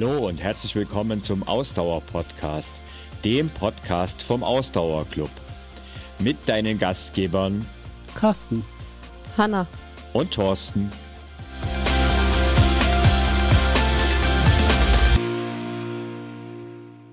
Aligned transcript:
Hallo 0.00 0.28
und 0.28 0.40
herzlich 0.40 0.76
willkommen 0.76 1.24
zum 1.24 1.42
Ausdauer-Podcast, 1.42 2.70
dem 3.24 3.50
Podcast 3.50 4.22
vom 4.22 4.44
Ausdauerclub. 4.44 5.30
Mit 6.20 6.36
deinen 6.48 6.78
Gastgebern 6.78 7.66
Carsten, 8.14 8.64
Hanna 9.36 9.66
und 10.12 10.32
Thorsten. 10.32 10.88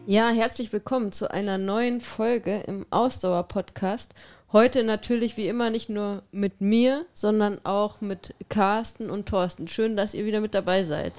Ja, 0.05 0.29
herzlich 0.29 0.71
willkommen 0.71 1.11
zu 1.11 1.31
einer 1.31 1.57
neuen 1.57 2.01
Folge 2.01 2.59
im 2.67 2.85
Ausdauer-Podcast. 2.91 4.13
Heute 4.53 4.83
natürlich 4.83 5.37
wie 5.37 5.47
immer 5.47 5.71
nicht 5.71 5.89
nur 5.89 6.21
mit 6.31 6.61
mir, 6.61 7.07
sondern 7.13 7.57
auch 7.65 8.01
mit 8.01 8.35
Carsten 8.49 9.09
und 9.09 9.27
Thorsten. 9.27 9.67
Schön, 9.67 9.97
dass 9.97 10.13
ihr 10.13 10.25
wieder 10.25 10.39
mit 10.39 10.53
dabei 10.53 10.83
seid. 10.83 11.13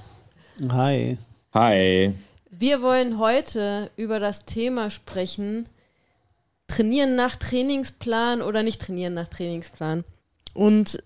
Hi. 0.69 1.17
Hi. 1.53 2.13
Wir 2.49 2.81
wollen 2.81 3.19
heute 3.19 3.89
über 3.95 4.19
das 4.19 4.45
Thema 4.45 4.89
sprechen, 4.89 5.69
trainieren 6.67 7.15
nach 7.15 7.35
Trainingsplan 7.37 8.41
oder 8.41 8.63
nicht 8.63 8.81
trainieren 8.81 9.13
nach 9.13 9.27
Trainingsplan. 9.27 10.03
Und 10.53 11.01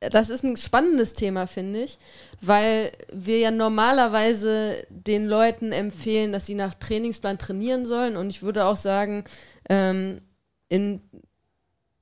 das 0.00 0.30
ist 0.30 0.44
ein 0.44 0.56
spannendes 0.56 1.14
Thema, 1.14 1.46
finde 1.46 1.84
ich, 1.84 1.98
weil 2.40 2.92
wir 3.12 3.38
ja 3.38 3.50
normalerweise 3.50 4.84
den 4.90 5.26
Leuten 5.26 5.72
empfehlen, 5.72 6.32
dass 6.32 6.46
sie 6.46 6.54
nach 6.54 6.74
Trainingsplan 6.74 7.38
trainieren 7.38 7.86
sollen. 7.86 8.16
Und 8.16 8.28
ich 8.28 8.42
würde 8.42 8.66
auch 8.66 8.76
sagen, 8.76 9.24
ähm, 9.70 10.20
in 10.68 11.00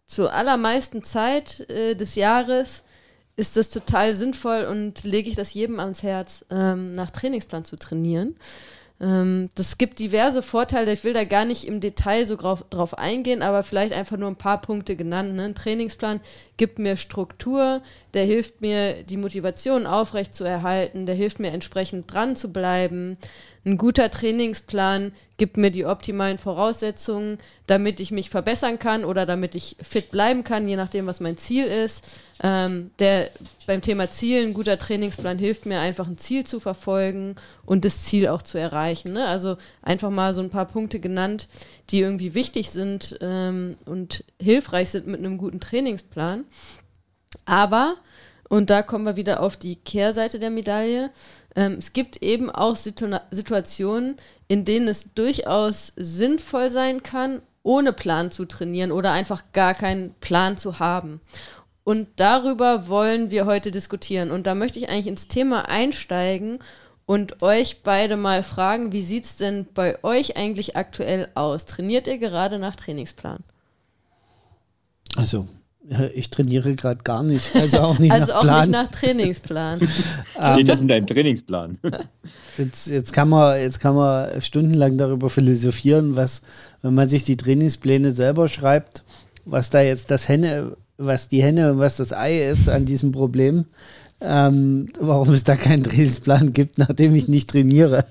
zur 0.07 0.33
allermeisten 0.33 1.05
Zeit 1.05 1.61
äh, 1.71 1.95
des 1.95 2.17
Jahres 2.17 2.83
ist 3.41 3.57
das 3.57 3.71
total 3.71 4.15
sinnvoll 4.15 4.65
und 4.65 5.03
lege 5.03 5.31
ich 5.31 5.35
das 5.35 5.55
jedem 5.55 5.81
ans 5.81 6.03
Herz, 6.03 6.45
ähm, 6.51 6.95
nach 6.95 7.11
Trainingsplan 7.11 7.65
zu 7.65 7.77
trainieren. 7.77 8.37
Ähm, 9.01 9.49
das 9.55 9.79
gibt 9.79 9.99
diverse 9.99 10.43
Vorteile. 10.43 10.93
Ich 10.93 11.05
will 11.05 11.15
da 11.15 11.25
gar 11.25 11.47
nicht 11.47 11.67
im 11.67 11.81
Detail 11.81 12.27
so 12.27 12.37
drauf, 12.37 12.65
drauf 12.69 12.99
eingehen, 12.99 13.41
aber 13.41 13.63
vielleicht 13.63 13.95
einfach 13.95 14.19
nur 14.19 14.29
ein 14.29 14.37
paar 14.37 14.61
Punkte 14.61 14.95
genannt. 14.95 15.35
Ne? 15.35 15.45
Ein 15.45 15.55
Trainingsplan 15.55 16.21
gibt 16.59 16.79
mir 16.79 16.99
Struktur, 16.99 17.81
der 18.13 18.27
hilft 18.27 18.61
mir, 18.61 19.03
die 19.03 19.17
Motivation 19.17 19.87
aufrecht 19.87 20.35
zu 20.35 20.45
erhalten, 20.45 21.07
der 21.07 21.15
hilft 21.15 21.41
mir 21.41 21.51
entsprechend 21.51 22.13
dran 22.13 22.37
zu 22.37 22.53
bleiben. 22.53 23.17
Ein 23.65 23.77
guter 23.77 24.11
Trainingsplan 24.11 25.13
gibt 25.37 25.59
mir 25.59 25.71
die 25.71 25.85
optimalen 25.85 26.39
Voraussetzungen, 26.39 27.39
damit 27.67 28.01
ich 28.01 28.11
mich 28.11 28.31
verbessern 28.31 28.79
kann 28.79 29.05
oder 29.05 29.27
damit 29.27 29.55
ich 29.55 29.77
fit 29.83 30.11
bleiben 30.11 30.45
kann, 30.45 30.67
je 30.67 30.77
nachdem, 30.77 31.07
was 31.07 31.21
mein 31.21 31.37
Ziel 31.37 31.65
ist. 31.65 32.07
Ähm, 32.43 32.91
der 32.99 33.31
beim 33.67 33.83
Thema 33.83 34.11
Ziel, 34.11 34.47
ein 34.47 34.55
guter 34.55 34.79
Trainingsplan 34.79 35.39
hilft 35.39 35.67
mir 35.67 35.79
einfach 35.79 36.07
ein 36.07 36.17
Ziel 36.17 36.45
zu 36.45 36.59
verfolgen 36.59 37.37
und 37.67 37.85
das 37.85 38.05
Ziel 38.05 38.29
auch 38.29 38.41
zu 38.41 38.57
erreichen. 38.57 39.13
Ne? 39.13 39.27
Also 39.27 39.59
einfach 39.83 40.11
mal 40.11 40.33
so 40.33 40.41
ein 40.41 40.51
paar 40.51 40.67
Punkte 40.67 40.99
genannt, 40.99 41.47
die 41.91 42.01
irgendwie 42.01 42.33
wichtig 42.33 42.71
sind 42.71 43.19
ähm, 43.21 43.77
und 43.85 44.25
hilfreich 44.41 44.89
sind 44.89 45.07
mit 45.07 45.21
einem 45.21 45.37
guten 45.37 45.61
Trainingsplan. 45.61 46.45
Aber, 47.45 47.97
und 48.49 48.71
da 48.71 48.83
kommen 48.83 49.05
wir 49.05 49.17
wieder 49.17 49.41
auf 49.41 49.59
die 49.59 49.77
Kehrseite 49.77 50.39
der 50.39 50.51
Medaille, 50.51 51.11
ähm, 51.57 51.77
es 51.79 51.93
gibt 51.93 52.23
eben 52.23 52.51
auch 52.51 52.77
Situ 52.77 53.07
Situationen, 53.31 54.17
in 54.49 54.65
denen 54.65 54.89
es 54.89 55.15
durchaus 55.15 55.93
sinnvoll 55.97 56.71
sein 56.71 57.03
kann, 57.03 57.43
ohne 57.63 57.93
Plan 57.93 58.31
zu 58.31 58.47
trainieren 58.47 58.93
oder 58.93 59.13
einfach 59.13 59.45
gar 59.53 59.75
keinen 59.75 60.15
Plan 60.15 60.57
zu 60.57 60.79
haben. 60.79 61.21
Und 61.85 62.09
darüber 62.17 62.89
wollen 62.89 63.31
wir 63.31 63.47
heute 63.47 63.71
diskutieren. 63.71 64.31
Und 64.31 64.47
da 64.47 64.55
möchte 64.55 64.79
ich 64.79 64.89
eigentlich 64.89 65.07
ins 65.07 65.29
Thema 65.29 65.69
einsteigen 65.69 66.61
und 67.07 67.43
euch 67.43 67.83
beide 67.83 68.17
mal 68.17 68.43
fragen, 68.43 68.93
wie 68.93 69.03
sieht 69.03 69.25
es 69.25 69.37
denn 69.37 69.67
bei 69.75 70.03
euch 70.05 70.37
eigentlich 70.37 70.77
aktuell 70.77 71.29
aus? 71.35 71.67
Trainiert 71.67 72.07
ihr 72.07 72.19
gerade 72.19 72.59
nach 72.59 72.77
Trainingsplan? 72.77 73.43
Also, 75.17 75.49
ich 76.15 76.31
trainiere 76.31 76.77
gerade 76.77 77.03
gar 77.03 77.23
nicht. 77.23 77.57
Also 77.57 77.81
auch 77.81 77.99
nicht 77.99 78.13
also 78.13 78.33
nach 78.33 78.41
Plan. 78.43 78.55
auch 78.55 78.61
nicht 78.61 78.73
nach 78.73 78.91
Trainingsplan. 78.91 79.89
Steht 80.53 80.69
das 80.69 80.81
in 80.81 80.89
deinem 80.89 81.07
Trainingsplan? 81.07 81.79
jetzt, 82.59 82.87
jetzt, 82.87 83.13
kann 83.13 83.29
man, 83.29 83.59
jetzt 83.59 83.81
kann 83.81 83.95
man 83.95 84.41
stundenlang 84.43 84.99
darüber 84.99 85.31
philosophieren, 85.31 86.17
was, 86.17 86.43
wenn 86.83 86.95
man 86.95 87.09
sich 87.09 87.25
die 87.25 87.37
Trainingspläne 87.37 88.13
selber 88.13 88.49
schreibt, 88.49 89.05
was 89.45 89.71
da 89.71 89.81
jetzt 89.81 90.11
das 90.11 90.29
Henne, 90.29 90.77
was 90.97 91.29
die 91.29 91.43
Henne 91.43 91.73
und 91.73 91.79
was 91.79 91.97
das 91.97 92.13
Ei 92.13 92.49
ist 92.49 92.69
an 92.69 92.85
diesem 92.85 93.13
Problem. 93.13 93.65
Ähm, 94.23 94.87
warum 95.01 95.33
es 95.33 95.45
da 95.45 95.57
keinen 95.57 95.83
Trainingsplan 95.83 96.53
gibt, 96.53 96.77
nachdem 96.77 97.15
ich 97.15 97.27
nicht 97.27 97.49
trainiere. 97.49 98.05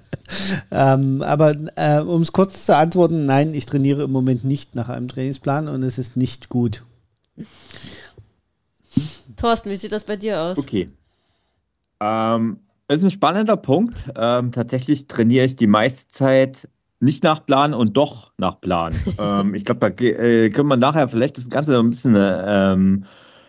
ähm, 0.72 1.22
aber 1.22 1.54
äh, 1.76 2.00
um 2.00 2.20
es 2.20 2.32
kurz 2.32 2.66
zu 2.66 2.76
antworten, 2.76 3.26
nein, 3.26 3.54
ich 3.54 3.64
trainiere 3.64 4.02
im 4.02 4.10
Moment 4.10 4.42
nicht 4.42 4.74
nach 4.74 4.88
einem 4.88 5.06
Trainingsplan 5.06 5.68
und 5.68 5.84
es 5.84 5.98
ist 5.98 6.16
nicht 6.16 6.48
gut. 6.48 6.82
Thorsten, 9.36 9.70
wie 9.70 9.76
sieht 9.76 9.92
das 9.92 10.04
bei 10.04 10.16
dir 10.16 10.40
aus? 10.40 10.58
Okay. 10.58 10.88
Ähm, 12.00 12.58
ist 12.88 13.02
ein 13.02 13.10
spannender 13.10 13.56
Punkt. 13.56 13.98
Ähm, 14.16 14.52
tatsächlich 14.52 15.06
trainiere 15.06 15.44
ich 15.44 15.56
die 15.56 15.66
meiste 15.66 16.08
Zeit 16.08 16.68
nicht 17.00 17.24
nach 17.24 17.44
Plan 17.44 17.74
und 17.74 17.96
doch 17.96 18.32
nach 18.38 18.60
Plan. 18.60 18.94
ähm, 19.18 19.54
ich 19.54 19.64
glaube, 19.64 19.80
da 19.80 20.04
äh, 20.04 20.50
können 20.50 20.68
wir 20.68 20.76
nachher 20.76 21.08
vielleicht 21.08 21.36
das 21.36 21.48
Ganze 21.48 21.78
ein 21.78 21.90
bisschen, 21.90 22.16
ähm, 22.16 23.04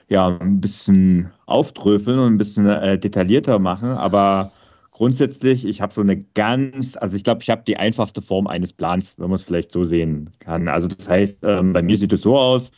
ja, 0.09 0.37
ein 0.39 0.59
bisschen 0.59 1.31
auftröfeln 1.45 2.19
und 2.19 2.33
ein 2.33 2.37
bisschen 2.37 2.65
äh, 2.65 2.97
detaillierter 2.97 3.59
machen. 3.59 3.89
Aber 3.89 4.51
grundsätzlich, 4.91 5.65
ich 5.65 5.81
habe 5.81 5.93
so 5.93 6.01
eine 6.01 6.17
ganz, 6.17 6.97
also 6.97 7.15
ich 7.15 7.23
glaube, 7.23 7.41
ich 7.43 7.49
habe 7.49 7.63
die 7.65 7.77
einfachste 7.77 8.21
Form 8.21 8.47
eines 8.47 8.73
Plans, 8.73 9.15
wenn 9.17 9.29
man 9.29 9.35
es 9.35 9.43
vielleicht 9.43 9.71
so 9.71 9.85
sehen 9.85 10.31
kann. 10.39 10.67
Also 10.67 10.87
das 10.87 11.07
heißt, 11.07 11.39
ähm, 11.43 11.73
bei 11.73 11.81
mir 11.81 11.97
sieht 11.97 12.13
es 12.13 12.21
so 12.21 12.37
aus, 12.37 12.71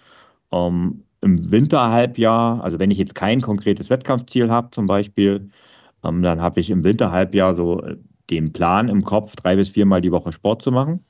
ähm, 0.52 1.04
im 1.22 1.52
Winterhalbjahr, 1.52 2.64
also 2.64 2.80
wenn 2.80 2.92
ich 2.92 2.98
jetzt 2.98 3.16
kein 3.16 3.42
konkretes 3.42 3.90
Wettkampfziel 3.90 4.50
habe 4.50 4.72
zum 4.72 4.88
Beispiel, 4.88 5.50
ähm, 6.04 6.22
dann 6.22 6.42
habe 6.42 6.60
ich 6.60 6.70
im 6.70 6.84
Winterhalbjahr 6.84 7.54
so 7.54 7.82
äh, 7.84 7.98
den 8.30 8.54
Plan 8.54 8.88
im 8.88 9.04
Kopf, 9.04 9.36
drei 9.36 9.56
bis 9.56 9.70
viermal 9.70 10.02
die 10.02 10.12
Woche 10.12 10.32
Sport 10.32 10.62
zu 10.62 10.72
machen. 10.72 11.04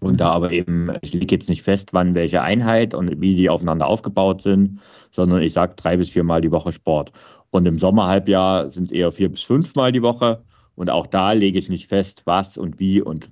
Und 0.00 0.20
da 0.20 0.30
aber 0.30 0.50
eben, 0.50 0.90
ich 1.02 1.12
lege 1.12 1.34
jetzt 1.34 1.48
nicht 1.48 1.62
fest, 1.62 1.92
wann 1.92 2.14
welche 2.14 2.40
Einheit 2.40 2.94
und 2.94 3.20
wie 3.20 3.36
die 3.36 3.50
aufeinander 3.50 3.86
aufgebaut 3.86 4.40
sind, 4.40 4.80
sondern 5.10 5.42
ich 5.42 5.52
sage 5.52 5.74
drei 5.76 5.96
bis 5.98 6.08
viermal 6.08 6.40
die 6.40 6.50
Woche 6.50 6.72
Sport. 6.72 7.12
Und 7.50 7.66
im 7.66 7.78
Sommerhalbjahr 7.78 8.70
sind 8.70 8.84
es 8.84 8.92
eher 8.92 9.12
vier 9.12 9.28
bis 9.28 9.42
fünfmal 9.42 9.92
die 9.92 10.02
Woche. 10.02 10.42
Und 10.74 10.88
auch 10.88 11.06
da 11.06 11.32
lege 11.32 11.58
ich 11.58 11.68
nicht 11.68 11.86
fest, 11.86 12.22
was 12.24 12.56
und 12.56 12.78
wie 12.78 13.02
und 13.02 13.30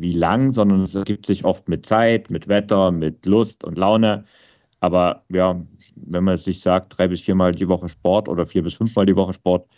wie 0.00 0.12
lang, 0.12 0.52
sondern 0.52 0.82
es 0.82 0.94
ergibt 0.94 1.26
sich 1.26 1.44
oft 1.44 1.68
mit 1.68 1.86
Zeit, 1.86 2.30
mit 2.30 2.48
Wetter, 2.48 2.90
mit 2.90 3.26
Lust 3.26 3.64
und 3.64 3.78
Laune. 3.78 4.24
Aber 4.80 5.22
ja, 5.28 5.60
wenn 5.96 6.24
man 6.24 6.36
sich 6.36 6.60
sagt, 6.60 6.98
drei 6.98 7.08
bis 7.08 7.20
viermal 7.20 7.52
die 7.52 7.68
Woche 7.68 7.88
Sport 7.88 8.28
oder 8.28 8.46
vier 8.46 8.62
bis 8.62 8.74
fünfmal 8.74 9.06
die 9.06 9.16
Woche 9.16 9.32
Sport, 9.32 9.68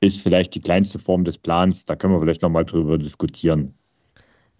ist 0.00 0.20
vielleicht 0.20 0.54
die 0.54 0.60
kleinste 0.60 0.98
Form 0.98 1.24
des 1.24 1.38
Plans. 1.38 1.84
Da 1.84 1.96
können 1.96 2.12
wir 2.12 2.20
vielleicht 2.20 2.42
nochmal 2.42 2.64
drüber 2.64 2.98
diskutieren. 2.98 3.74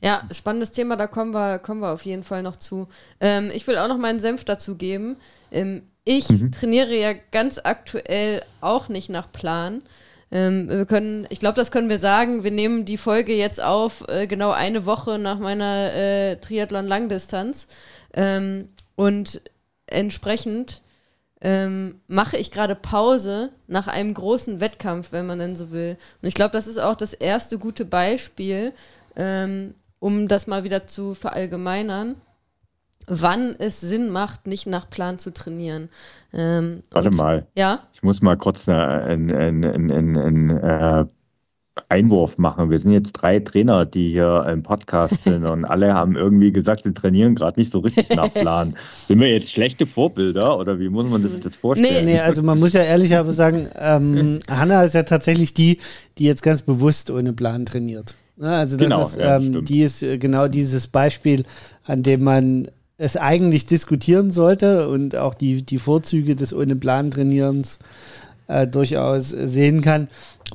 Ja, 0.01 0.23
spannendes 0.33 0.71
Thema, 0.71 0.97
da 0.97 1.09
kommen 1.09 1.33
wir, 1.33 1.59
kommen 1.59 1.81
wir 1.81 1.93
auf 1.93 2.05
jeden 2.05 2.23
Fall 2.23 2.43
noch 2.43 2.57
zu. 2.57 2.87
Ähm, 3.21 3.51
ich 3.53 3.67
will 3.67 3.79
auch 3.79 3.89
noch 3.89 3.99
meinen 3.99 4.21
Senf 4.21 4.45
dazu 4.45 4.77
geben. 4.77 5.17
Ähm, 5.51 5.83
ich 6.05 6.29
mhm. 6.29 6.53
trainiere 6.53 6.95
ja 6.97 7.13
ganz 7.33 7.61
aktuell 7.63 8.43
auch 8.61 8.89
nicht 8.89 9.11
nach 9.11 9.31
Plan. 9.33 9.83
Ähm, 10.31 10.69
wir 10.69 10.87
können, 10.87 11.27
ich 11.31 11.41
glaube, 11.41 11.57
das 11.57 11.71
können 11.71 11.89
wir 11.89 11.99
sagen. 11.99 12.45
Wir 12.45 12.51
nehmen 12.51 12.85
die 12.85 12.99
Folge 12.99 13.35
jetzt 13.35 13.63
auf, 13.63 14.05
äh, 14.09 14.27
genau 14.27 14.51
eine 14.51 14.85
Woche 14.87 15.19
nach 15.19 15.39
meiner 15.39 15.93
äh, 15.95 16.37
Triathlon-Langdistanz. 16.37 17.69
Ähm, 18.15 18.69
und 18.97 19.41
entsprechend 19.87 20.83
ähm, 21.41 22.01
mache 22.09 22.37
ich 22.37 22.51
gerade 22.51 22.75
Pause 22.75 23.51
nach 23.67 23.87
einem 23.87 24.13
großen 24.13 24.61
Wettkampf, 24.61 25.13
wenn 25.13 25.27
man 25.27 25.39
denn 25.39 25.57
so 25.57 25.71
will. 25.71 25.97
Und 26.21 26.29
ich 26.29 26.35
glaube, 26.35 26.53
das 26.53 26.67
ist 26.67 26.79
auch 26.79 26.97
das 26.97 27.15
erste 27.15 27.59
gute 27.59 27.85
Beispiel, 27.85 28.73
ähm, 29.17 29.75
um 30.01 30.29
das 30.29 30.47
mal 30.47 30.65
wieder 30.65 30.87
zu 30.87 31.15
verallgemeinern, 31.15 32.17
wann 33.09 33.55
es 33.59 33.81
Sinn 33.81 34.11
macht, 34.11 34.47
nicht 34.47 34.67
nach 34.67 34.89
Plan 34.89 35.19
zu 35.19 35.33
trainieren. 35.33 35.89
Ähm, 36.33 36.83
Warte 36.91 37.11
mal. 37.11 37.47
Ja? 37.57 37.81
Ich 37.93 38.03
muss 38.03 38.23
mal 38.23 38.37
kurz 38.37 38.69
einen, 38.69 39.33
einen, 39.33 39.65
einen, 39.65 40.17
einen 40.17 40.51
äh, 40.51 41.07
Einwurf 41.89 42.39
machen. 42.39 42.71
Wir 42.71 42.79
sind 42.79 42.91
jetzt 42.91 43.13
drei 43.13 43.39
Trainer, 43.41 43.87
die 43.87 44.11
hier 44.11 44.47
im 44.51 44.63
Podcast 44.63 45.23
sind 45.23 45.45
und 45.45 45.65
alle 45.65 45.95
haben 45.95 46.17
irgendwie 46.17 46.53
gesagt, 46.53 46.85
sie 46.85 46.93
trainieren 46.93 47.35
gerade 47.35 47.59
nicht 47.59 47.73
so 47.73 47.81
richtig 47.81 48.11
nach 48.11 48.33
Plan. 48.35 48.75
sind 49.07 49.21
wir 49.21 49.31
jetzt 49.31 49.51
schlechte 49.51 49.87
Vorbilder 49.87 50.59
oder 50.59 50.79
wie 50.79 50.89
muss 50.89 51.09
man 51.09 51.23
das 51.23 51.33
jetzt 51.33 51.57
vorstellen? 51.57 52.05
Nee, 52.05 52.13
nee 52.15 52.21
also 52.21 52.43
man 52.43 52.59
muss 52.59 52.73
ja 52.73 52.83
ehrlich 52.83 53.17
aber 53.17 53.33
sagen, 53.33 53.69
ähm, 53.77 54.41
Hanna 54.49 54.83
ist 54.83 54.95
ja 54.95 55.05
tatsächlich 55.05 55.55
die, 55.55 55.79
die 56.19 56.25
jetzt 56.25 56.43
ganz 56.43 56.63
bewusst 56.63 57.11
ohne 57.11 57.33
Plan 57.33 57.65
trainiert. 57.65 58.15
Ne, 58.37 58.55
also 58.55 58.77
das 58.77 58.85
genau, 58.85 59.03
ist, 59.03 59.17
ja, 59.17 59.37
ähm, 59.37 59.65
die 59.65 59.83
ist 59.83 60.03
äh, 60.03 60.17
genau 60.17 60.47
dieses 60.47 60.87
Beispiel, 60.87 61.45
an 61.85 62.05
dem 62.05 62.23
man 62.23 62.69
es 62.99 63.17
eigentlich 63.17 63.65
diskutieren 63.65 64.33
sollte 64.33 64.89
und 64.89 65.17
auch 65.17 65.35
die, 65.35 65.63
die 65.63 65.79
Vorzüge 65.79 66.37
des 66.37 66.53
ohne 66.53 66.77
Plan 66.77 67.11
trainierens 67.13 67.79
äh, 68.49 68.67
durchaus 68.67 69.29
sehen 69.29 69.83
kann. 69.83 70.09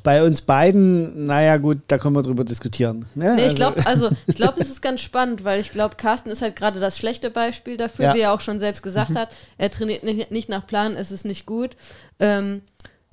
Bei 0.04 0.24
uns 0.24 0.42
beiden, 0.42 1.26
naja 1.28 1.58
gut, 1.58 1.80
da 1.88 1.98
können 1.98 2.16
wir 2.16 2.22
drüber 2.22 2.44
diskutieren. 2.44 3.06
Ne? 3.16 3.36
Nee, 3.36 3.48
ich 3.48 3.56
glaube, 3.56 3.86
also 3.86 4.10
ich 4.28 4.36
glaube, 4.36 4.60
es 4.60 4.70
ist 4.70 4.82
ganz 4.82 5.00
spannend, 5.02 5.46
weil 5.46 5.62
ich 5.62 5.72
glaube, 5.72 5.96
Carsten 5.96 6.30
ist 6.30 6.42
halt 6.42 6.56
gerade 6.56 6.80
das 6.82 6.98
schlechte 6.98 7.30
Beispiel 7.30 7.78
dafür, 7.78 8.06
ja. 8.06 8.14
wie 8.14 8.20
er 8.20 8.34
auch 8.34 8.42
schon 8.42 8.60
selbst 8.60 8.84
gesagt 8.84 9.12
mhm. 9.12 9.20
hat. 9.20 9.30
Er 9.58 9.72
trainiert 9.72 10.32
nicht 10.32 10.50
nach 10.50 10.68
Plan, 10.68 10.96
es 10.98 11.12
ist 11.12 11.26
nicht 11.26 11.46
gut. 11.46 11.78
Ähm, 12.20 12.62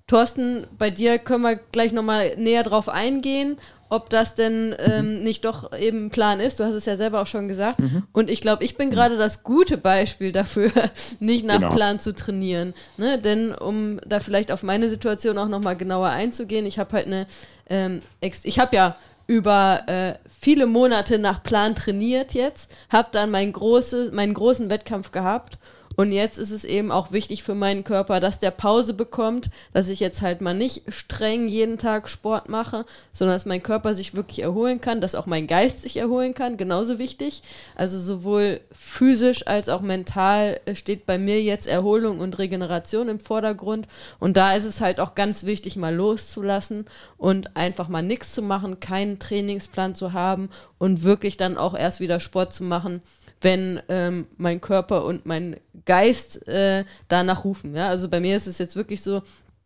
Thorsten, 0.09 0.67
bei 0.77 0.91
dir 0.91 1.19
können 1.19 1.43
wir 1.43 1.55
gleich 1.71 1.93
nochmal 1.93 2.33
näher 2.37 2.65
drauf 2.65 2.89
eingehen 2.89 3.59
ob 3.91 4.09
das 4.09 4.37
denn 4.37 4.75
ähm, 4.79 5.19
mhm. 5.19 5.23
nicht 5.25 5.45
doch 5.45 5.77
eben 5.77 6.07
ein 6.07 6.11
Plan 6.11 6.41
ist. 6.41 6.61
Du 6.61 6.65
hast 6.65 6.75
es 6.75 6.87
ja 6.87 6.97
selber 6.97 7.21
auch 7.21 7.27
schon 7.27 7.49
gesagt. 7.49 7.81
Mhm. 7.81 8.05
Und 8.13 8.31
ich 8.31 8.41
glaube, 8.41 8.65
ich 8.65 8.77
bin 8.77 8.91
gerade 8.91 9.19
das 9.19 9.43
gute 9.43 9.77
Beispiel 9.77 10.33
dafür, 10.33 10.71
nicht 11.21 11.45
nach 11.45 11.61
genau. 11.61 11.75
Plan 11.75 12.01
zu 12.01 12.15
trainieren. 12.15 12.73
Ne? 12.97 13.19
Denn 13.19 13.53
um 13.53 14.01
da 14.07 14.21
vielleicht 14.21 14.53
auf 14.53 14.63
meine 14.63 14.89
Situation 14.89 15.37
auch 15.39 15.49
nochmal 15.49 15.77
genauer 15.77 16.09
einzugehen, 16.09 16.67
ich 16.67 16.79
habe 16.79 16.93
halt 16.93 17.07
eine, 17.07 17.27
ähm, 17.69 18.01
ich 18.21 18.59
habe 18.59 18.75
ja 18.77 18.97
über 19.27 19.83
äh, 19.87 20.15
viele 20.41 20.67
Monate 20.67 21.19
nach 21.19 21.43
Plan 21.43 21.75
trainiert 21.75 22.33
jetzt, 22.33 22.71
habe 22.91 23.09
dann 23.13 23.31
mein 23.31 23.53
großes, 23.53 24.13
meinen 24.13 24.35
großen 24.35 24.71
Wettkampf 24.71 25.11
gehabt 25.13 25.59
und 26.01 26.13
jetzt 26.13 26.39
ist 26.39 26.51
es 26.51 26.65
eben 26.65 26.91
auch 26.91 27.13
wichtig 27.13 27.43
für 27.43 27.55
meinen 27.55 27.85
Körper, 27.85 28.21
dass 28.21 28.39
der 28.39 28.53
Pause 28.53 28.95
bekommt, 28.95 29.51
dass 29.75 29.91
ich 29.91 30.01
jetzt 30.01 30.23
halt 30.23 30.41
mal 30.41 30.55
nicht 30.55 30.85
streng 30.89 31.47
jeden 31.47 31.77
Tag 31.77 32.09
Sport 32.09 32.49
mache, 32.49 32.87
sondern 33.13 33.35
dass 33.35 33.45
mein 33.45 33.63
Körper 33.63 33.93
sich 33.93 34.15
wirklich 34.15 34.39
erholen 34.39 34.81
kann, 34.81 35.03
dass 35.03 35.15
auch 35.15 35.27
mein 35.27 35.47
Geist 35.47 35.83
sich 35.83 35.99
erholen 35.99 36.33
kann, 36.33 36.57
genauso 36.57 36.99
wichtig. 36.99 37.43
Also 37.75 37.99
sowohl 37.99 38.63
physisch 38.73 39.47
als 39.47 39.69
auch 39.69 39.83
mental 39.83 40.63
steht 40.73 41.05
bei 41.05 41.19
mir 41.19 41.43
jetzt 41.43 41.67
Erholung 41.67 42.21
und 42.21 42.39
Regeneration 42.39 43.11
im 43.11 43.21
Vordergrund. 43.21 43.87
Und 44.19 44.39
da 44.39 44.55
ist 44.55 44.65
es 44.65 44.81
halt 44.81 45.01
auch 45.01 45.15
ganz 45.15 45.45
wichtig, 45.45 45.77
mal 45.77 45.95
loszulassen 45.95 46.87
und 47.19 47.59
einfach 47.59 47.89
mal 47.89 48.01
nichts 48.01 48.33
zu 48.33 48.41
machen, 48.41 48.81
keinen 48.81 49.19
Trainingsplan 49.19 49.95
zu 49.95 50.15
haben 50.15 50.49
und 50.79 51.03
wirklich 51.03 51.37
dann 51.37 51.59
auch 51.59 51.75
erst 51.77 52.01
wieder 52.01 52.21
Sport 52.21 52.55
zu 52.55 52.65
machen 52.65 53.03
wenn 53.41 53.81
ähm, 53.89 54.27
mein 54.37 54.61
Körper 54.61 55.05
und 55.05 55.27
mein 55.27 55.57
Geist 55.87 56.47
äh, 56.49 56.85
danach 57.09 57.45
rufen. 57.45 57.75
Ja? 57.75 57.89
Also 57.89 58.09
bei 58.09 58.21
mir 58.21 58.37
ist 58.37 58.47
es 58.47 58.59
jetzt 58.59 58.77
wirklich 58.77 59.03
so, 59.03 59.23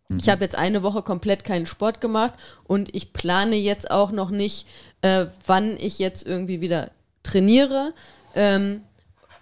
mhm. 0.08 0.18
ich 0.18 0.28
habe 0.28 0.42
jetzt 0.42 0.56
eine 0.56 0.82
Woche 0.82 1.02
komplett 1.02 1.44
keinen 1.44 1.66
Sport 1.66 2.00
gemacht 2.00 2.34
und 2.64 2.94
ich 2.94 3.12
plane 3.12 3.56
jetzt 3.56 3.90
auch 3.90 4.12
noch 4.12 4.30
nicht, 4.30 4.66
äh, 5.02 5.26
wann 5.46 5.76
ich 5.78 5.98
jetzt 5.98 6.26
irgendwie 6.26 6.60
wieder 6.60 6.90
trainiere. 7.22 7.92
Ähm, 8.34 8.82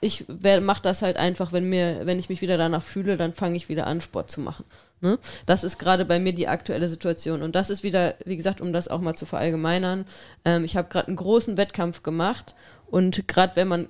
ich 0.00 0.25
mache 0.29 0.82
das 0.82 1.02
halt 1.02 1.17
einfach, 1.17 1.52
wenn 1.52 1.69
mir, 1.69 2.00
wenn 2.05 2.19
ich 2.19 2.29
mich 2.29 2.40
wieder 2.40 2.58
danach 2.58 2.82
fühle, 2.82 3.17
dann 3.17 3.32
fange 3.32 3.56
ich 3.56 3.69
wieder 3.69 3.87
an, 3.87 4.00
Sport 4.00 4.32
zu 4.32 4.40
machen. 4.40 4.64
Ne? 5.00 5.19
Das 5.46 5.62
ist 5.62 5.79
gerade 5.79 6.05
bei 6.05 6.19
mir 6.19 6.32
die 6.32 6.49
aktuelle 6.49 6.88
Situation. 6.88 7.43
Und 7.43 7.55
das 7.55 7.70
ist 7.70 7.82
wieder, 7.82 8.14
wie 8.25 8.37
gesagt, 8.37 8.61
um 8.61 8.73
das 8.73 8.88
auch 8.88 9.00
mal 9.00 9.14
zu 9.14 9.26
verallgemeinern. 9.26 10.05
Ähm, 10.44 10.64
ich 10.64 10.76
habe 10.76 10.88
gerade 10.88 11.08
einen 11.08 11.17
großen 11.17 11.56
Wettkampf 11.56 12.02
gemacht 12.02 12.55
und 12.90 13.29
gerade 13.29 13.55
wenn 13.56 13.69
man 13.69 13.88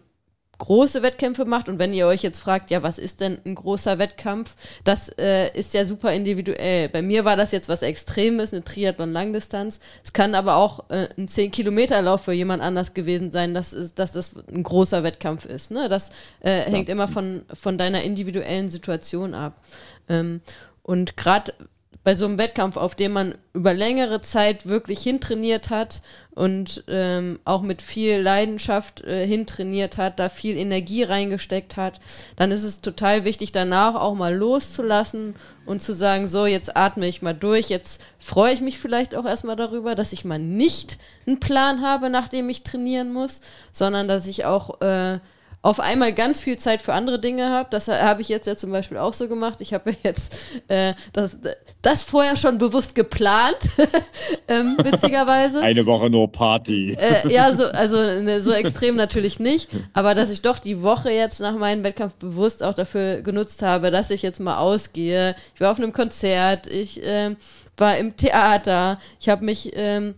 große 0.63 1.03
Wettkämpfe 1.03 1.45
macht. 1.45 1.69
Und 1.69 1.81
wenn 1.81 1.93
ihr 1.93 2.07
euch 2.07 2.23
jetzt 2.23 2.39
fragt, 2.39 2.71
ja, 2.71 2.85
was 2.85 2.99
ist 2.99 3.21
denn 3.21 3.41
ein 3.45 3.57
großer 3.57 3.99
Wettkampf? 3.99 4.55
Das 4.85 5.09
äh, 5.19 5.51
ist 5.59 5.75
ja 5.75 5.85
super 5.85 6.13
individuell. 6.13 6.89
Bei 6.89 7.03
mir 7.03 7.25
war 7.25 7.37
das 7.37 7.51
jetzt 7.51 7.69
was 7.69 7.83
Extremes, 7.83 8.53
eine 8.53 8.63
Triathlon-Langdistanz. 8.63 9.81
Es 10.05 10.13
kann 10.13 10.37
aber 10.37 10.55
auch 10.55 10.89
äh, 10.91 11.09
ein 11.19 11.27
10-Kilometer-Lauf 11.27 12.23
für 12.23 12.33
jemand 12.33 12.63
anders 12.63 12.95
gewesen 12.95 13.33
sein, 13.33 13.55
dass, 13.55 13.73
ist, 13.73 13.99
dass 13.99 14.13
das 14.13 14.37
ein 14.37 14.63
großer 14.63 15.03
Wettkampf 15.03 15.47
ist. 15.47 15.73
Ne? 15.73 15.89
Das 15.89 16.13
äh, 16.41 16.61
hängt 16.61 16.89
immer 16.89 17.09
von, 17.09 17.45
von 17.53 17.77
deiner 17.77 18.03
individuellen 18.03 18.71
Situation 18.71 19.35
ab. 19.35 19.65
Ähm, 20.09 20.43
und 20.85 21.17
gerade 21.17 21.55
bei 22.05 22.15
so 22.15 22.25
einem 22.25 22.39
Wettkampf, 22.39 22.77
auf 22.77 22.95
dem 22.95 23.13
man 23.13 23.35
über 23.53 23.75
längere 23.75 24.21
Zeit 24.21 24.67
wirklich 24.67 25.01
hintrainiert 25.03 25.71
hat 25.71 26.03
und 26.35 26.83
ähm, 26.89 27.39
auch 27.45 27.63
mit 27.63 27.81
viel 27.81 28.19
Leidenschaft 28.19 29.03
äh, 29.03 29.27
hintrainiert 29.27 29.99
hat, 29.99 30.19
da 30.19 30.29
viel 30.29 30.57
Energie 30.57 31.05
reingesteckt 31.05 31.77
hat, 31.77 32.01
dann 32.37 32.51
ist 32.51 32.65
es 32.65 32.81
total 32.81 33.25
wichtig, 33.25 33.53
danach 33.53 33.95
auch 33.95 34.15
mal 34.15 34.35
loszulassen 34.35 35.37
und 35.65 35.83
zu 35.83 35.93
sagen, 35.95 36.27
so, 36.27 36.47
jetzt 36.47 36.77
atme 36.77 37.07
ich 37.07 37.23
mal 37.23 37.35
durch, 37.35 37.69
jetzt 37.69 38.03
freue 38.19 38.55
ich 38.55 38.61
mich 38.61 38.79
vielleicht 38.79 39.15
auch 39.15 39.27
erstmal 39.27 39.57
darüber, 39.57 39.95
dass 39.95 40.13
ich 40.13 40.25
mal 40.25 40.41
nicht 40.41 40.99
einen 41.27 41.39
Plan 41.39 41.83
habe, 41.83 42.11
nachdem 42.11 42.49
ich 42.49 42.65
trainieren 42.65 43.13
muss, 43.13 43.43
sondern 43.71 44.09
dass 44.09 44.27
ich 44.27 44.45
auch 44.45 44.81
äh, 44.81 45.21
auf 45.63 45.79
einmal 45.79 46.13
ganz 46.13 46.41
viel 46.41 46.59
Zeit 46.59 46.83
für 46.83 46.93
andere 46.93 47.21
Dinge 47.21 47.49
habe. 47.49 47.69
Das 47.71 47.87
habe 47.87 48.21
ich 48.21 48.29
jetzt 48.29 48.49
ja 48.49 48.57
zum 48.57 48.73
Beispiel 48.73 48.99
auch 48.99 49.15
so 49.15 49.29
gemacht. 49.29 49.61
Ich 49.61 49.73
habe 49.73 49.95
jetzt 50.03 50.37
äh, 50.67 50.95
das, 51.13 51.39
das 51.83 52.03
vorher 52.03 52.37
schon 52.37 52.59
bewusst 52.59 52.97
geplant, 52.97 53.59
ähm, 54.49 54.77
witzigerweise. 54.83 55.61
Eine 55.63 55.87
Woche 55.87 56.11
nur 56.11 56.31
Party. 56.31 56.97
Äh, 56.99 57.33
ja, 57.33 57.55
so, 57.55 57.67
also 57.67 57.97
ne, 57.97 58.41
so 58.41 58.51
extrem 58.51 58.97
natürlich 58.97 59.39
nicht, 59.39 59.69
aber 59.93 60.17
dass 60.17 60.31
ich 60.31 60.43
doch 60.43 60.59
die 60.59 60.83
Woche 60.83 61.13
jetzt 61.13 61.41
nach 61.41 61.57
meinem 61.57 61.85
Wettkampf 61.85 62.15
bewusst 62.15 62.65
auch 62.65 62.75
dafür 62.75 63.23
genutzt 63.23 63.63
habe, 63.63 63.93
dass 63.93 64.11
ich 64.11 64.23
jetzt 64.23 64.41
mal 64.41 64.59
ausgehe. 64.59 65.37
Ich 65.55 65.61
war 65.61 65.71
auf 65.71 65.79
einem 65.79 65.93
Konzert, 65.93 66.67
ich 66.67 67.01
äh, 67.05 67.37
war 67.77 67.97
im 67.99 68.17
Theater, 68.17 68.99
ich 69.21 69.29
habe 69.29 69.45
mich 69.45 69.71
ähm, 69.75 70.15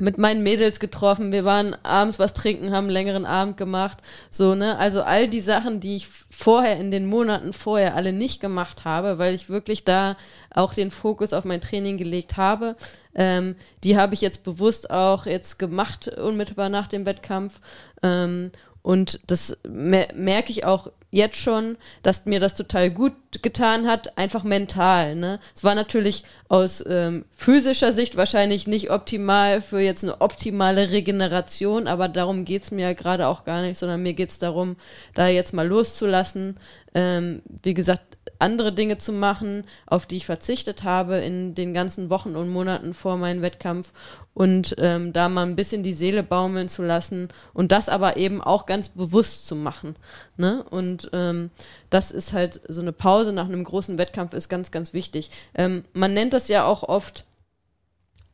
mit 0.00 0.18
meinen 0.18 0.42
Mädels 0.42 0.80
getroffen. 0.80 1.32
Wir 1.32 1.44
waren 1.44 1.76
abends 1.82 2.18
was 2.18 2.34
trinken, 2.34 2.72
haben 2.72 2.84
einen 2.84 2.90
längeren 2.90 3.26
Abend 3.26 3.56
gemacht. 3.56 3.98
So, 4.30 4.54
ne? 4.54 4.78
Also 4.78 5.02
all 5.02 5.28
die 5.28 5.40
Sachen, 5.40 5.80
die 5.80 5.96
ich 5.96 6.08
vorher 6.08 6.78
in 6.78 6.90
den 6.90 7.06
Monaten 7.06 7.52
vorher 7.52 7.94
alle 7.94 8.12
nicht 8.12 8.40
gemacht 8.40 8.84
habe, 8.84 9.18
weil 9.18 9.34
ich 9.34 9.50
wirklich 9.50 9.84
da 9.84 10.16
auch 10.54 10.72
den 10.72 10.90
Fokus 10.90 11.32
auf 11.32 11.44
mein 11.44 11.60
Training 11.60 11.98
gelegt 11.98 12.36
habe. 12.36 12.76
Ähm, 13.14 13.56
die 13.84 13.96
habe 13.96 14.14
ich 14.14 14.20
jetzt 14.20 14.42
bewusst 14.42 14.90
auch 14.90 15.26
jetzt 15.26 15.58
gemacht, 15.58 16.08
unmittelbar 16.08 16.68
nach 16.68 16.86
dem 16.86 17.04
Wettkampf. 17.06 17.60
Ähm, 18.02 18.50
und 18.82 19.20
das 19.26 19.58
merke 19.64 20.50
ich 20.50 20.64
auch 20.64 20.90
jetzt 21.10 21.36
schon, 21.36 21.76
dass 22.02 22.26
mir 22.26 22.40
das 22.40 22.54
total 22.54 22.90
gut 22.90 23.12
getan 23.42 23.86
hat, 23.86 24.16
einfach 24.16 24.44
mental. 24.44 25.16
Ne? 25.16 25.40
Es 25.54 25.64
war 25.64 25.74
natürlich 25.74 26.24
aus 26.48 26.84
ähm, 26.88 27.24
physischer 27.34 27.92
Sicht 27.92 28.16
wahrscheinlich 28.16 28.66
nicht 28.66 28.90
optimal 28.90 29.60
für 29.60 29.80
jetzt 29.80 30.04
eine 30.04 30.20
optimale 30.20 30.90
Regeneration, 30.90 31.88
aber 31.88 32.08
darum 32.08 32.44
geht 32.44 32.62
es 32.62 32.70
mir 32.70 32.82
ja 32.82 32.92
gerade 32.92 33.26
auch 33.26 33.44
gar 33.44 33.62
nicht, 33.62 33.78
sondern 33.78 34.02
mir 34.02 34.14
geht 34.14 34.30
es 34.30 34.38
darum, 34.38 34.76
da 35.14 35.28
jetzt 35.28 35.52
mal 35.52 35.66
loszulassen. 35.66 36.58
Ähm, 36.94 37.42
wie 37.62 37.74
gesagt, 37.74 38.09
andere 38.38 38.72
Dinge 38.72 38.98
zu 38.98 39.12
machen, 39.12 39.64
auf 39.86 40.06
die 40.06 40.18
ich 40.18 40.26
verzichtet 40.26 40.84
habe 40.84 41.16
in 41.18 41.54
den 41.54 41.74
ganzen 41.74 42.10
Wochen 42.10 42.36
und 42.36 42.48
Monaten 42.48 42.94
vor 42.94 43.16
meinem 43.16 43.42
Wettkampf 43.42 43.92
und 44.34 44.74
ähm, 44.78 45.12
da 45.12 45.28
mal 45.28 45.46
ein 45.46 45.56
bisschen 45.56 45.82
die 45.82 45.92
Seele 45.92 46.22
baumeln 46.22 46.68
zu 46.68 46.82
lassen 46.82 47.28
und 47.52 47.72
das 47.72 47.88
aber 47.88 48.16
eben 48.16 48.40
auch 48.40 48.66
ganz 48.66 48.88
bewusst 48.88 49.46
zu 49.46 49.54
machen. 49.56 49.96
Ne? 50.36 50.64
Und 50.70 51.10
ähm, 51.12 51.50
das 51.90 52.10
ist 52.10 52.32
halt 52.32 52.60
so 52.68 52.80
eine 52.80 52.92
Pause 52.92 53.32
nach 53.32 53.46
einem 53.46 53.64
großen 53.64 53.98
Wettkampf 53.98 54.34
ist 54.34 54.48
ganz, 54.48 54.70
ganz 54.70 54.92
wichtig. 54.92 55.30
Ähm, 55.54 55.82
man 55.92 56.14
nennt 56.14 56.32
das 56.32 56.48
ja 56.48 56.64
auch 56.64 56.82
oft 56.82 57.24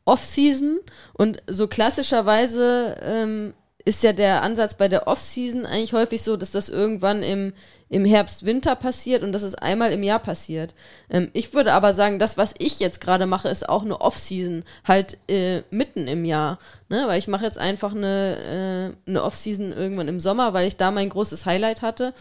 Off-Season 0.05 0.79
und 1.13 1.43
so 1.47 1.67
klassischerweise 1.67 2.95
ähm, 3.01 3.53
ist 3.87 4.03
ja 4.03 4.11
der 4.11 4.43
Ansatz 4.43 4.75
bei 4.75 4.89
der 4.89 5.07
Off-Season 5.07 5.65
eigentlich 5.65 5.93
häufig 5.93 6.21
so, 6.21 6.35
dass 6.35 6.51
das 6.51 6.67
irgendwann 6.67 7.23
im, 7.23 7.53
im 7.89 8.03
Herbst, 8.03 8.45
Winter 8.45 8.75
passiert 8.75 9.23
und 9.23 9.31
dass 9.31 9.43
es 9.43 9.55
einmal 9.55 9.91
im 9.91 10.03
Jahr 10.03 10.19
passiert. 10.19 10.75
Ähm, 11.09 11.29
ich 11.33 11.53
würde 11.53 11.71
aber 11.71 11.93
sagen, 11.93 12.19
das, 12.19 12.37
was 12.37 12.53
ich 12.59 12.79
jetzt 12.79 12.99
gerade 12.99 13.25
mache, 13.25 13.47
ist 13.47 13.67
auch 13.67 13.83
eine 13.83 14.01
Off-Season, 14.01 14.65
halt 14.85 15.17
äh, 15.29 15.63
mitten 15.71 16.07
im 16.07 16.25
Jahr. 16.25 16.59
Ne? 16.89 17.05
Weil 17.07 17.17
ich 17.17 17.29
mache 17.29 17.45
jetzt 17.45 17.57
einfach 17.57 17.95
eine, 17.95 18.93
äh, 19.05 19.09
eine 19.09 19.23
Off-Season 19.23 19.71
irgendwann 19.71 20.09
im 20.09 20.19
Sommer, 20.19 20.53
weil 20.53 20.67
ich 20.67 20.75
da 20.75 20.91
mein 20.91 21.09
großes 21.09 21.45
Highlight 21.45 21.81
hatte 21.81 22.13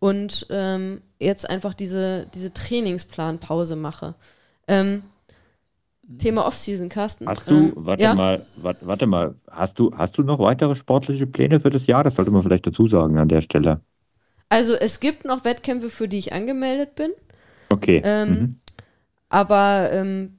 und 0.00 0.48
ähm, 0.50 1.02
jetzt 1.20 1.48
einfach 1.48 1.74
diese, 1.74 2.26
diese 2.34 2.52
Trainingsplanpause 2.52 3.76
mache. 3.76 4.16
Ähm, 4.66 5.04
Thema 6.18 6.46
Offseason, 6.46 6.88
Carsten. 6.88 7.28
Hast 7.28 7.50
du, 7.50 7.54
ähm, 7.54 7.72
warte 7.76 8.02
ja? 8.02 8.14
mal, 8.14 8.44
warte, 8.56 8.86
warte, 8.86 9.06
mal, 9.06 9.34
hast 9.50 9.78
du, 9.78 9.90
hast 9.96 10.18
du 10.18 10.22
noch 10.22 10.38
weitere 10.38 10.74
sportliche 10.76 11.26
Pläne 11.26 11.60
für 11.60 11.70
das 11.70 11.86
Jahr? 11.86 12.04
Das 12.04 12.16
sollte 12.16 12.30
man 12.30 12.42
vielleicht 12.42 12.66
dazu 12.66 12.88
sagen 12.88 13.18
an 13.18 13.28
der 13.28 13.42
Stelle. 13.42 13.80
Also 14.48 14.74
es 14.74 15.00
gibt 15.00 15.24
noch 15.24 15.44
Wettkämpfe, 15.44 15.88
für 15.88 16.08
die 16.08 16.18
ich 16.18 16.32
angemeldet 16.32 16.94
bin. 16.94 17.10
Okay. 17.70 18.02
Ähm, 18.04 18.28
mhm. 18.28 18.56
Aber 19.30 19.90
ähm, 19.92 20.38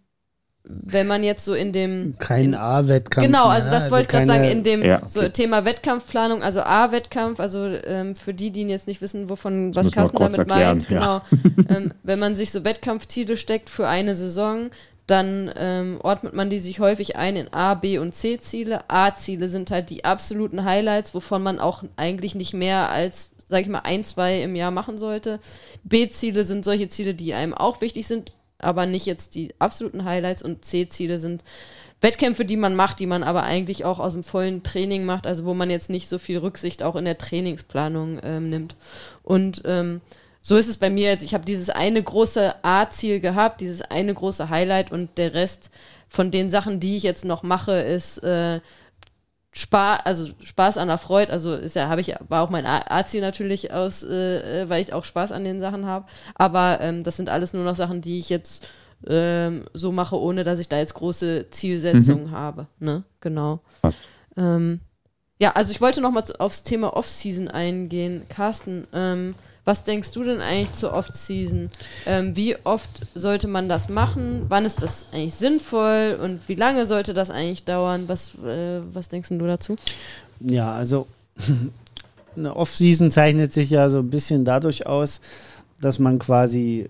wenn 0.66 1.08
man 1.08 1.24
jetzt 1.24 1.44
so 1.44 1.54
in 1.54 1.74
dem. 1.74 2.16
Kein 2.20 2.56
A-Wettkampf. 2.56 3.26
Genau, 3.26 3.48
also 3.48 3.70
das 3.70 3.84
also 3.84 3.92
wollte 3.92 4.04
ich 4.04 4.08
gerade 4.08 4.26
sagen, 4.26 4.44
in 4.46 4.64
dem 4.64 4.84
ja, 4.84 4.98
okay. 4.98 5.06
so 5.08 5.28
Thema 5.28 5.66
Wettkampfplanung, 5.66 6.42
also 6.42 6.62
A-Wettkampf, 6.62 7.40
also 7.40 7.66
ähm, 7.66 8.16
für 8.16 8.34
die, 8.34 8.52
die 8.52 8.62
jetzt 8.64 8.88
nicht 8.88 9.02
wissen, 9.02 9.30
wovon, 9.30 9.76
was 9.76 9.92
Carsten 9.92 10.18
damit 10.18 10.38
erklären, 10.38 10.78
meint, 10.78 10.90
ja. 10.90 11.22
genau. 11.30 11.66
ähm, 11.76 11.94
wenn 12.04 12.20
man 12.20 12.36
sich 12.36 12.52
so 12.52 12.64
Wettkampfziele 12.64 13.36
steckt 13.36 13.70
für 13.70 13.88
eine 13.88 14.16
Saison, 14.16 14.70
dann 15.08 15.52
ähm, 15.58 16.00
ordnet 16.02 16.34
man 16.34 16.50
die 16.50 16.60
sich 16.60 16.80
häufig 16.80 17.16
ein 17.16 17.36
in 17.36 17.54
A, 17.54 17.74
B 17.74 17.98
und 17.98 18.14
C-Ziele. 18.14 18.90
A-Ziele 18.90 19.50
sind 19.50 19.70
halt 19.70 19.90
die 19.90 20.06
absoluten 20.06 20.64
Highlights, 20.64 21.14
wovon 21.14 21.44
man 21.44 21.60
auch 21.60 21.84
eigentlich 21.98 22.36
nicht 22.36 22.54
mehr 22.54 22.90
als, 22.90 23.32
sag 23.38 23.62
ich 23.62 23.68
mal, 23.68 23.80
ein, 23.80 24.06
zwei 24.06 24.42
im 24.42 24.56
Jahr 24.56 24.72
machen 24.72 24.98
sollte. 24.98 25.40
B-Ziele 25.84 26.46
sind 26.46 26.64
solche 26.64 26.88
Ziele, 26.88 27.14
die 27.14 27.34
einem 27.34 27.54
auch 27.54 27.82
wichtig 27.82 28.08
sind, 28.08 28.32
aber 28.60 28.86
nicht 28.86 29.06
jetzt 29.06 29.36
die 29.36 29.54
absoluten 29.60 30.06
Highlights 30.06 30.42
und 30.42 30.64
C-Ziele 30.64 31.20
sind 31.20 31.44
Wettkämpfe, 32.00 32.44
die 32.44 32.58
man 32.58 32.76
macht, 32.76 33.00
die 33.00 33.08
man 33.08 33.24
aber 33.24 33.44
eigentlich 33.44 33.86
auch 33.86 34.00
aus 34.00 34.14
dem 34.14 34.24
vollen 34.24 34.64
Training 34.64 35.06
macht, 35.06 35.26
also 35.26 35.46
wo 35.46 35.54
man 35.54 35.70
jetzt 35.70 35.90
nicht 35.90 36.10
so 36.10 36.18
viel 36.18 36.38
Rücksicht 36.38 36.84
auch 36.84 36.96
in 36.96 37.06
der 37.06 37.18
Trainingsplanung 37.18 38.20
ähm, 38.24 38.50
nimmt. 38.50 38.76
Und 39.24 39.62
ähm, 39.66 40.02
so 40.44 40.58
ist 40.58 40.68
es 40.68 40.78
bei 40.78 40.90
mir 40.90 41.10
jetzt. 41.10 41.24
Ich 41.24 41.34
habe 41.34 41.46
dieses 41.46 41.70
eine 41.70 42.04
große 42.04 42.54
A-Ziel 42.64 43.22
gehabt, 43.22 43.62
dieses 43.62 43.82
eine 43.82 44.14
große 44.14 44.50
Highlight 44.50 44.92
und 44.92 45.18
der 45.18 45.34
Rest 45.34 45.72
von 46.10 46.30
den 46.30 46.52
Sachen, 46.52 46.80
die 46.82 46.98
ich 46.98 47.04
jetzt 47.04 47.24
noch 47.24 47.44
mache, 47.44 47.72
ist 47.72 48.18
äh, 48.20 48.60
Spaß, 49.54 50.02
also 50.04 50.30
Spaß 50.44 50.78
an 50.78 50.90
der 50.90 50.98
Freude, 50.98 51.32
also 51.32 51.54
ist 51.54 51.76
ja, 51.76 51.88
habe 51.88 52.02
ich, 52.02 52.14
war 52.28 52.44
auch 52.44 52.50
mein 52.50 52.66
A-Ziel 52.66 53.22
natürlich 53.22 53.72
aus, 53.72 54.04
äh, 54.04 54.68
weil 54.68 54.82
ich 54.82 54.92
auch 54.92 55.06
Spaß 55.06 55.32
an 55.32 55.46
den 55.46 55.62
Sachen 55.62 55.86
habe. 55.86 56.08
Aber 56.36 56.80
ähm, 56.82 57.06
das 57.06 57.16
sind 57.16 57.30
alles 57.30 57.54
nur 57.54 57.64
noch 57.64 57.78
Sachen, 57.78 58.02
die 58.02 58.20
ich 58.20 58.30
jetzt 58.30 58.68
ähm, 59.08 59.66
so 59.74 59.94
mache, 59.94 60.20
ohne 60.20 60.44
dass 60.44 60.60
ich 60.60 60.68
da 60.68 60.78
jetzt 60.78 60.96
große 60.96 61.48
Zielsetzungen 61.52 62.28
mhm. 62.28 62.32
habe. 62.32 62.68
Ne? 62.80 63.04
Genau. 63.22 63.62
Ähm, 64.36 64.82
ja, 65.40 65.54
also 65.54 65.72
ich 65.72 65.82
wollte 65.82 66.02
noch 66.02 66.12
mal 66.12 66.24
aufs 66.40 66.64
Thema 66.64 66.96
Off-Season 66.98 67.48
eingehen. 67.48 68.24
Carsten, 68.28 68.88
ähm, 68.94 69.36
was 69.66 69.84
denkst 69.86 70.12
du 70.12 70.24
denn 70.24 70.42
eigentlich 70.42 70.74
zur 70.74 70.94
Off-Season? 70.94 71.70
Ähm, 72.06 72.36
wie 72.36 72.56
oft 72.66 72.90
sollte 73.16 73.48
man 73.48 73.70
das 73.70 73.88
machen? 73.88 74.46
Wann 74.50 74.66
ist 74.66 74.82
das 74.82 75.08
eigentlich 75.14 75.36
sinnvoll? 75.36 76.18
Und 76.22 76.48
wie 76.48 76.56
lange 76.56 76.86
sollte 76.86 77.14
das 77.14 77.30
eigentlich 77.30 77.64
dauern? 77.64 78.04
Was, 78.08 78.36
äh, 78.36 78.82
was 78.94 79.10
denkst 79.10 79.30
du 79.30 79.48
dazu? 79.48 79.78
Ja, 80.42 80.74
also 80.74 81.08
eine 82.36 82.56
Off-Season 82.56 83.10
zeichnet 83.10 83.54
sich 83.54 83.70
ja 83.70 83.90
so 83.90 84.00
ein 84.00 84.10
bisschen 84.10 84.44
dadurch 84.44 84.86
aus, 84.86 85.22
dass 85.80 86.00
man 86.00 86.20
quasi 86.20 86.90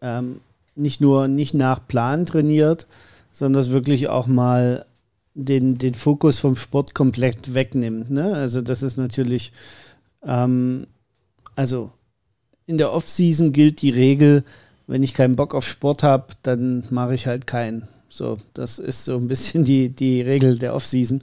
ähm, 0.00 0.40
nicht 0.74 1.00
nur 1.00 1.28
nicht 1.28 1.54
nach 1.54 1.86
Plan 1.86 2.26
trainiert, 2.26 2.86
sondern 3.32 3.60
das 3.60 3.70
wirklich 3.70 4.08
auch 4.08 4.26
mal 4.26 4.84
den, 5.34 5.78
den 5.78 5.94
Fokus 5.94 6.40
vom 6.40 6.56
Sport 6.56 6.94
komplett 6.94 7.54
wegnimmt. 7.54 8.10
Ne? 8.10 8.34
Also 8.34 8.60
das 8.62 8.82
ist 8.82 8.96
natürlich 8.96 9.52
ähm, 10.24 10.86
also 11.58 11.90
in 12.66 12.78
der 12.78 12.92
Off-Season 12.92 13.52
gilt 13.52 13.82
die 13.82 13.90
Regel, 13.90 14.44
wenn 14.86 15.02
ich 15.02 15.12
keinen 15.12 15.34
Bock 15.34 15.56
auf 15.56 15.66
Sport 15.66 16.04
habe, 16.04 16.26
dann 16.42 16.84
mache 16.90 17.16
ich 17.16 17.26
halt 17.26 17.48
keinen. 17.48 17.88
So, 18.08 18.38
das 18.54 18.78
ist 18.78 19.04
so 19.04 19.16
ein 19.16 19.26
bisschen 19.26 19.64
die, 19.64 19.90
die 19.90 20.22
Regel 20.22 20.56
der 20.56 20.72
Off-Season. 20.72 21.20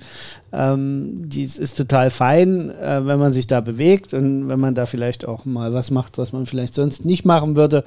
Ähm, 0.51 1.29
die 1.29 1.43
ist 1.43 1.77
total 1.77 2.09
fein, 2.09 2.69
äh, 2.69 3.05
wenn 3.05 3.17
man 3.17 3.31
sich 3.31 3.47
da 3.47 3.61
bewegt 3.61 4.13
und 4.13 4.49
wenn 4.49 4.59
man 4.59 4.75
da 4.75 4.85
vielleicht 4.85 5.25
auch 5.25 5.45
mal 5.45 5.73
was 5.73 5.89
macht, 5.89 6.17
was 6.17 6.33
man 6.33 6.45
vielleicht 6.45 6.75
sonst 6.75 7.05
nicht 7.05 7.23
machen 7.23 7.55
würde. 7.55 7.85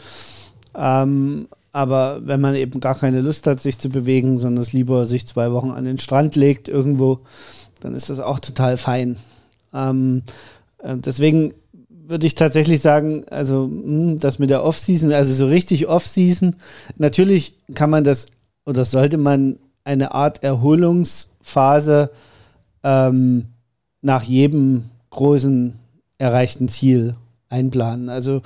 Ähm, 0.75 1.49
aber 1.73 2.23
wenn 2.25 2.41
man 2.41 2.55
eben 2.55 2.81
gar 2.81 2.95
keine 2.95 3.21
Lust 3.21 3.47
hat, 3.47 3.61
sich 3.61 3.79
zu 3.79 3.91
bewegen, 3.91 4.39
sondern 4.39 4.63
es 4.63 4.73
lieber 4.73 5.05
sich 5.05 5.27
zwei 5.27 5.53
Wochen 5.53 5.71
an 5.71 5.85
den 5.85 5.99
Strand 5.99 6.35
legt 6.35 6.67
irgendwo, 6.67 7.21
dann 7.81 7.95
ist 7.95 8.09
das 8.09 8.21
auch 8.21 8.39
total 8.39 8.79
fein. 8.79 9.17
Ähm, 9.75 10.23
äh, 10.79 10.97
deswegen 10.97 11.53
würde 12.09 12.27
ich 12.27 12.35
tatsächlich 12.35 12.81
sagen, 12.81 13.25
also 13.31 13.65
hm, 13.65 14.19
das 14.19 14.39
mit 14.39 14.51
der 14.51 14.65
Off-Season, 14.65 15.13
also 15.13 15.33
so 15.33 15.47
richtig 15.47 15.87
Off-Season, 15.87 16.57
natürlich 16.97 17.55
kann 17.75 17.91
man 17.91 18.05
das 18.05 18.27
oder 18.65 18.85
sollte 18.85 19.19
man 19.19 19.59
eine 19.85 20.13
Art 20.13 20.43
Erholungsphase 20.43 22.11
ähm, 22.83 23.47
nach 24.03 24.23
jedem 24.23 24.85
großen 25.11 25.75
erreichten 26.19 26.69
Ziel 26.69 27.15
einplanen. 27.49 28.09
Also 28.09 28.43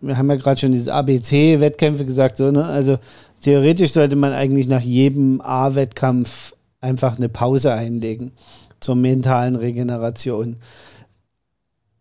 wir 0.00 0.16
haben 0.16 0.30
ja 0.30 0.36
gerade 0.36 0.60
schon 0.60 0.72
diese 0.72 0.92
ABC-Wettkämpfe 0.92 2.04
gesagt, 2.04 2.36
so, 2.36 2.50
ne? 2.50 2.64
Also 2.64 2.98
theoretisch 3.40 3.92
sollte 3.92 4.16
man 4.16 4.32
eigentlich 4.32 4.68
nach 4.68 4.82
jedem 4.82 5.40
A-Wettkampf 5.40 6.54
einfach 6.80 7.16
eine 7.16 7.28
Pause 7.28 7.72
einlegen 7.72 8.32
zur 8.80 8.96
mentalen 8.96 9.56
Regeneration 9.56 10.56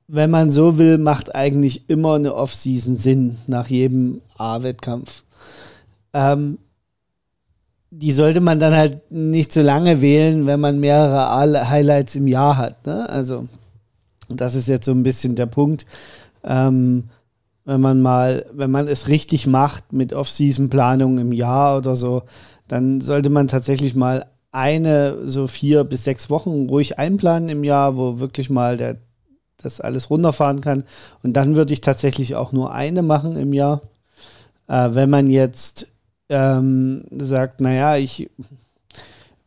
wenn 0.08 0.30
man 0.30 0.50
so 0.50 0.78
will, 0.78 0.98
macht 0.98 1.36
eigentlich 1.36 1.90
immer 1.90 2.16
eine 2.16 2.34
Off-Season 2.34 2.96
Sinn 2.96 3.38
nach 3.48 3.68
jedem 3.68 4.22
A-Wettkampf. 4.38 5.24
Ähm, 6.14 6.60
die 7.92 8.12
sollte 8.12 8.40
man 8.40 8.60
dann 8.60 8.74
halt 8.74 9.12
nicht 9.12 9.52
so 9.52 9.62
lange 9.62 10.02
wählen, 10.02 10.46
wenn 10.46 10.60
man 10.60 10.80
mehrere 10.80 11.70
Highlights 11.70 12.16
im 12.16 12.28
Jahr 12.28 12.58
hat. 12.58 12.86
Ne? 12.86 13.10
Also, 13.10 13.48
das 14.30 14.56
ist 14.56 14.68
jetzt 14.68 14.86
so 14.86 14.92
ein 14.92 15.04
bisschen 15.04 15.36
der 15.36 15.46
Punkt. 15.46 15.86
Ähm, 16.44 17.10
wenn 17.66 17.82
man 17.82 18.02
mal, 18.02 18.46
wenn 18.54 18.72
man 18.72 18.88
es 18.88 19.10
richtig 19.10 19.46
macht 19.46 19.92
mit 19.92 20.14
Off-Season-Planung 20.14 21.18
im 21.18 21.34
Jahr 21.34 21.78
oder 21.78 21.98
so, 21.98 22.24
dann 22.70 23.02
sollte 23.02 23.30
man 23.30 23.48
tatsächlich 23.48 23.94
mal 23.94 24.28
eine, 24.52 25.28
so 25.28 25.48
vier 25.48 25.84
bis 25.84 26.06
sechs 26.06 26.30
Wochen 26.30 26.68
ruhig 26.70 26.98
einplanen 26.98 27.50
im 27.50 27.66
Jahr, 27.66 27.98
wo 27.98 28.20
wirklich 28.20 28.50
mal 28.50 28.78
der 28.78 28.98
das 29.62 29.82
alles 29.82 30.10
runterfahren 30.10 30.62
kann. 30.62 30.84
Und 31.24 31.34
dann 31.34 31.56
würde 31.56 31.74
ich 31.74 31.82
tatsächlich 31.82 32.36
auch 32.36 32.52
nur 32.52 32.74
eine 32.74 33.02
machen 33.02 33.36
im 33.36 33.54
Jahr. 33.54 33.82
Äh, 34.68 34.90
wenn 34.94 35.10
man 35.10 35.30
jetzt 35.30 35.88
ähm, 36.30 37.06
sagt, 37.12 37.62
naja, 37.62 37.98
ich 37.98 38.30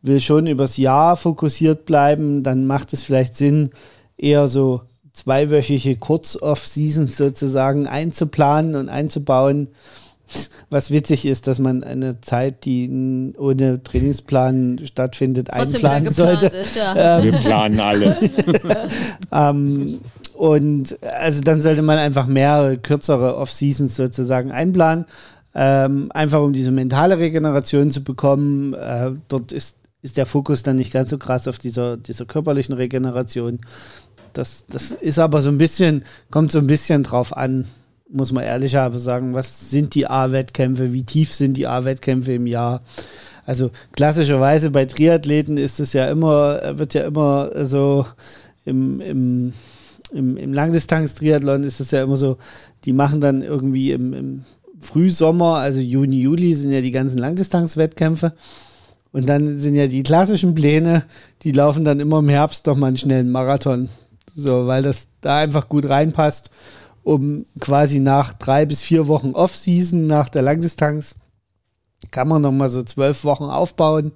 will 0.01 0.19
schon 0.19 0.47
übers 0.47 0.77
Jahr 0.77 1.15
fokussiert 1.15 1.85
bleiben, 1.85 2.43
dann 2.43 2.65
macht 2.65 2.93
es 2.93 3.03
vielleicht 3.03 3.35
Sinn, 3.35 3.69
eher 4.17 4.47
so 4.47 4.81
zweiwöchige 5.13 5.97
Kurz-Off-Seasons 5.97 7.17
sozusagen 7.17 7.87
einzuplanen 7.87 8.75
und 8.75 8.89
einzubauen 8.89 9.67
was 10.69 10.91
witzig 10.91 11.25
ist, 11.25 11.47
dass 11.47 11.59
man 11.59 11.83
eine 11.83 12.21
Zeit, 12.21 12.65
die 12.65 13.33
ohne 13.37 13.83
Trainingsplan 13.83 14.79
stattfindet, 14.85 15.49
Trotzdem 15.51 15.85
einplanen 15.85 16.11
sollte. 16.11 16.47
Ist, 16.47 16.77
ja. 16.77 17.17
ähm, 17.17 17.23
Wir 17.25 17.31
planen 17.33 17.79
alle. 17.79 18.17
ähm, 19.31 19.99
und 20.33 20.97
also 21.03 21.41
dann 21.41 21.61
sollte 21.61 21.81
man 21.81 21.97
einfach 21.97 22.25
mehrere 22.25 22.77
kürzere 22.77 23.35
Off-Seasons 23.35 23.95
sozusagen 23.95 24.51
einplanen, 24.51 25.05
ähm, 25.53 26.09
einfach 26.13 26.41
um 26.41 26.53
diese 26.53 26.71
mentale 26.71 27.17
Regeneration 27.17 27.91
zu 27.91 28.03
bekommen. 28.03 28.73
Äh, 28.73 29.11
dort 29.27 29.51
ist, 29.51 29.77
ist 30.01 30.17
der 30.17 30.25
Fokus 30.25 30.63
dann 30.63 30.77
nicht 30.77 30.93
ganz 30.93 31.09
so 31.09 31.17
krass 31.17 31.47
auf 31.47 31.57
dieser, 31.57 31.97
dieser 31.97 32.25
körperlichen 32.25 32.73
Regeneration. 32.73 33.59
Das, 34.33 34.65
das 34.67 34.91
ist 34.91 35.19
aber 35.19 35.41
so 35.41 35.49
ein 35.49 35.57
bisschen, 35.57 36.05
kommt 36.29 36.51
so 36.51 36.59
ein 36.59 36.67
bisschen 36.67 37.03
drauf 37.03 37.35
an, 37.35 37.67
muss 38.11 38.31
man 38.31 38.43
ehrlich 38.43 38.71
sagen, 38.71 39.33
was 39.33 39.69
sind 39.69 39.95
die 39.95 40.07
A-Wettkämpfe, 40.07 40.93
wie 40.93 41.03
tief 41.03 41.33
sind 41.33 41.55
die 41.55 41.67
A-Wettkämpfe 41.67 42.33
im 42.33 42.47
Jahr? 42.47 42.81
Also 43.45 43.71
klassischerweise 43.93 44.69
bei 44.69 44.85
Triathleten 44.85 45.57
ist 45.57 45.79
es 45.79 45.93
ja 45.93 46.09
immer, 46.09 46.77
wird 46.77 46.93
ja 46.93 47.03
immer 47.03 47.65
so 47.65 48.05
im, 48.65 49.01
im, 49.01 49.53
im, 50.11 50.37
im 50.37 50.53
Langdistanz-Triathlon 50.53 51.63
ist 51.63 51.79
es 51.79 51.91
ja 51.91 52.03
immer 52.03 52.17
so, 52.17 52.37
die 52.85 52.93
machen 52.93 53.21
dann 53.21 53.41
irgendwie 53.41 53.91
im, 53.91 54.13
im 54.13 54.45
Frühsommer, 54.79 55.57
also 55.57 55.79
Juni, 55.79 56.21
Juli 56.21 56.53
sind 56.53 56.71
ja 56.71 56.81
die 56.81 56.91
ganzen 56.91 57.17
Langdistanz-Wettkämpfe. 57.17 58.33
Und 59.13 59.27
dann 59.27 59.59
sind 59.59 59.75
ja 59.75 59.87
die 59.87 60.03
klassischen 60.03 60.55
Pläne, 60.55 61.03
die 61.43 61.51
laufen 61.51 61.83
dann 61.83 61.99
immer 61.99 62.19
im 62.19 62.29
Herbst 62.29 62.65
doch 62.67 62.77
mal 62.77 62.87
einen 62.87 62.97
schnellen 62.97 63.29
Marathon. 63.29 63.89
So, 64.33 64.67
weil 64.67 64.83
das 64.83 65.07
da 65.19 65.39
einfach 65.39 65.67
gut 65.67 65.89
reinpasst 65.89 66.49
um 67.03 67.45
quasi 67.59 67.99
nach 67.99 68.33
drei 68.33 68.65
bis 68.65 68.81
vier 68.81 69.07
Wochen 69.07 69.31
Off-Season 69.31 70.07
nach 70.07 70.29
der 70.29 70.41
Langdistanz 70.41 71.15
kann 72.09 72.27
man 72.27 72.41
noch 72.41 72.51
mal 72.51 72.69
so 72.69 72.81
zwölf 72.81 73.23
Wochen 73.23 73.43
aufbauen. 73.43 74.11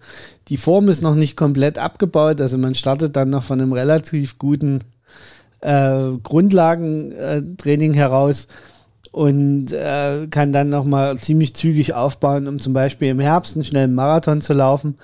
Die 0.47 0.57
Form 0.57 0.89
ist 0.89 1.03
noch 1.03 1.15
nicht 1.15 1.35
komplett 1.35 1.77
abgebaut, 1.77 2.41
also 2.41 2.57
man 2.57 2.75
startet 2.75 3.15
dann 3.15 3.29
noch 3.29 3.43
von 3.43 3.61
einem 3.61 3.73
relativ 3.73 4.39
guten 4.39 4.79
äh, 5.61 6.11
Grundlagentraining 6.23 7.93
äh, 7.93 7.97
heraus 7.97 8.47
und 9.11 9.71
äh, 9.71 10.27
kann 10.29 10.51
dann 10.51 10.69
noch 10.69 10.85
mal 10.85 11.17
ziemlich 11.17 11.55
zügig 11.55 11.93
aufbauen, 11.93 12.47
um 12.47 12.59
zum 12.59 12.73
Beispiel 12.73 13.09
im 13.09 13.19
Herbst 13.19 13.55
einen 13.55 13.65
schnellen 13.65 13.93
Marathon 13.93 14.41
zu 14.41 14.53
laufen. 14.53 14.95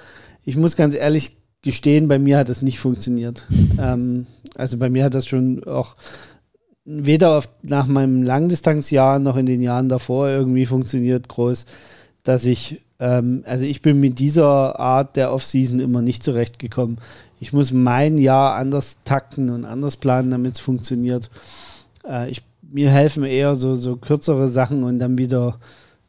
Ich 0.44 0.58
muss 0.58 0.76
ganz 0.76 0.96
ehrlich 0.96 1.38
gestehen, 1.62 2.08
bei 2.08 2.20
mir 2.20 2.40
hat 2.40 2.50
das 2.50 2.62
nicht 2.62 2.80
funktioniert. 2.80 3.46
Ähm, 3.80 4.26
also 4.56 4.78
bei 4.78 4.90
mir 4.90 5.06
hat 5.06 5.14
das 5.14 5.28
schon 5.28 5.64
auch 5.64 5.96
weder 6.92 7.38
auf, 7.38 7.48
nach 7.62 7.88
meinem 7.88 8.24
Langdistanzjahr 8.24 9.20
noch 9.20 9.38
in 9.38 9.46
den 9.46 9.62
Jahren 9.62 9.90
davor 9.90 10.28
irgendwie 10.28 10.66
funktioniert 10.66 11.28
groß, 11.28 11.66
dass 12.24 12.46
ich, 12.46 12.82
ähm, 13.00 13.44
also 13.46 13.66
ich 13.66 13.82
bin 13.82 14.00
mit 14.00 14.20
dieser 14.20 14.80
Art 14.80 15.16
der 15.16 15.34
Offseason 15.34 15.80
immer 15.80 16.02
nicht 16.02 16.24
zurechtgekommen. 16.24 16.98
Ich 17.40 17.54
muss 17.54 17.72
mein 17.72 18.18
Jahr 18.18 18.56
anders 18.56 19.00
takten 19.04 19.50
und 19.50 19.66
anders 19.66 19.98
planen, 19.98 20.32
damit 20.32 20.54
es 20.56 20.60
funktioniert. 20.60 21.30
Äh, 22.08 22.30
ich, 22.30 22.44
mir 22.62 22.90
helfen 22.90 23.24
eher 23.24 23.56
so, 23.56 23.76
so 23.76 23.96
kürzere 23.96 24.48
Sachen 24.48 24.84
und 24.84 25.00
dann 25.00 25.18
wieder 25.18 25.58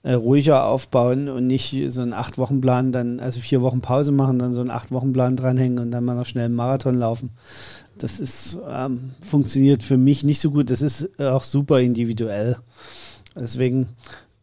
äh, 0.02 0.12
ruhiger 0.12 0.66
aufbauen 0.66 1.28
und 1.28 1.46
nicht 1.46 1.76
so 1.88 2.02
einen 2.02 2.12
Acht-Wochen-Plan 2.12 2.92
dann, 2.92 3.20
also 3.20 3.40
vier 3.40 3.62
Wochen 3.62 3.80
Pause 3.80 4.12
machen, 4.12 4.38
dann 4.38 4.52
so 4.52 4.60
einen 4.60 4.70
Acht-Wochen-Plan 4.70 5.36
dranhängen 5.36 5.78
und 5.78 5.90
dann 5.90 6.04
mal 6.04 6.14
noch 6.14 6.26
schnell 6.26 6.46
einen 6.46 6.54
Marathon 6.54 6.94
laufen 6.94 7.30
das 8.02 8.20
ist, 8.20 8.58
ähm, 8.68 9.12
funktioniert 9.26 9.82
für 9.82 9.96
mich 9.96 10.24
nicht 10.24 10.40
so 10.40 10.50
gut. 10.50 10.70
Das 10.70 10.82
ist 10.82 11.20
auch 11.20 11.44
super 11.44 11.80
individuell. 11.80 12.56
Deswegen 13.34 13.88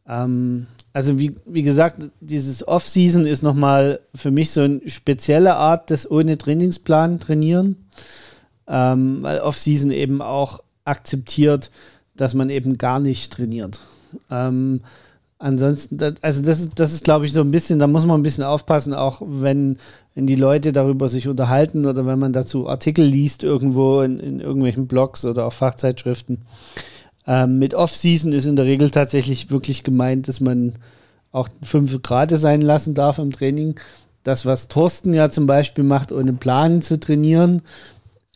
Ähm, 0.09 0.65
also 0.91 1.19
wie, 1.19 1.35
wie 1.45 1.61
gesagt, 1.61 2.01
dieses 2.19 2.67
Off-Season 2.67 3.25
ist 3.25 3.43
nochmal 3.43 3.99
für 4.15 4.31
mich 4.31 4.49
so 4.51 4.61
eine 4.61 4.81
spezielle 4.87 5.55
Art 5.55 5.91
des 5.91 6.09
ohne 6.09 6.37
Trainingsplan 6.37 7.19
trainieren, 7.19 7.85
ähm, 8.67 9.19
weil 9.21 9.39
Off-Season 9.39 9.91
eben 9.91 10.21
auch 10.21 10.63
akzeptiert, 10.83 11.69
dass 12.15 12.33
man 12.33 12.49
eben 12.49 12.77
gar 12.79 12.99
nicht 12.99 13.31
trainiert. 13.31 13.79
Ähm, 14.31 14.81
ansonsten, 15.39 15.97
also 16.21 16.41
das 16.43 16.59
ist, 16.59 16.71
das 16.75 16.93
ist, 16.93 17.03
glaube 17.05 17.25
ich, 17.25 17.33
so 17.33 17.41
ein 17.41 17.51
bisschen, 17.51 17.79
da 17.79 17.87
muss 17.87 18.05
man 18.05 18.19
ein 18.19 18.23
bisschen 18.23 18.43
aufpassen, 18.43 18.93
auch 18.93 19.21
wenn, 19.25 19.77
wenn 20.13 20.27
die 20.27 20.35
Leute 20.35 20.71
darüber 20.71 21.09
sich 21.09 21.27
unterhalten 21.27 21.85
oder 21.85 22.05
wenn 22.05 22.19
man 22.19 22.33
dazu 22.33 22.69
Artikel 22.69 23.05
liest 23.05 23.43
irgendwo 23.43 24.01
in, 24.01 24.19
in 24.19 24.39
irgendwelchen 24.41 24.87
Blogs 24.87 25.25
oder 25.25 25.45
auch 25.45 25.53
Fachzeitschriften. 25.53 26.41
Ähm, 27.25 27.57
mit 27.57 27.73
Off-Season 27.73 28.33
ist 28.33 28.45
in 28.45 28.55
der 28.55 28.65
Regel 28.65 28.91
tatsächlich 28.91 29.49
wirklich 29.49 29.83
gemeint, 29.83 30.27
dass 30.27 30.39
man 30.39 30.73
auch 31.31 31.47
fünf 31.63 32.01
Grad 32.01 32.31
sein 32.31 32.61
lassen 32.61 32.93
darf 32.93 33.17
im 33.17 33.31
Training. 33.31 33.79
Das, 34.23 34.45
was 34.45 34.67
Thorsten 34.67 35.13
ja 35.13 35.29
zum 35.29 35.47
Beispiel 35.47 35.83
macht, 35.83 36.11
ohne 36.11 36.33
Plan 36.33 36.81
zu 36.81 36.99
trainieren, 36.99 37.61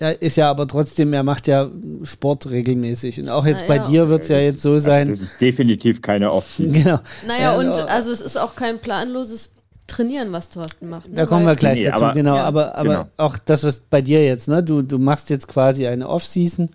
er 0.04 0.22
ist 0.22 0.38
ja 0.38 0.50
aber 0.50 0.68
trotzdem, 0.68 1.14
er 1.14 1.24
macht 1.24 1.48
ja 1.48 1.70
Sport 2.04 2.50
regelmäßig. 2.50 3.20
Und 3.20 3.30
auch 3.30 3.46
jetzt 3.46 3.66
Na, 3.68 3.68
bei 3.68 3.76
ja. 3.78 3.88
dir 3.88 4.10
wird 4.10 4.24
es 4.24 4.28
ja 4.28 4.40
jetzt 4.40 4.62
so 4.62 4.74
also 4.74 4.86
sein. 4.86 5.10
Das 5.10 5.22
ist 5.22 5.40
definitiv 5.42 6.02
keine 6.02 6.32
Off-Season. 6.32 6.74
Genau. 6.84 7.00
Naja, 7.28 7.56
und 7.56 7.70
also 7.70 8.12
es 8.12 8.22
ist 8.22 8.38
auch 8.38 8.56
kein 8.56 8.80
planloses 8.80 9.52
Trainieren, 9.88 10.32
was 10.32 10.50
Thorsten 10.50 10.90
macht. 10.90 11.10
Ne? 11.10 11.16
Da 11.16 11.26
kommen 11.26 11.46
wir 11.46 11.56
gleich 11.56 11.80
nee, 11.80 11.86
dazu, 11.86 12.06
aber, 12.06 12.14
genau. 12.14 12.36
Ja. 12.36 12.44
Aber, 12.46 12.78
aber 12.78 12.90
genau. 12.90 13.06
auch 13.18 13.38
das, 13.38 13.64
was 13.64 13.80
bei 13.80 14.02
dir 14.02 14.24
jetzt, 14.24 14.48
ne? 14.48 14.64
Du, 14.64 14.82
du 14.82 14.98
machst 14.98 15.30
jetzt 15.30 15.48
quasi 15.48 15.88
eine 15.88 16.08
Off-Season 16.08 16.70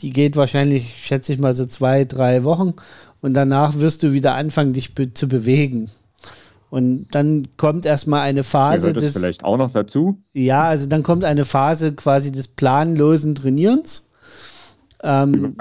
die 0.00 0.10
geht 0.10 0.36
wahrscheinlich, 0.36 0.94
schätze 1.02 1.32
ich 1.32 1.38
mal, 1.38 1.54
so 1.54 1.66
zwei, 1.66 2.04
drei 2.04 2.44
Wochen. 2.44 2.74
Und 3.22 3.34
danach 3.34 3.78
wirst 3.78 4.02
du 4.02 4.12
wieder 4.12 4.34
anfangen, 4.34 4.72
dich 4.72 4.94
be 4.94 5.12
zu 5.14 5.26
bewegen. 5.26 5.90
Und 6.76 7.06
dann 7.12 7.44
kommt 7.56 7.86
erstmal 7.86 8.20
eine 8.20 8.42
Phase. 8.42 8.88
Gehört 8.88 8.96
das 8.96 9.04
des, 9.04 9.22
vielleicht 9.22 9.44
auch 9.44 9.56
noch 9.56 9.72
dazu? 9.72 10.18
Ja, 10.34 10.64
also 10.64 10.86
dann 10.86 11.02
kommt 11.02 11.24
eine 11.24 11.44
Phase 11.44 11.92
quasi 11.92 12.30
des 12.30 12.48
planlosen 12.48 13.34
Trainierens. 13.34 14.10
Ähm, 15.02 15.56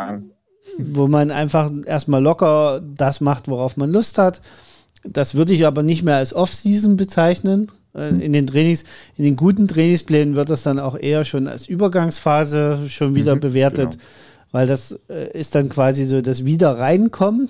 wo 0.77 1.07
man 1.07 1.31
einfach 1.31 1.71
erstmal 1.85 2.21
locker 2.21 2.81
das 2.81 3.21
macht, 3.21 3.47
worauf 3.47 3.77
man 3.77 3.91
Lust 3.91 4.17
hat. 4.17 4.41
Das 5.03 5.35
würde 5.35 5.53
ich 5.53 5.65
aber 5.65 5.83
nicht 5.83 6.03
mehr 6.03 6.17
als 6.17 6.33
Off-Season 6.33 6.97
bezeichnen. 6.97 7.71
Äh, 7.93 8.09
in 8.09 8.33
den 8.33 8.47
Trainings, 8.47 8.83
in 9.15 9.23
den 9.23 9.35
guten 9.37 9.67
Trainingsplänen 9.67 10.35
wird 10.35 10.49
das 10.49 10.63
dann 10.63 10.79
auch 10.79 10.97
eher 10.97 11.23
schon 11.23 11.47
als 11.47 11.67
Übergangsphase 11.67 12.89
schon 12.89 13.15
wieder 13.15 13.35
mhm, 13.35 13.39
bewertet. 13.39 13.91
Genau 13.91 14.03
weil 14.55 14.67
das 14.67 14.97
äh, 15.09 15.37
ist 15.37 15.53
dann 15.53 15.67
quasi 15.67 16.05
so 16.05 16.21
das 16.21 16.45
Wiederreinkommen. 16.45 17.49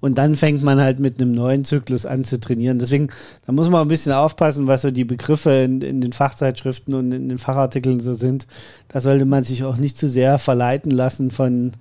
Und 0.00 0.18
dann 0.18 0.36
fängt 0.36 0.62
man 0.62 0.80
halt 0.80 0.98
mit 0.98 1.20
einem 1.20 1.32
neuen 1.32 1.64
Zyklus 1.64 2.04
an 2.04 2.24
zu 2.24 2.38
trainieren. 2.38 2.78
Deswegen, 2.78 3.08
da 3.46 3.52
muss 3.52 3.70
man 3.70 3.82
ein 3.82 3.88
bisschen 3.88 4.12
aufpassen, 4.12 4.66
was 4.66 4.82
so 4.82 4.90
die 4.90 5.04
Begriffe 5.04 5.50
in, 5.50 5.80
in 5.80 6.00
den 6.00 6.12
Fachzeitschriften 6.12 6.94
und 6.94 7.12
in 7.12 7.28
den 7.28 7.38
Fachartikeln 7.38 8.00
so 8.00 8.12
sind. 8.12 8.46
Da 8.88 9.00
sollte 9.00 9.24
man 9.24 9.44
sich 9.44 9.64
auch 9.64 9.76
nicht 9.76 9.96
zu 9.96 10.08
sehr 10.08 10.38
verleiten 10.38 10.90
lassen 10.90 11.30
von, 11.30 11.72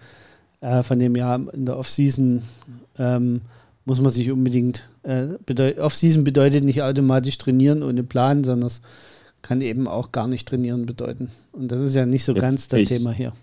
äh, 0.61 0.83
von 0.83 0.99
dem 0.99 1.15
Jahr 1.15 1.41
in 1.53 1.65
der 1.65 1.77
Offseason. 1.77 2.43
Ähm, 2.97 3.41
muss 3.85 3.99
man 3.99 4.11
sich 4.11 4.31
unbedingt, 4.31 4.85
äh, 5.03 5.73
Offseason 5.77 6.23
bedeutet 6.23 6.63
nicht 6.63 6.81
automatisch 6.81 7.37
trainieren 7.37 7.83
ohne 7.83 8.03
Plan, 8.03 8.43
sondern 8.43 8.67
es 8.67 8.81
kann 9.41 9.61
eben 9.61 9.87
auch 9.87 10.11
gar 10.11 10.27
nicht 10.27 10.47
trainieren 10.47 10.85
bedeuten. 10.85 11.29
Und 11.51 11.71
das 11.71 11.81
ist 11.81 11.95
ja 11.95 12.05
nicht 12.05 12.23
so 12.23 12.33
Jetzt 12.33 12.41
ganz 12.41 12.67
das 12.69 12.83
Thema 12.83 13.11
hier. 13.11 13.33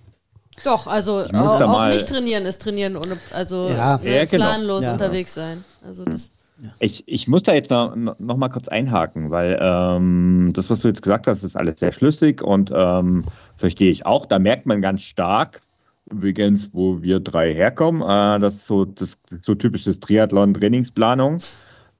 Doch, 0.64 0.86
also 0.86 1.24
auch, 1.32 1.60
auch 1.60 1.88
nicht 1.88 2.08
trainieren 2.08 2.44
ist 2.44 2.62
trainieren 2.62 2.96
ohne, 2.96 3.16
also 3.32 3.68
ja. 3.68 3.98
Ne, 3.98 4.16
ja, 4.16 4.24
genau. 4.24 4.46
planlos 4.46 4.84
ja. 4.84 4.92
unterwegs 4.92 5.34
sein. 5.34 5.64
Also 5.84 6.04
das. 6.04 6.30
Ich, 6.78 7.04
ich 7.06 7.26
muss 7.26 7.42
da 7.44 7.54
jetzt 7.54 7.70
noch, 7.70 7.96
noch 7.96 8.36
mal 8.36 8.50
kurz 8.50 8.68
einhaken, 8.68 9.30
weil 9.30 9.58
ähm, 9.60 10.50
das, 10.54 10.68
was 10.68 10.80
du 10.80 10.88
jetzt 10.88 11.00
gesagt 11.00 11.26
hast, 11.26 11.42
ist 11.42 11.56
alles 11.56 11.80
sehr 11.80 11.92
schlüssig 11.92 12.42
und 12.42 12.70
ähm, 12.74 13.24
verstehe 13.56 13.90
ich 13.90 14.04
auch. 14.04 14.26
Da 14.26 14.38
merkt 14.38 14.66
man 14.66 14.82
ganz 14.82 15.02
stark, 15.02 15.62
übrigens, 16.10 16.70
wo 16.74 17.00
wir 17.00 17.20
drei 17.20 17.54
herkommen, 17.54 18.02
äh, 18.02 18.38
das 18.40 18.56
ist 18.56 18.66
so, 18.66 18.84
das, 18.84 19.16
so 19.42 19.54
typisches 19.54 20.00
Triathlon-Trainingsplanung. 20.00 21.38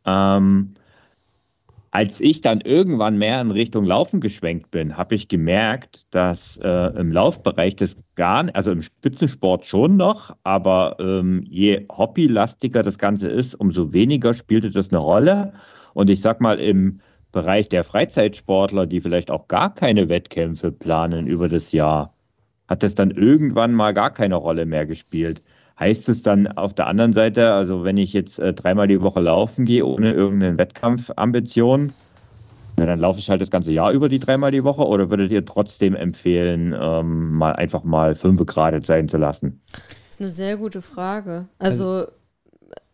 Ähm, 0.05 0.75
als 1.93 2.21
ich 2.21 2.41
dann 2.41 2.61
irgendwann 2.61 3.19
mehr 3.19 3.41
in 3.41 3.51
Richtung 3.51 3.85
Laufen 3.85 4.21
geschwenkt 4.21 4.71
bin, 4.71 4.97
habe 4.97 5.17
ich 5.17 5.27
gemerkt, 5.27 6.07
dass 6.11 6.57
äh, 6.59 6.69
im 6.97 7.11
Laufbereich 7.11 7.75
das 7.75 7.97
gar 8.15 8.45
nicht, 8.45 8.55
also 8.55 8.71
im 8.71 8.83
Spitzensport 8.83 9.67
schon 9.67 9.97
noch, 9.97 10.37
aber 10.45 10.97
ähm, 11.01 11.45
je 11.49 11.87
hobbylastiger 11.91 12.85
das 12.85 12.99
Ganze 12.99 13.29
ist, 13.29 13.55
umso 13.55 13.93
weniger 13.93 14.35
spielte 14.35 14.71
das 14.71 14.91
eine 14.91 14.99
Rolle. 14.99 15.53
Und 15.93 16.11
ich 16.11 16.21
sag 16.21 16.41
mal, 16.41 16.61
im 16.61 17.01
Bereich 17.33 17.69
der 17.69 17.83
Freizeitsportler, 17.83 18.87
die 18.87 19.01
vielleicht 19.01 19.31
auch 19.33 19.49
gar 19.49 19.75
keine 19.75 20.09
Wettkämpfe 20.09 20.71
planen 20.71 21.27
über 21.27 21.49
das 21.49 21.73
Jahr, 21.73 22.15
hat 22.69 22.85
das 22.85 22.95
dann 22.95 23.11
irgendwann 23.11 23.75
mal 23.75 23.93
gar 23.93 24.13
keine 24.13 24.37
Rolle 24.37 24.65
mehr 24.65 24.87
gespielt. 24.87 25.43
Heißt 25.81 26.09
es 26.11 26.23
dann 26.23 26.47
auf 26.47 26.75
der 26.75 26.87
anderen 26.87 27.15
Seite, 27.15 27.53
also 27.53 27.85
wenn 27.85 27.97
ich 27.97 28.13
jetzt 28.13 28.39
äh, 28.39 28.53
dreimal 28.53 28.87
die 28.87 29.01
Woche 29.01 29.21
laufen 29.21 29.65
gehe, 29.65 29.85
ohne 29.85 30.13
irgendeine 30.13 30.59
Wettkampfambition, 30.59 31.93
na, 32.77 32.87
dann 32.87 33.01
laufe 33.01 33.19
ich 33.19 33.31
halt 33.31 33.41
das 33.41 33.51
ganze 33.51 33.73
Jahr 33.73 33.91
über 33.91 34.09
die 34.09 34.19
dreimal 34.19 34.51
die 34.51 34.65
Woche 34.65 34.87
oder 34.87 35.11
würdet 35.11 35.33
ihr 35.33 35.45
trotzdem 35.45 35.95
empfehlen, 35.95 36.75
ähm, 36.79 37.33
mal 37.33 37.53
einfach 37.55 37.83
mal 37.83 38.15
fünf 38.15 38.45
Grad 38.47 38.85
sein 38.85 39.09
zu 39.09 39.17
lassen? 39.17 39.61
Das 39.73 40.17
ist 40.17 40.21
eine 40.21 40.31
sehr 40.31 40.57
gute 40.57 40.83
Frage. 40.83 41.47
Also, 41.59 41.85
also 41.89 42.13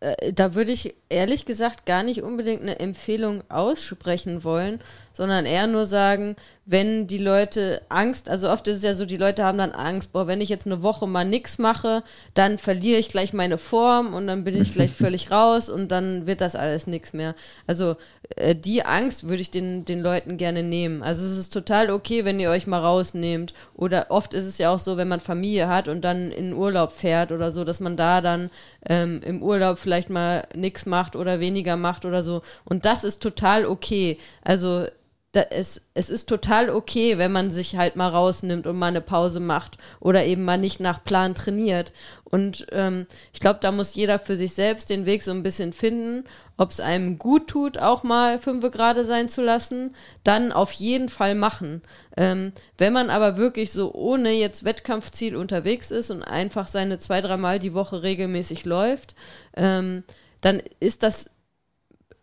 äh, 0.07 0.33
da 0.33 0.55
würde 0.55 0.73
ich 0.73 0.95
ehrlich 1.09 1.45
gesagt 1.45 1.87
gar 1.87 2.03
nicht 2.03 2.23
unbedingt 2.23 2.63
eine 2.63 2.79
Empfehlung 2.81 3.43
aussprechen 3.49 4.45
wollen, 4.45 4.81
sondern 5.13 5.47
eher 5.47 5.67
nur 5.67 5.87
sagen, 5.87 6.37
wenn 6.67 7.07
die 7.07 7.19
Leute 7.19 7.81
Angst, 7.89 8.29
also 8.29 8.51
oft 8.51 8.67
ist 8.67 8.79
es 8.79 8.83
ja 8.83 8.93
so, 8.93 9.07
die 9.07 9.17
Leute 9.17 9.45
haben 9.45 9.57
dann 9.57 9.71
Angst, 9.71 10.13
boah, 10.13 10.27
wenn 10.27 10.41
ich 10.41 10.49
jetzt 10.49 10.67
eine 10.67 10.83
Woche 10.83 11.07
mal 11.07 11.25
nichts 11.25 11.59
mache, 11.59 12.03
dann 12.35 12.59
verliere 12.59 12.99
ich 12.99 13.09
gleich 13.09 13.33
meine 13.33 13.57
Form 13.57 14.15
und 14.15 14.27
dann 14.27 14.43
bin 14.43 14.61
ich 14.61 14.73
gleich 14.73 14.91
völlig 14.93 15.31
raus 15.31 15.69
und 15.69 15.93
dann 15.93 16.27
wird 16.27 16.41
das 16.41 16.57
alles 16.57 16.89
nichts 16.89 17.13
mehr. 17.13 17.37
Also 17.69 17.97
äh, 18.35 18.57
die 18.57 18.85
Angst 18.85 19.29
würde 19.29 19.43
ich 19.43 19.51
den, 19.53 19.85
den 19.85 20.01
Leuten 20.01 20.39
gerne 20.39 20.65
nehmen. 20.65 21.05
Also 21.05 21.25
es 21.25 21.39
ist 21.39 21.53
total 21.53 21.91
okay, 21.91 22.25
wenn 22.25 22.41
ihr 22.41 22.51
euch 22.51 22.67
mal 22.67 22.81
rausnehmt. 22.81 23.55
Oder 23.75 24.07
oft 24.11 24.35
ist 24.35 24.45
es 24.45 24.59
ja 24.59 24.75
auch 24.75 24.81
so, 24.81 24.97
wenn 24.97 25.09
man 25.09 25.21
Familie 25.21 25.69
hat 25.69 25.87
und 25.87 26.03
dann 26.03 26.33
in 26.33 26.53
Urlaub 26.53 26.91
fährt 26.93 27.31
oder 27.31 27.53
so, 27.53 27.65
dass 27.65 27.79
man 27.79 27.97
da 27.97 28.21
dann 28.21 28.51
ähm, 28.89 29.21
im 29.25 29.43
Urlaub 29.43 29.79
vielleicht 29.79 29.96
mal 30.09 30.47
nichts 30.55 30.87
macht 30.87 31.17
oder 31.17 31.41
weniger 31.41 31.77
macht 31.77 32.05
oder 32.05 32.23
so. 32.23 32.43
Und 32.65 32.85
das 32.85 33.05
ist 33.05 33.23
total 33.23 33.67
okay. 33.67 34.19
Also 34.43 34.87
da, 35.37 35.43
es, 35.51 35.83
es 35.93 36.09
ist 36.09 36.31
total 36.31 36.71
okay, 36.71 37.19
wenn 37.19 37.31
man 37.31 37.51
sich 37.51 37.77
halt 37.77 37.95
mal 37.95 38.09
rausnimmt 38.09 38.67
und 38.67 38.79
mal 38.79 38.87
eine 38.87 39.03
Pause 39.03 39.39
macht 39.39 39.77
oder 40.01 40.25
eben 40.25 40.45
mal 40.45 40.57
nicht 40.57 40.81
nach 40.81 41.05
Plan 41.05 41.35
trainiert. 41.35 41.93
Und 42.25 42.67
ähm, 42.73 43.07
ich 43.35 43.41
glaube, 43.41 43.59
da 43.61 43.71
muss 43.71 43.95
jeder 43.95 44.19
für 44.19 44.35
sich 44.37 44.55
selbst 44.55 44.89
den 44.89 45.05
Weg 45.05 45.23
so 45.23 45.33
ein 45.33 45.43
bisschen 45.43 45.75
finden, 45.75 46.25
ob 46.57 46.71
es 46.71 46.81
einem 46.81 47.19
gut 47.19 47.49
tut, 47.49 47.77
auch 47.77 48.03
mal 48.03 48.39
fünf 48.39 48.71
gerade 48.71 49.05
sein 49.05 49.29
zu 49.29 49.43
lassen, 49.43 49.95
dann 50.25 50.53
auf 50.53 50.73
jeden 50.73 51.11
Fall 51.11 51.35
machen. 51.35 51.83
Ähm, 52.17 52.53
wenn 52.79 52.95
man 52.95 53.11
aber 53.11 53.37
wirklich 53.37 53.73
so 53.73 53.93
ohne 53.93 54.31
jetzt 54.31 54.65
Wettkampfziel 54.65 55.37
unterwegs 55.37 55.91
ist 55.91 56.11
und 56.11 56.23
einfach 56.23 56.67
seine 56.67 56.99
zwei, 56.99 57.21
dreimal 57.21 57.59
die 57.59 57.75
Woche 57.75 58.03
regelmäßig 58.03 58.65
läuft, 58.65 59.15
ähm, 59.55 60.03
dann 60.41 60.63
ist 60.81 61.03
das 61.03 61.36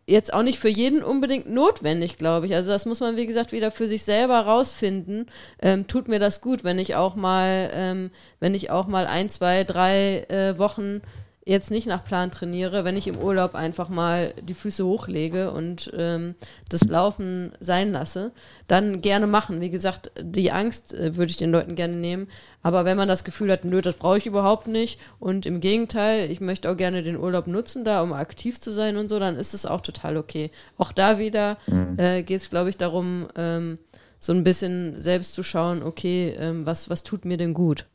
jetzt 0.05 0.33
auch 0.33 0.43
nicht 0.43 0.59
für 0.59 0.69
jeden 0.69 1.03
unbedingt 1.03 1.49
notwendig, 1.49 2.17
glaube 2.17 2.45
ich. 2.45 2.55
Also 2.55 2.71
das 2.71 2.85
muss 2.85 2.99
man, 2.99 3.15
wie 3.15 3.25
gesagt, 3.25 3.51
wieder 3.51 3.71
für 3.71 3.87
sich 3.87 4.03
selber 4.03 4.39
rausfinden. 4.39 5.27
Ähm, 5.61 5.87
tut 5.87 6.07
mir 6.07 6.19
das 6.19 6.41
gut, 6.41 6.63
wenn 6.63 6.79
ich 6.79 6.95
auch 6.95 7.15
mal, 7.15 7.69
ähm, 7.73 8.11
wenn 8.39 8.53
ich 8.53 8.69
auch 8.69 8.87
mal 8.87 9.07
ein, 9.07 9.29
zwei, 9.29 9.63
drei 9.63 10.23
äh, 10.29 10.57
Wochen 10.57 11.01
jetzt 11.45 11.71
nicht 11.71 11.87
nach 11.87 12.05
Plan 12.05 12.31
trainiere, 12.31 12.85
wenn 12.85 12.95
ich 12.95 13.07
im 13.07 13.17
Urlaub 13.17 13.55
einfach 13.55 13.89
mal 13.89 14.33
die 14.41 14.53
Füße 14.53 14.85
hochlege 14.85 15.51
und 15.51 15.91
ähm, 15.95 16.35
das 16.69 16.85
Laufen 16.85 17.51
sein 17.59 17.91
lasse, 17.91 18.31
dann 18.67 19.01
gerne 19.01 19.27
machen. 19.27 19.59
Wie 19.59 19.69
gesagt, 19.69 20.11
die 20.19 20.51
Angst 20.51 20.93
äh, 20.93 21.17
würde 21.17 21.31
ich 21.31 21.37
den 21.37 21.51
Leuten 21.51 21.75
gerne 21.75 21.95
nehmen. 21.95 22.27
Aber 22.61 22.85
wenn 22.85 22.95
man 22.95 23.09
das 23.09 23.25
Gefühl 23.25 23.51
hat, 23.51 23.65
nö, 23.65 23.81
das 23.81 23.95
brauche 23.95 24.17
ich 24.17 24.25
überhaupt 24.25 24.67
nicht 24.67 24.99
und 25.19 25.45
im 25.45 25.59
Gegenteil, 25.59 26.31
ich 26.31 26.39
möchte 26.39 26.71
auch 26.71 26.77
gerne 26.77 27.03
den 27.03 27.17
Urlaub 27.17 27.47
nutzen, 27.47 27.83
da 27.83 28.01
um 28.01 28.13
aktiv 28.13 28.61
zu 28.61 28.71
sein 28.71 28.95
und 28.95 29.09
so, 29.09 29.19
dann 29.19 29.35
ist 29.35 29.53
es 29.53 29.65
auch 29.65 29.81
total 29.81 30.15
okay. 30.15 30.49
Auch 30.77 30.93
da 30.93 31.19
wieder 31.19 31.57
mhm. 31.67 31.99
äh, 31.99 32.23
geht 32.23 32.41
es, 32.41 32.49
glaube 32.49 32.69
ich, 32.69 32.77
darum, 32.77 33.27
ähm, 33.35 33.79
so 34.19 34.31
ein 34.31 34.45
bisschen 34.45 34.97
selbst 34.97 35.33
zu 35.33 35.43
schauen, 35.43 35.83
okay, 35.83 36.33
ähm, 36.39 36.65
was, 36.65 36.89
was 36.89 37.03
tut 37.03 37.25
mir 37.25 37.35
denn 37.35 37.53
gut? 37.53 37.85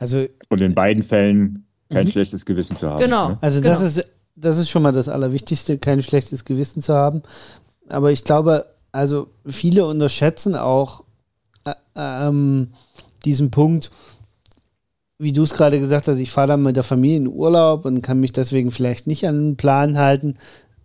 Also 0.00 0.26
und 0.48 0.60
in 0.60 0.74
beiden 0.74 1.04
Fällen 1.04 1.67
kein 1.90 2.06
mhm. 2.06 2.10
schlechtes 2.10 2.44
Gewissen 2.44 2.76
zu 2.76 2.88
haben. 2.88 3.00
Genau. 3.00 3.30
Ne? 3.30 3.38
Also 3.40 3.60
genau. 3.60 3.74
das 3.74 3.82
ist 3.82 4.04
das 4.40 4.58
ist 4.58 4.70
schon 4.70 4.82
mal 4.82 4.92
das 4.92 5.08
Allerwichtigste, 5.08 5.78
kein 5.78 6.02
schlechtes 6.02 6.44
Gewissen 6.44 6.82
zu 6.82 6.94
haben. 6.94 7.22
Aber 7.88 8.12
ich 8.12 8.24
glaube, 8.24 8.66
also 8.92 9.28
viele 9.46 9.86
unterschätzen 9.86 10.54
auch 10.54 11.04
äh, 11.64 11.74
ähm, 11.96 12.68
diesen 13.24 13.50
Punkt, 13.50 13.90
wie 15.18 15.32
du 15.32 15.42
es 15.42 15.54
gerade 15.54 15.80
gesagt 15.80 16.06
hast, 16.06 16.18
ich 16.18 16.30
fahre 16.30 16.48
dann 16.48 16.62
mit 16.62 16.76
der 16.76 16.84
Familie 16.84 17.16
in 17.16 17.28
Urlaub 17.28 17.84
und 17.84 18.02
kann 18.02 18.20
mich 18.20 18.32
deswegen 18.32 18.70
vielleicht 18.70 19.06
nicht 19.06 19.26
an 19.26 19.36
den 19.36 19.56
Plan 19.56 19.98
halten. 19.98 20.34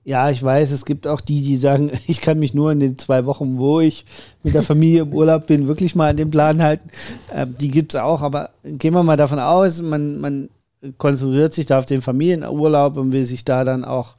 Ja, 0.05 0.29
ich 0.29 0.43
weiß, 0.43 0.71
es 0.71 0.85
gibt 0.85 1.07
auch 1.07 1.21
die, 1.21 1.41
die 1.41 1.55
sagen, 1.55 1.91
ich 2.07 2.21
kann 2.21 2.39
mich 2.39 2.53
nur 2.53 2.71
in 2.71 2.79
den 2.79 2.97
zwei 2.97 3.25
Wochen, 3.25 3.59
wo 3.59 3.79
ich 3.79 4.05
mit 4.41 4.55
der 4.55 4.63
Familie 4.63 5.03
im 5.03 5.13
Urlaub 5.13 5.47
bin, 5.47 5.67
wirklich 5.67 5.95
mal 5.95 6.09
an 6.09 6.17
den 6.17 6.31
Plan 6.31 6.63
halten. 6.63 6.89
Äh, 7.33 7.45
die 7.47 7.69
gibt 7.69 7.93
es 7.93 7.99
auch, 7.99 8.21
aber 8.21 8.49
gehen 8.63 8.93
wir 8.93 9.03
mal 9.03 9.17
davon 9.17 9.39
aus, 9.39 9.81
man, 9.81 10.19
man 10.19 10.49
konzentriert 10.97 11.53
sich 11.53 11.65
da 11.65 11.77
auf 11.77 11.85
den 11.85 12.01
Familienurlaub 12.01 12.97
und 12.97 13.11
will 13.11 13.25
sich 13.25 13.45
da 13.45 13.63
dann 13.63 13.85
auch 13.85 14.15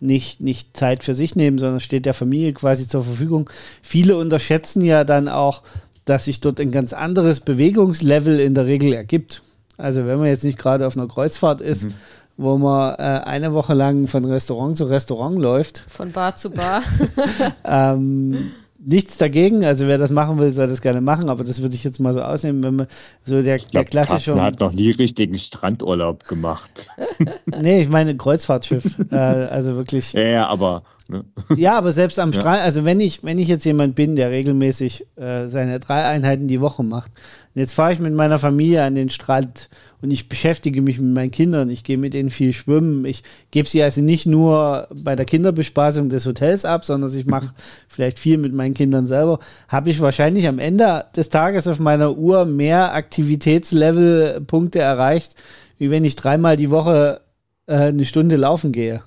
nicht, 0.00 0.40
nicht 0.40 0.76
Zeit 0.76 1.02
für 1.02 1.14
sich 1.14 1.34
nehmen, 1.34 1.58
sondern 1.58 1.80
steht 1.80 2.06
der 2.06 2.14
Familie 2.14 2.52
quasi 2.52 2.86
zur 2.86 3.02
Verfügung. 3.02 3.48
Viele 3.82 4.16
unterschätzen 4.16 4.84
ja 4.84 5.04
dann 5.04 5.28
auch, 5.28 5.62
dass 6.04 6.26
sich 6.26 6.40
dort 6.40 6.60
ein 6.60 6.70
ganz 6.70 6.92
anderes 6.92 7.40
Bewegungslevel 7.40 8.38
in 8.38 8.54
der 8.54 8.66
Regel 8.66 8.92
ergibt. 8.92 9.42
Also 9.76 10.06
wenn 10.06 10.18
man 10.18 10.28
jetzt 10.28 10.44
nicht 10.44 10.58
gerade 10.58 10.86
auf 10.86 10.96
einer 10.96 11.08
Kreuzfahrt 11.08 11.60
ist, 11.60 11.84
mhm. 11.84 11.94
wo 12.36 12.58
man 12.58 12.94
äh, 12.94 13.22
eine 13.24 13.54
Woche 13.54 13.74
lang 13.74 14.06
von 14.06 14.24
Restaurant 14.24 14.76
zu 14.76 14.84
Restaurant 14.84 15.38
läuft. 15.38 15.84
Von 15.88 16.12
Bar 16.12 16.36
zu 16.36 16.50
Bar. 16.50 16.82
ähm, 17.64 18.52
nichts 18.84 19.18
dagegen. 19.18 19.64
Also 19.64 19.86
wer 19.86 19.98
das 19.98 20.10
machen 20.10 20.38
will, 20.38 20.52
soll 20.52 20.66
das 20.66 20.80
gerne 20.80 21.00
machen, 21.00 21.30
aber 21.30 21.44
das 21.44 21.62
würde 21.62 21.74
ich 21.74 21.84
jetzt 21.84 22.00
mal 22.00 22.12
so 22.12 22.20
ausnehmen, 22.20 22.62
wenn 22.62 22.76
man 22.76 22.86
so 23.24 23.42
der, 23.42 23.56
ich 23.56 23.68
glaub, 23.68 23.84
der 23.84 23.90
klassische. 23.90 24.34
Man 24.34 24.44
hat 24.44 24.60
noch 24.60 24.72
nie 24.72 24.90
richtigen 24.90 25.38
Strandurlaub 25.38 26.24
gemacht. 26.24 26.88
nee, 27.46 27.82
ich 27.82 27.88
meine 27.88 28.16
Kreuzfahrtschiff. 28.16 28.96
äh, 29.10 29.16
also 29.16 29.76
wirklich. 29.76 30.12
Ja, 30.12 30.22
ja 30.22 30.46
aber. 30.48 30.82
Ne? 31.06 31.24
Ja, 31.56 31.76
aber 31.76 31.92
selbst 31.92 32.18
am 32.18 32.32
ja. 32.32 32.40
Strand, 32.40 32.62
also 32.62 32.84
wenn 32.86 32.98
ich, 32.98 33.22
wenn 33.22 33.38
ich 33.38 33.48
jetzt 33.48 33.64
jemand 33.64 33.94
bin, 33.94 34.16
der 34.16 34.30
regelmäßig 34.30 35.06
äh, 35.16 35.48
seine 35.48 35.78
drei 35.78 36.04
Einheiten 36.04 36.48
die 36.48 36.62
Woche 36.62 36.82
macht, 36.82 37.12
und 37.54 37.60
jetzt 37.60 37.74
fahre 37.74 37.92
ich 37.92 38.00
mit 38.00 38.12
meiner 38.14 38.40
Familie 38.40 38.82
an 38.82 38.96
den 38.96 39.10
Strand 39.10 39.68
und 40.02 40.10
ich 40.10 40.28
beschäftige 40.28 40.82
mich 40.82 40.98
mit 40.98 41.14
meinen 41.14 41.30
Kindern, 41.30 41.70
ich 41.70 41.84
gehe 41.84 41.96
mit 41.96 42.12
denen 42.12 42.30
viel 42.30 42.52
schwimmen. 42.52 43.04
Ich 43.04 43.22
gebe 43.52 43.68
sie 43.68 43.80
also 43.80 44.00
nicht 44.00 44.26
nur 44.26 44.88
bei 44.92 45.14
der 45.14 45.24
Kinderbespaßung 45.24 46.08
des 46.08 46.26
Hotels 46.26 46.64
ab, 46.64 46.84
sondern 46.84 47.16
ich 47.16 47.26
mache 47.26 47.54
vielleicht 47.88 48.18
viel 48.18 48.38
mit 48.38 48.52
meinen 48.52 48.74
Kindern 48.74 49.06
selber. 49.06 49.38
Habe 49.68 49.90
ich 49.90 50.00
wahrscheinlich 50.00 50.48
am 50.48 50.58
Ende 50.58 51.04
des 51.14 51.28
Tages 51.28 51.68
auf 51.68 51.78
meiner 51.78 52.16
Uhr 52.16 52.44
mehr 52.44 52.92
Aktivitätslevel-Punkte 52.92 54.80
erreicht, 54.80 55.36
wie 55.78 55.92
wenn 55.92 56.04
ich 56.04 56.16
dreimal 56.16 56.56
die 56.56 56.70
Woche 56.70 57.20
äh, 57.66 57.74
eine 57.74 58.04
Stunde 58.04 58.34
laufen 58.34 58.72
gehe. 58.72 59.02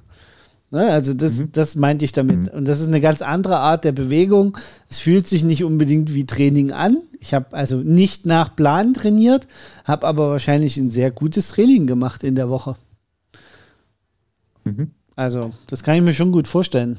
Ne, 0.69 0.91
also 0.91 1.13
das, 1.13 1.35
mhm. 1.35 1.51
das 1.53 1.75
meinte 1.75 2.03
ich 2.03 2.11
damit. 2.11 2.39
Mhm. 2.39 2.59
Und 2.59 2.67
das 2.67 2.81
ist 2.81 2.87
eine 2.87 2.99
ganz 2.99 3.21
andere 3.21 3.57
Art 3.57 3.85
der 3.85 3.93
Bewegung. 3.93 4.57
Es 4.89 4.99
fühlt 4.99 5.25
sich 5.25 5.43
nicht 5.43 5.63
unbedingt 5.63 6.13
wie 6.13 6.25
Training 6.25 6.71
an. 6.71 6.97
Ich 7.19 7.33
habe 7.33 7.55
also 7.55 7.77
nicht 7.77 8.25
nach 8.25 8.53
Plan 8.53 8.93
trainiert, 8.93 9.47
habe 9.85 10.05
aber 10.05 10.29
wahrscheinlich 10.29 10.75
ein 10.77 10.91
sehr 10.91 11.09
gutes 11.11 11.49
Training 11.49 11.87
gemacht 11.87 12.23
in 12.23 12.35
der 12.35 12.49
Woche. 12.49 12.75
Mhm. 14.65 14.91
Also 15.15 15.53
das 15.67 15.83
kann 15.83 15.95
ich 15.95 16.01
mir 16.01 16.13
schon 16.13 16.33
gut 16.33 16.47
vorstellen. 16.47 16.97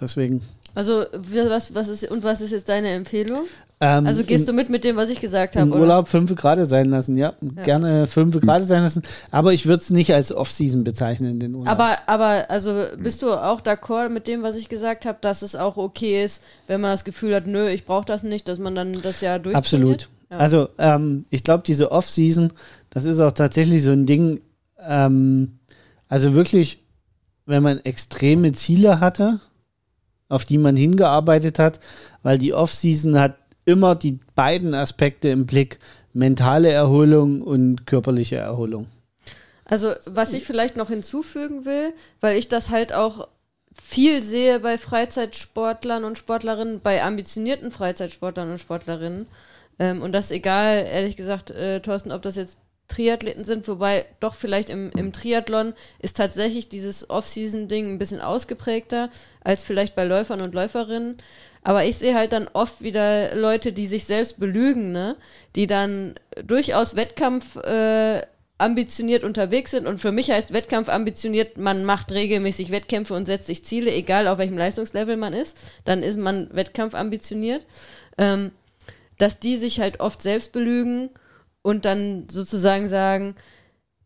Deswegen. 0.00 0.42
Also 0.74 1.04
was, 1.12 1.74
was 1.74 1.88
ist 1.88 2.10
und 2.10 2.22
was 2.22 2.40
ist 2.40 2.52
jetzt 2.52 2.68
deine 2.68 2.90
Empfehlung? 2.90 3.40
Ähm, 3.80 4.06
also 4.06 4.22
gehst 4.22 4.42
in, 4.42 4.48
du 4.48 4.52
mit 4.52 4.68
mit 4.68 4.84
dem, 4.84 4.96
was 4.96 5.08
ich 5.08 5.20
gesagt 5.20 5.56
habe? 5.56 5.70
Im 5.70 5.80
Urlaub 5.80 6.06
fünf 6.06 6.34
Grad 6.36 6.58
sein 6.68 6.86
lassen, 6.86 7.16
ja. 7.16 7.32
ja. 7.40 7.62
Gerne 7.62 8.06
fünf 8.06 8.38
Grad 8.40 8.62
sein 8.62 8.82
lassen. 8.82 9.02
Aber 9.30 9.54
ich 9.54 9.66
würde 9.66 9.80
es 9.80 9.90
nicht 9.90 10.12
als 10.12 10.34
Off-Season 10.34 10.84
bezeichnen, 10.84 11.40
den 11.40 11.54
Urlaub. 11.54 11.72
Aber, 11.72 11.98
aber 12.06 12.50
also 12.50 12.84
bist 12.98 13.22
du 13.22 13.32
auch 13.32 13.62
d'accord 13.62 14.10
mit 14.10 14.26
dem, 14.26 14.42
was 14.42 14.56
ich 14.56 14.68
gesagt 14.68 15.06
habe, 15.06 15.18
dass 15.22 15.40
es 15.40 15.56
auch 15.56 15.78
okay 15.78 16.22
ist, 16.22 16.42
wenn 16.66 16.80
man 16.82 16.90
das 16.90 17.04
Gefühl 17.04 17.34
hat, 17.34 17.46
nö, 17.46 17.68
ich 17.68 17.86
brauche 17.86 18.04
das 18.04 18.22
nicht, 18.22 18.48
dass 18.48 18.58
man 18.58 18.74
dann 18.74 19.00
das 19.00 19.22
ja 19.22 19.38
durch. 19.38 19.56
Absolut. 19.56 20.10
Ja. 20.30 20.36
Also 20.36 20.68
ähm, 20.78 21.24
ich 21.30 21.42
glaube, 21.42 21.64
diese 21.66 21.90
Off-Season, 21.90 22.52
das 22.90 23.06
ist 23.06 23.18
auch 23.18 23.32
tatsächlich 23.32 23.82
so 23.82 23.92
ein 23.92 24.04
Ding, 24.04 24.40
ähm, 24.78 25.58
also 26.08 26.34
wirklich, 26.34 26.84
wenn 27.46 27.62
man 27.62 27.78
extreme 27.80 28.52
Ziele 28.52 29.00
hatte, 29.00 29.40
auf 30.30 30.46
die 30.46 30.56
man 30.56 30.76
hingearbeitet 30.76 31.58
hat, 31.58 31.80
weil 32.22 32.38
die 32.38 32.54
Off-Season 32.54 33.20
hat 33.20 33.36
immer 33.66 33.94
die 33.94 34.18
beiden 34.34 34.72
Aspekte 34.72 35.28
im 35.28 35.44
Blick, 35.44 35.78
mentale 36.14 36.70
Erholung 36.70 37.42
und 37.42 37.86
körperliche 37.86 38.36
Erholung. 38.36 38.86
Also, 39.64 39.92
was 40.06 40.32
ich 40.32 40.44
vielleicht 40.44 40.76
noch 40.76 40.88
hinzufügen 40.88 41.64
will, 41.64 41.92
weil 42.20 42.36
ich 42.36 42.48
das 42.48 42.70
halt 42.70 42.92
auch 42.92 43.28
viel 43.80 44.22
sehe 44.22 44.60
bei 44.60 44.78
Freizeitsportlern 44.78 46.04
und 46.04 46.18
Sportlerinnen, 46.18 46.80
bei 46.80 47.02
ambitionierten 47.02 47.70
Freizeitsportlern 47.70 48.50
und 48.50 48.58
Sportlerinnen. 48.58 49.26
Ähm, 49.78 50.02
und 50.02 50.12
das 50.12 50.30
egal, 50.30 50.86
ehrlich 50.90 51.16
gesagt, 51.16 51.50
äh, 51.50 51.80
Thorsten, 51.80 52.10
ob 52.12 52.22
das 52.22 52.36
jetzt 52.36 52.58
Triathleten 52.90 53.44
sind, 53.44 53.66
wobei 53.68 54.04
doch 54.20 54.34
vielleicht 54.34 54.68
im, 54.68 54.90
im 54.92 55.12
Triathlon 55.12 55.74
ist 56.00 56.16
tatsächlich 56.16 56.68
dieses 56.68 57.08
Off-Season-Ding 57.08 57.90
ein 57.90 57.98
bisschen 57.98 58.20
ausgeprägter 58.20 59.08
als 59.42 59.64
vielleicht 59.64 59.94
bei 59.94 60.04
Läufern 60.04 60.40
und 60.40 60.54
Läuferinnen. 60.54 61.16
Aber 61.62 61.84
ich 61.84 61.96
sehe 61.96 62.14
halt 62.14 62.32
dann 62.32 62.48
oft 62.52 62.82
wieder 62.82 63.34
Leute, 63.34 63.72
die 63.72 63.86
sich 63.86 64.04
selbst 64.04 64.40
belügen, 64.40 64.92
ne? 64.92 65.16
Die 65.56 65.66
dann 65.66 66.14
durchaus 66.44 66.96
Wettkampf 66.96 67.56
äh, 67.56 68.22
ambitioniert 68.56 69.24
unterwegs 69.24 69.70
sind. 69.70 69.86
Und 69.86 69.98
für 69.98 70.12
mich 70.12 70.30
heißt 70.30 70.52
Wettkampf 70.52 70.88
ambitioniert, 70.88 71.58
man 71.58 71.84
macht 71.84 72.12
regelmäßig 72.12 72.70
Wettkämpfe 72.70 73.14
und 73.14 73.26
setzt 73.26 73.46
sich 73.46 73.64
Ziele, 73.64 73.92
egal 73.92 74.26
auf 74.26 74.38
welchem 74.38 74.58
Leistungslevel 74.58 75.16
man 75.16 75.32
ist. 75.32 75.56
Dann 75.84 76.02
ist 76.02 76.18
man 76.18 76.48
Wettkampf 76.52 76.94
ambitioniert. 76.94 77.66
Ähm, 78.18 78.52
dass 79.20 79.38
die 79.38 79.56
sich 79.56 79.80
halt 79.80 80.00
oft 80.00 80.22
selbst 80.22 80.50
belügen 80.52 81.10
und 81.62 81.84
dann 81.84 82.28
sozusagen 82.28 82.88
sagen, 82.88 83.34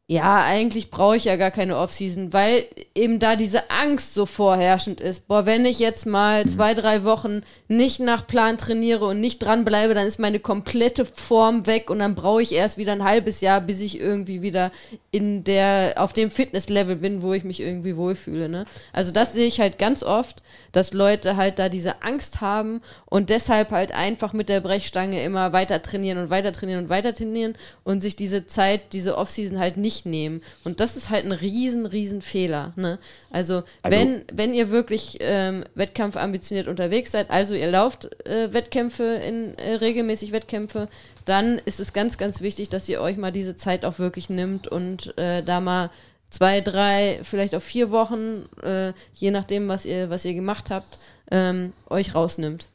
ja, 0.06 0.44
eigentlich 0.44 0.90
brauche 0.90 1.16
ich 1.16 1.24
ja 1.24 1.36
gar 1.36 1.50
keine 1.50 1.78
Offseason, 1.78 2.34
weil 2.34 2.66
eben 2.94 3.20
da 3.20 3.36
diese 3.36 3.70
Angst 3.70 4.12
so 4.12 4.26
vorherrschend 4.26 5.00
ist. 5.00 5.28
Boah, 5.28 5.46
wenn 5.46 5.64
ich 5.64 5.78
jetzt 5.78 6.04
mal 6.04 6.44
mhm. 6.44 6.48
zwei, 6.48 6.74
drei 6.74 7.04
Wochen 7.04 7.42
nicht 7.68 8.00
nach 8.00 8.26
Plan 8.26 8.58
trainiere 8.58 9.06
und 9.06 9.22
nicht 9.22 9.38
dranbleibe, 9.38 9.94
dann 9.94 10.06
ist 10.06 10.20
meine 10.20 10.40
komplette 10.40 11.06
Form 11.06 11.66
weg 11.66 11.88
und 11.88 12.00
dann 12.00 12.14
brauche 12.14 12.42
ich 12.42 12.52
erst 12.52 12.76
wieder 12.76 12.92
ein 12.92 13.02
halbes 13.02 13.40
Jahr, 13.40 13.62
bis 13.62 13.80
ich 13.80 13.98
irgendwie 13.98 14.42
wieder 14.42 14.72
in 15.10 15.42
der, 15.42 15.94
auf 15.96 16.12
dem 16.12 16.30
Fitnesslevel 16.30 16.96
bin, 16.96 17.22
wo 17.22 17.32
ich 17.32 17.44
mich 17.44 17.60
irgendwie 17.60 17.96
wohlfühle. 17.96 18.50
Ne? 18.50 18.66
Also 18.92 19.10
das 19.10 19.32
sehe 19.32 19.46
ich 19.46 19.58
halt 19.58 19.78
ganz 19.78 20.02
oft, 20.02 20.42
dass 20.72 20.92
Leute 20.92 21.36
halt 21.36 21.58
da 21.58 21.70
diese 21.70 22.02
Angst 22.02 22.42
haben 22.42 22.82
und 23.06 23.30
deshalb 23.30 23.70
halt 23.70 23.92
einfach 23.92 24.34
mit 24.34 24.50
der 24.50 24.60
Brechstange 24.60 25.22
immer 25.22 25.54
weiter 25.54 25.80
trainieren 25.80 26.18
und 26.18 26.28
weiter 26.28 26.52
trainieren 26.52 26.84
und 26.84 26.88
weiter 26.90 27.14
trainieren 27.14 27.54
und 27.84 28.02
sich 28.02 28.16
diese 28.16 28.46
Zeit, 28.46 28.92
diese 28.92 29.16
Offseason 29.16 29.58
halt 29.58 29.78
nicht 29.78 29.93
nicht 29.94 30.06
nehmen. 30.06 30.42
Und 30.64 30.80
das 30.80 30.96
ist 30.96 31.10
halt 31.10 31.24
ein 31.24 31.32
riesen, 31.32 31.86
riesen 31.86 32.22
Fehler. 32.22 32.72
Ne? 32.76 32.98
Also, 33.30 33.62
also, 33.82 33.96
wenn, 33.96 34.24
wenn 34.32 34.54
ihr 34.54 34.70
wirklich 34.70 35.18
ähm, 35.20 35.64
Wettkampf 35.74 36.16
ambitioniert 36.16 36.68
unterwegs 36.68 37.12
seid, 37.12 37.30
also 37.30 37.54
ihr 37.54 37.70
lauft 37.70 38.26
äh, 38.26 38.52
Wettkämpfe 38.52 39.04
in 39.04 39.54
äh, 39.58 39.74
regelmäßig 39.74 40.32
Wettkämpfe, 40.32 40.88
dann 41.24 41.60
ist 41.64 41.80
es 41.80 41.92
ganz, 41.92 42.18
ganz 42.18 42.40
wichtig, 42.40 42.68
dass 42.68 42.88
ihr 42.88 43.00
euch 43.00 43.16
mal 43.16 43.32
diese 43.32 43.56
Zeit 43.56 43.84
auch 43.84 43.98
wirklich 43.98 44.28
nimmt 44.28 44.68
und 44.68 45.16
äh, 45.16 45.42
da 45.42 45.60
mal 45.60 45.90
zwei, 46.30 46.60
drei, 46.60 47.20
vielleicht 47.22 47.54
auch 47.54 47.62
vier 47.62 47.90
Wochen, 47.90 48.46
äh, 48.62 48.92
je 49.14 49.30
nachdem, 49.30 49.68
was 49.68 49.86
ihr, 49.86 50.10
was 50.10 50.24
ihr 50.24 50.34
gemacht 50.34 50.70
habt, 50.70 50.98
ähm, 51.30 51.72
euch 51.88 52.14
rausnimmt. 52.14 52.68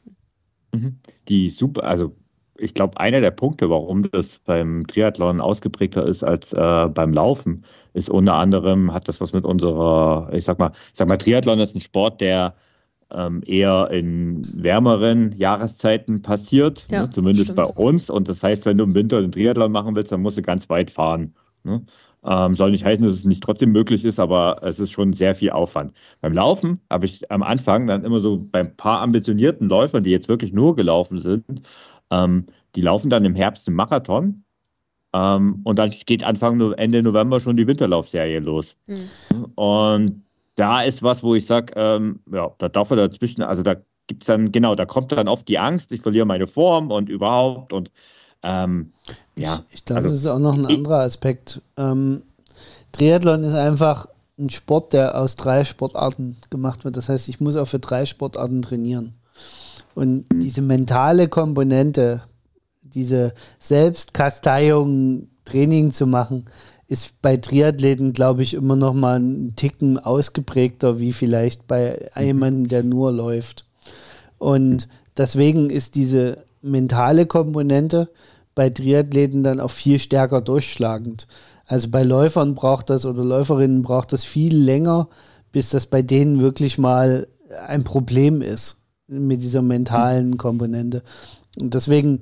Mhm. 0.72 0.96
Die 1.28 1.50
super, 1.50 1.84
also 1.84 2.14
ich 2.60 2.74
glaube, 2.74 2.98
einer 3.00 3.20
der 3.20 3.30
Punkte, 3.30 3.70
warum 3.70 4.10
das 4.10 4.38
beim 4.38 4.86
Triathlon 4.86 5.40
ausgeprägter 5.40 6.06
ist 6.06 6.22
als 6.22 6.52
äh, 6.52 6.88
beim 6.88 7.12
Laufen, 7.12 7.64
ist 7.94 8.10
unter 8.10 8.34
anderem, 8.34 8.92
hat 8.92 9.08
das 9.08 9.20
was 9.20 9.32
mit 9.32 9.44
unserer, 9.44 10.30
ich 10.32 10.44
sag 10.44 10.58
mal, 10.58 10.70
ich 10.74 10.98
sag 10.98 11.08
mal, 11.08 11.16
Triathlon 11.16 11.60
ist 11.60 11.74
ein 11.74 11.80
Sport, 11.80 12.20
der 12.20 12.54
ähm, 13.12 13.42
eher 13.44 13.90
in 13.90 14.40
wärmeren 14.54 15.32
Jahreszeiten 15.32 16.22
passiert, 16.22 16.86
ja, 16.90 17.02
ne, 17.02 17.10
zumindest 17.10 17.46
stimmt. 17.46 17.56
bei 17.56 17.64
uns. 17.64 18.10
Und 18.10 18.28
das 18.28 18.42
heißt, 18.42 18.66
wenn 18.66 18.78
du 18.78 18.84
im 18.84 18.94
Winter 18.94 19.18
einen 19.18 19.32
Triathlon 19.32 19.72
machen 19.72 19.96
willst, 19.96 20.12
dann 20.12 20.22
musst 20.22 20.38
du 20.38 20.42
ganz 20.42 20.68
weit 20.68 20.90
fahren. 20.90 21.34
Ne? 21.64 21.82
Ähm, 22.22 22.54
soll 22.54 22.70
nicht 22.70 22.84
heißen, 22.84 23.04
dass 23.04 23.14
es 23.14 23.24
nicht 23.24 23.42
trotzdem 23.42 23.72
möglich 23.72 24.04
ist, 24.04 24.20
aber 24.20 24.60
es 24.62 24.78
ist 24.78 24.90
schon 24.90 25.12
sehr 25.14 25.34
viel 25.34 25.50
Aufwand. 25.50 25.92
Beim 26.20 26.34
Laufen 26.34 26.80
habe 26.90 27.06
ich 27.06 27.30
am 27.30 27.42
Anfang 27.42 27.86
dann 27.86 28.04
immer 28.04 28.20
so 28.20 28.46
bei 28.50 28.60
ein 28.60 28.76
paar 28.76 29.00
ambitionierten 29.00 29.68
Läufern, 29.68 30.04
die 30.04 30.10
jetzt 30.10 30.28
wirklich 30.28 30.52
nur 30.52 30.76
gelaufen 30.76 31.20
sind, 31.20 31.62
ähm, 32.10 32.46
die 32.74 32.82
laufen 32.82 33.10
dann 33.10 33.24
im 33.24 33.34
Herbst 33.34 33.68
im 33.68 33.74
Marathon. 33.74 34.44
Ähm, 35.12 35.60
und 35.64 35.78
dann 35.78 35.90
geht 35.90 36.22
Anfang 36.22 36.72
Ende 36.74 37.02
November 37.02 37.40
schon 37.40 37.56
die 37.56 37.66
Winterlaufserie 37.66 38.40
los. 38.40 38.76
Mhm. 38.86 39.44
Und 39.56 40.22
da 40.54 40.82
ist 40.82 41.02
was, 41.02 41.22
wo 41.22 41.34
ich 41.34 41.46
sage, 41.46 41.72
ähm, 41.76 42.20
ja, 42.32 42.50
da 42.58 42.68
darf 42.68 42.90
er 42.90 42.96
dazwischen, 42.96 43.42
also 43.42 43.62
da 43.62 43.76
gibt 44.06 44.22
es 44.22 44.26
dann, 44.26 44.52
genau, 44.52 44.74
da 44.74 44.86
kommt 44.86 45.12
dann 45.12 45.28
oft 45.28 45.48
die 45.48 45.58
Angst, 45.58 45.92
ich 45.92 46.02
verliere 46.02 46.26
meine 46.26 46.46
Form 46.46 46.90
und 46.90 47.08
überhaupt 47.08 47.72
und 47.72 47.90
ähm, 48.42 48.92
ja. 49.36 49.60
Ich, 49.68 49.76
ich 49.76 49.84
glaube, 49.84 50.02
also, 50.02 50.10
das 50.10 50.18
ist 50.18 50.26
auch 50.26 50.38
noch 50.38 50.54
ein 50.54 50.66
anderer 50.66 51.00
Aspekt. 51.00 51.60
Ähm, 51.76 52.22
Triathlon 52.92 53.44
ist 53.44 53.54
einfach 53.54 54.08
ein 54.38 54.50
Sport, 54.50 54.92
der 54.92 55.18
aus 55.18 55.36
drei 55.36 55.64
Sportarten 55.64 56.36
gemacht 56.50 56.84
wird. 56.84 56.96
Das 56.96 57.08
heißt, 57.08 57.28
ich 57.28 57.40
muss 57.40 57.56
auch 57.56 57.66
für 57.66 57.78
drei 57.78 58.06
Sportarten 58.06 58.62
trainieren. 58.62 59.14
Und 59.94 60.26
diese 60.32 60.62
mentale 60.62 61.28
Komponente, 61.28 62.22
diese 62.82 63.34
Selbstkasteiung 63.58 65.28
Training 65.44 65.90
zu 65.90 66.06
machen, 66.06 66.46
ist 66.86 67.22
bei 67.22 67.36
Triathleten, 67.36 68.12
glaube 68.12 68.42
ich, 68.42 68.54
immer 68.54 68.76
noch 68.76 68.94
mal 68.94 69.20
ein 69.20 69.54
Ticken 69.54 69.98
ausgeprägter, 69.98 70.98
wie 70.98 71.12
vielleicht 71.12 71.66
bei 71.66 72.10
mhm. 72.16 72.22
jemandem, 72.22 72.68
der 72.68 72.82
nur 72.82 73.12
läuft. 73.12 73.64
Und 74.38 74.88
deswegen 75.16 75.70
ist 75.70 75.94
diese 75.94 76.44
mentale 76.62 77.26
Komponente 77.26 78.10
bei 78.54 78.70
Triathleten 78.70 79.44
dann 79.44 79.60
auch 79.60 79.70
viel 79.70 79.98
stärker 79.98 80.40
durchschlagend. 80.40 81.28
Also 81.66 81.88
bei 81.90 82.02
Läufern 82.02 82.54
braucht 82.56 82.90
das 82.90 83.06
oder 83.06 83.24
Läuferinnen 83.24 83.82
braucht 83.82 84.12
das 84.12 84.24
viel 84.24 84.56
länger, 84.56 85.08
bis 85.52 85.70
das 85.70 85.86
bei 85.86 86.02
denen 86.02 86.40
wirklich 86.40 86.76
mal 86.76 87.28
ein 87.68 87.84
Problem 87.84 88.42
ist 88.42 88.79
mit 89.10 89.42
dieser 89.42 89.62
mentalen 89.62 90.38
Komponente. 90.38 91.02
Und 91.58 91.74
deswegen 91.74 92.20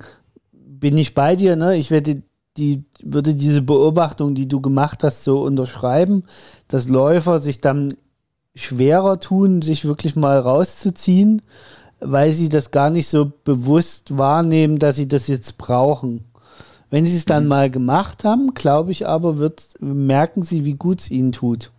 bin 0.51 0.97
ich 0.97 1.13
bei 1.13 1.35
dir, 1.35 1.55
ne? 1.55 1.77
Ich 1.77 1.91
werde 1.91 2.23
die, 2.57 2.83
würde 3.03 3.35
diese 3.35 3.61
Beobachtung, 3.61 4.33
die 4.33 4.47
du 4.47 4.59
gemacht 4.59 5.03
hast, 5.03 5.23
so 5.23 5.41
unterschreiben, 5.41 6.23
dass 6.67 6.87
Läufer 6.87 7.39
sich 7.39 7.61
dann 7.61 7.93
schwerer 8.55 9.19
tun, 9.19 9.61
sich 9.61 9.85
wirklich 9.85 10.15
mal 10.15 10.39
rauszuziehen, 10.39 11.41
weil 11.99 12.33
sie 12.33 12.49
das 12.49 12.71
gar 12.71 12.89
nicht 12.89 13.07
so 13.07 13.31
bewusst 13.43 14.17
wahrnehmen, 14.17 14.79
dass 14.79 14.95
sie 14.95 15.07
das 15.07 15.27
jetzt 15.27 15.57
brauchen. 15.57 16.25
Wenn 16.89 17.05
sie 17.05 17.15
es 17.15 17.25
dann 17.25 17.43
mhm. 17.43 17.49
mal 17.49 17.69
gemacht 17.69 18.23
haben, 18.23 18.53
glaube 18.53 18.91
ich 18.91 19.07
aber, 19.07 19.37
wird, 19.37 19.61
merken 19.79 20.41
sie, 20.41 20.65
wie 20.65 20.75
gut 20.75 21.01
es 21.01 21.11
ihnen 21.11 21.31
tut. 21.31 21.71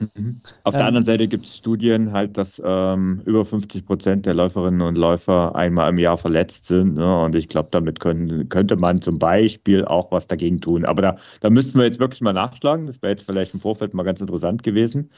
Mhm. 0.00 0.40
Auf 0.64 0.72
der 0.72 0.82
ähm, 0.82 0.86
anderen 0.88 1.04
Seite 1.04 1.28
gibt 1.28 1.44
es 1.44 1.56
Studien 1.56 2.12
halt, 2.12 2.38
dass 2.38 2.60
ähm, 2.64 3.20
über 3.26 3.44
50 3.44 3.84
Prozent 3.84 4.24
der 4.24 4.32
Läuferinnen 4.32 4.80
und 4.80 4.96
Läufer 4.96 5.54
einmal 5.54 5.90
im 5.90 5.98
Jahr 5.98 6.16
verletzt 6.16 6.66
sind. 6.66 6.94
Ne? 6.94 7.20
Und 7.22 7.34
ich 7.34 7.48
glaube, 7.48 7.68
damit 7.70 8.00
können, 8.00 8.48
könnte 8.48 8.76
man 8.76 9.02
zum 9.02 9.18
Beispiel 9.18 9.84
auch 9.84 10.10
was 10.10 10.26
dagegen 10.26 10.60
tun. 10.60 10.86
Aber 10.86 11.02
da, 11.02 11.16
da 11.40 11.50
müssten 11.50 11.78
wir 11.78 11.84
jetzt 11.84 12.00
wirklich 12.00 12.22
mal 12.22 12.32
nachschlagen. 12.32 12.86
Das 12.86 13.02
wäre 13.02 13.10
jetzt 13.10 13.26
vielleicht 13.26 13.52
im 13.52 13.60
Vorfeld 13.60 13.92
mal 13.92 14.04
ganz 14.04 14.20
interessant 14.20 14.62
gewesen. 14.62 15.10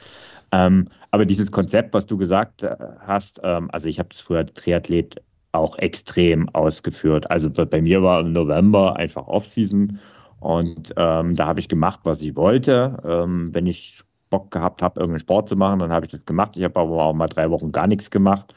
Ähm, 0.51 0.89
aber 1.11 1.25
dieses 1.25 1.51
Konzept, 1.51 1.93
was 1.93 2.05
du 2.05 2.17
gesagt 2.17 2.63
äh, 2.63 2.75
hast, 2.99 3.39
ähm, 3.43 3.69
also 3.71 3.87
ich 3.87 3.99
habe 3.99 4.09
es 4.11 4.19
früher 4.19 4.39
als 4.39 4.53
Triathlet 4.53 5.21
auch 5.53 5.77
extrem 5.77 6.49
ausgeführt. 6.49 7.31
Also 7.31 7.49
bei 7.49 7.81
mir 7.81 8.03
war 8.03 8.19
im 8.19 8.33
November 8.33 8.97
einfach 8.97 9.27
Off-Season 9.27 9.99
und 10.39 10.93
ähm, 10.97 11.35
da 11.35 11.45
habe 11.47 11.61
ich 11.61 11.69
gemacht, 11.69 12.01
was 12.03 12.21
ich 12.21 12.35
wollte. 12.35 12.97
Ähm, 13.05 13.53
wenn 13.53 13.65
ich 13.65 14.03
Bock 14.33 14.49
gehabt 14.49 14.81
habe, 14.81 14.99
irgendeinen 14.99 15.19
Sport 15.19 15.47
zu 15.47 15.55
machen, 15.55 15.77
dann 15.77 15.91
habe 15.91 16.07
ich 16.07 16.11
das 16.11 16.25
gemacht. 16.25 16.57
Ich 16.57 16.63
habe 16.63 16.79
aber 16.79 17.05
auch 17.05 17.13
mal 17.13 17.27
drei 17.27 17.51
Wochen 17.51 17.71
gar 17.71 17.85
nichts 17.85 18.09
gemacht. 18.09 18.51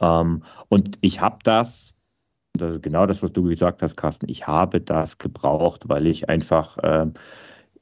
Ähm, 0.00 0.42
und 0.68 0.98
ich 1.00 1.22
habe 1.22 1.38
das, 1.44 1.94
das 2.52 2.72
ist 2.72 2.82
genau 2.82 3.06
das, 3.06 3.22
was 3.22 3.32
du 3.32 3.44
gesagt 3.44 3.80
hast, 3.80 3.96
Carsten, 3.96 4.28
ich 4.28 4.46
habe 4.46 4.82
das 4.82 5.16
gebraucht, 5.16 5.88
weil 5.88 6.06
ich 6.06 6.28
einfach, 6.28 6.76
äh, 6.78 7.06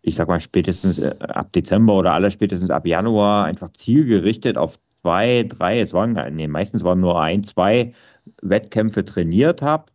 ich 0.03 0.15
sag 0.15 0.29
mal, 0.29 0.41
spätestens 0.41 1.01
äh, 1.01 1.17
ab 1.19 1.53
Dezember 1.53 1.95
oder 1.95 2.13
aller 2.13 2.31
spätestens 2.31 2.71
ab 2.71 2.87
Januar 2.87 3.47
einfach 3.47 3.73
zielgerichtet 3.73 4.57
auf 4.57 4.79
zwei, 5.01 5.45
drei, 5.49 5.81
es 5.81 5.93
waren, 5.93 6.17
nee, 6.37 6.47
meistens 6.47 6.85
waren 6.85 7.01
nur 7.01 7.21
ein, 7.21 7.43
zwei 7.43 7.93
Wettkämpfe 8.41 9.05
trainiert 9.05 9.63
habe 9.63 9.87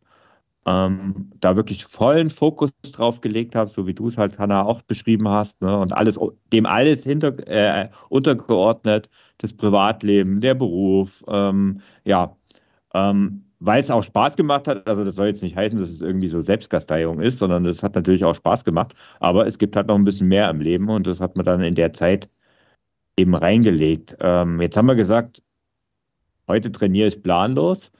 ähm, 0.67 1.30
da 1.39 1.56
wirklich 1.56 1.86
vollen 1.86 2.30
Fokus 2.30 2.71
drauf 2.91 3.21
gelegt 3.21 3.56
habe, 3.56 3.69
so 3.69 3.88
wie 3.88 3.93
du 3.93 4.10
es 4.10 4.17
halt, 4.17 4.38
Hanna, 4.38 4.65
auch 4.65 4.82
beschrieben 4.82 5.30
hast, 5.30 5.62
ne? 5.62 5.80
und 5.80 5.93
alles, 5.93 6.19
dem 6.51 6.65
alles 6.65 7.06
hinter, 7.06 7.34
äh, 7.47 7.89
untergeordnet, 8.10 9.10
das 9.38 9.53
Privatleben, 9.53 10.41
der 10.41 10.56
Beruf, 10.56 11.23
ähm, 11.30 11.80
ja, 12.03 12.36
ähm, 12.93 13.45
weil 13.60 13.80
es 13.80 13.89
auch 13.89 14.03
Spaß 14.03 14.36
gemacht 14.36 14.67
hat, 14.67 14.86
also 14.88 15.06
das 15.06 15.15
soll 15.15 15.27
jetzt 15.27 15.41
nicht 15.41 15.56
heißen, 15.56 15.80
dass 15.80 15.89
es 15.89 16.01
irgendwie 16.01 16.30
so 16.30 16.41
Selbstgasteiung 16.41 17.21
ist, 17.21 17.39
sondern 17.39 17.65
es 17.65 17.82
hat 17.82 17.95
natürlich 17.95 18.25
auch 18.25 18.36
Spaß 18.36 18.65
gemacht, 18.65 18.93
aber 19.21 19.47
es 19.47 19.58
gibt 19.58 19.75
halt 19.77 19.88
noch 19.88 19.95
ein 19.95 20.06
bisschen 20.06 20.27
mehr 20.27 20.49
im 20.49 20.60
Leben 20.60 20.89
und 20.89 21.08
das 21.08 21.21
hat 21.21 21.38
man 21.38 21.45
dann 21.45 21.62
in 21.62 21.75
der 21.75 21.93
Zeit 21.93 22.30
eben 23.17 23.36
reingelegt. 23.36 24.17
Ähm, 24.19 24.62
jetzt 24.62 24.77
haben 24.77 24.88
wir 24.88 24.95
gesagt, 24.95 25.41
heute 26.47 26.71
trainiere 26.71 27.08
ich 27.08 27.23
planlos 27.23 27.91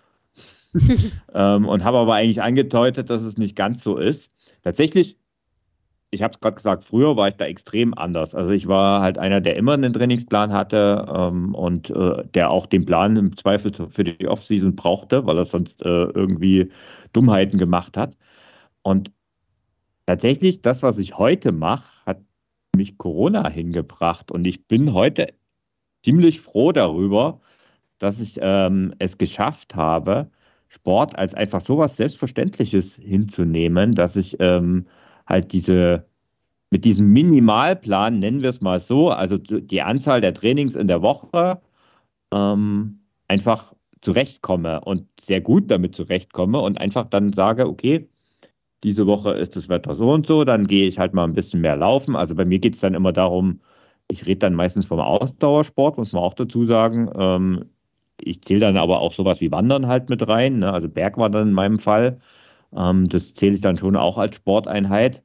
ähm, 1.34 1.68
und 1.68 1.84
habe 1.84 1.98
aber 1.98 2.16
eigentlich 2.16 2.42
angedeutet, 2.42 3.10
dass 3.10 3.22
es 3.22 3.38
nicht 3.38 3.56
ganz 3.56 3.84
so 3.84 3.98
ist. 3.98 4.32
Tatsächlich, 4.64 5.18
ich 6.12 6.24
habe 6.24 6.34
es 6.34 6.40
gerade 6.40 6.56
gesagt, 6.56 6.84
früher 6.86 7.18
war 7.18 7.28
ich 7.28 7.36
da 7.36 7.46
extrem 7.46 7.94
anders. 7.94 8.34
Also 8.34 8.52
ich 8.52 8.68
war 8.68 9.02
halt 9.02 9.18
einer, 9.18 9.42
der 9.42 9.58
immer 9.58 9.74
einen 9.74 9.94
Trainingsplan 9.94 10.54
hatte 10.54 11.06
ähm, 11.14 11.54
und 11.54 11.90
äh, 11.90 12.24
der 12.34 12.50
auch 12.50 12.66
den 12.66 12.86
Plan 12.86 13.16
im 13.18 13.36
Zweifel 13.36 13.72
für 13.90 14.04
die 14.04 14.28
Offseason 14.28 14.76
brauchte, 14.76 15.26
weil 15.26 15.38
er 15.38 15.46
sonst 15.46 15.84
äh, 15.84 16.04
irgendwie 16.04 16.72
Dummheiten 17.14 17.58
gemacht 17.58 17.98
hat. 17.98 18.16
Und 18.84 19.12
tatsächlich, 20.06 20.62
das, 20.62 20.82
was 20.84 20.98
ich 20.98 21.18
heute 21.18 21.52
mache, 21.52 22.06
hat 22.06 22.22
mich 22.76 22.98
Corona 22.98 23.50
hingebracht. 23.50 24.32
Und 24.32 24.48
ich 24.48 24.66
bin 24.68 24.94
heute 24.94 25.34
ziemlich 26.04 26.40
froh 26.40 26.72
darüber, 26.72 27.42
dass 27.98 28.22
ich 28.22 28.40
ähm, 28.42 28.94
es 29.00 29.18
geschafft 29.18 29.76
habe, 29.76 30.30
Sport 30.70 31.18
als 31.18 31.34
einfach 31.34 31.62
sowas 31.62 31.98
Selbstverständliches 31.98 32.98
hinzunehmen, 32.98 33.96
dass 33.96 34.16
ich 34.16 34.38
ähm, 34.40 34.86
halt 35.26 35.54
diese 35.54 36.06
mit 36.70 36.84
diesem 36.84 37.14
Minimalplan, 37.14 38.20
nennen 38.20 38.42
wir 38.42 38.50
es 38.50 38.62
mal 38.62 38.80
so, 38.80 39.10
also 39.10 39.38
die 39.38 39.82
Anzahl 39.82 40.20
der 40.22 40.34
Trainings 40.34 40.76
in 40.76 40.88
der 40.88 41.02
Woche 41.02 41.62
ähm, 42.34 43.00
einfach 43.28 43.74
zurechtkomme 44.02 44.82
und 44.82 45.08
sehr 45.20 45.42
gut 45.42 45.72
damit 45.72 45.96
zurechtkomme 45.96 46.60
und 46.60 46.80
einfach 46.80 47.06
dann 47.10 47.34
sage, 47.34 47.68
okay, 47.68 48.10
diese 48.84 49.08
Woche 49.08 49.32
ist 49.32 49.56
das 49.56 49.70
Wetter 49.70 49.96
so 49.96 50.12
und 50.12 50.28
so, 50.28 50.44
dann 50.44 50.68
gehe 50.68 50.88
ich 50.88 51.00
halt 51.00 51.14
mal 51.14 51.24
ein 51.24 51.34
bisschen 51.34 51.62
mehr 51.62 51.76
laufen. 51.76 52.16
Also 52.16 52.36
bei 52.36 52.46
mir 52.46 52.60
geht 52.60 52.76
es 52.76 52.82
dann 52.82 52.94
immer 52.94 53.12
darum, 53.14 53.62
ich 54.10 54.26
rede 54.28 54.40
dann 54.40 54.54
meistens 54.54 54.86
vom 54.86 55.00
Ausdauersport, 55.00 55.98
muss 55.98 56.12
man 56.14 56.24
auch 56.24 56.34
dazu 56.34 56.64
sagen. 56.64 57.10
Ähm, 57.18 57.66
ich 58.22 58.42
zähle 58.42 58.62
dann 58.62 58.78
aber 58.78 59.00
auch 59.02 59.14
sowas 59.14 59.42
wie 59.42 59.52
Wandern 59.52 59.88
halt 59.88 60.10
mit 60.10 60.28
rein, 60.28 60.60
ne? 60.60 60.72
also 60.72 60.90
Bergwandern 60.90 61.50
in 61.50 61.54
meinem 61.54 61.80
Fall. 61.80 62.18
Ähm, 62.76 63.10
das 63.10 63.34
zähle 63.34 63.56
ich 63.56 63.62
dann 63.62 63.78
schon 63.78 63.96
auch 63.96 64.18
als 64.18 64.38
Sporteinheit. 64.38 65.24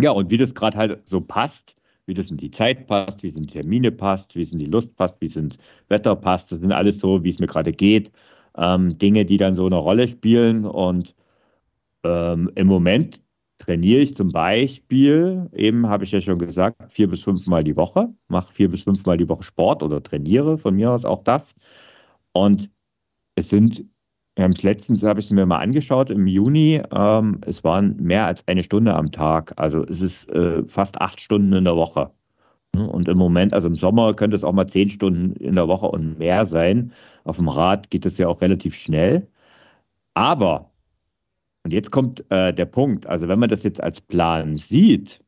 Ja, 0.00 0.10
und 0.10 0.30
wie 0.30 0.36
das 0.36 0.54
gerade 0.54 0.76
halt 0.76 1.06
so 1.06 1.20
passt, 1.20 1.76
wie 2.06 2.14
das 2.14 2.30
in 2.30 2.36
die 2.36 2.50
Zeit 2.50 2.86
passt, 2.86 3.22
wie 3.22 3.28
es 3.28 3.36
in 3.36 3.46
die 3.46 3.52
Termine 3.54 3.92
passt, 3.92 4.34
wie 4.36 4.42
es 4.42 4.52
in 4.52 4.58
die 4.58 4.66
Lust 4.66 4.94
passt, 4.96 5.20
wie 5.20 5.26
es 5.26 5.36
ins 5.36 5.56
Wetter 5.88 6.14
passt, 6.16 6.52
das 6.52 6.60
sind 6.60 6.72
alles 6.72 6.98
so, 6.98 7.22
wie 7.24 7.30
es 7.30 7.38
mir 7.38 7.46
gerade 7.46 7.72
geht. 7.72 8.10
Ähm, 8.56 8.96
Dinge, 8.98 9.24
die 9.24 9.36
dann 9.36 9.54
so 9.54 9.66
eine 9.66 9.76
Rolle 9.76 10.08
spielen. 10.08 10.64
Und 10.64 11.14
ähm, 12.04 12.50
im 12.54 12.66
Moment 12.66 13.22
trainiere 13.58 14.00
ich 14.00 14.14
zum 14.14 14.32
Beispiel, 14.32 15.48
eben 15.52 15.88
habe 15.88 16.04
ich 16.04 16.12
ja 16.12 16.20
schon 16.20 16.38
gesagt, 16.38 16.92
vier 16.92 17.08
bis 17.08 17.22
fünf 17.22 17.46
Mal 17.46 17.64
die 17.64 17.76
Woche, 17.76 18.08
mache 18.28 18.52
vier 18.52 18.70
bis 18.70 18.82
fünf 18.82 19.04
Mal 19.06 19.16
die 19.16 19.28
Woche 19.28 19.42
Sport 19.42 19.82
oder 19.82 20.02
trainiere 20.02 20.58
von 20.58 20.76
mir 20.76 20.90
aus 20.92 21.04
auch 21.04 21.24
das. 21.24 21.54
Und 22.36 22.70
es 23.36 23.48
sind, 23.48 23.84
letztens, 24.36 25.02
habe 25.02 25.20
ich 25.20 25.26
es 25.26 25.32
mir 25.32 25.46
mal 25.46 25.58
angeschaut, 25.58 26.10
im 26.10 26.26
Juni, 26.26 26.82
ähm, 26.94 27.40
es 27.46 27.64
waren 27.64 27.96
mehr 27.96 28.26
als 28.26 28.46
eine 28.46 28.62
Stunde 28.62 28.94
am 28.94 29.10
Tag. 29.10 29.54
Also 29.56 29.84
es 29.84 30.02
ist 30.02 30.30
äh, 30.32 30.62
fast 30.66 31.00
acht 31.00 31.18
Stunden 31.18 31.54
in 31.54 31.64
der 31.64 31.76
Woche. 31.76 32.12
Und 32.74 33.08
im 33.08 33.16
Moment, 33.16 33.54
also 33.54 33.68
im 33.68 33.74
Sommer 33.76 34.12
könnte 34.12 34.36
es 34.36 34.44
auch 34.44 34.52
mal 34.52 34.66
zehn 34.66 34.90
Stunden 34.90 35.32
in 35.36 35.54
der 35.54 35.66
Woche 35.66 35.86
und 35.86 36.18
mehr 36.18 36.44
sein. 36.44 36.92
Auf 37.24 37.36
dem 37.36 37.48
Rad 37.48 37.88
geht 37.88 38.04
es 38.04 38.18
ja 38.18 38.28
auch 38.28 38.42
relativ 38.42 38.74
schnell. 38.74 39.26
Aber, 40.12 40.70
und 41.64 41.72
jetzt 41.72 41.90
kommt 41.90 42.30
äh, 42.30 42.52
der 42.52 42.66
Punkt, 42.66 43.06
also 43.06 43.28
wenn 43.28 43.38
man 43.38 43.48
das 43.48 43.62
jetzt 43.62 43.82
als 43.82 44.02
Plan 44.02 44.56
sieht, 44.56 45.24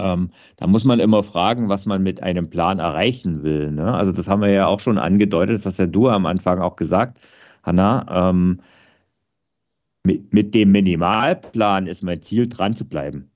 ähm, 0.00 0.30
da 0.56 0.66
muss 0.66 0.84
man 0.84 1.00
immer 1.00 1.22
fragen, 1.22 1.68
was 1.68 1.86
man 1.86 2.02
mit 2.02 2.22
einem 2.22 2.50
Plan 2.50 2.78
erreichen 2.78 3.42
will. 3.42 3.70
Ne? 3.72 3.92
Also 3.94 4.12
das 4.12 4.28
haben 4.28 4.42
wir 4.42 4.50
ja 4.50 4.66
auch 4.66 4.80
schon 4.80 4.98
angedeutet, 4.98 5.58
das 5.58 5.66
hast 5.66 5.78
ja 5.78 5.86
du 5.86 6.08
am 6.08 6.26
Anfang 6.26 6.60
auch 6.60 6.76
gesagt, 6.76 7.20
Hanna. 7.62 8.30
Ähm, 8.30 8.60
mit, 10.04 10.32
mit 10.32 10.54
dem 10.54 10.72
Minimalplan 10.72 11.86
ist 11.86 12.02
mein 12.02 12.22
Ziel, 12.22 12.48
dran 12.48 12.74
zu 12.74 12.86
bleiben. 12.86 13.29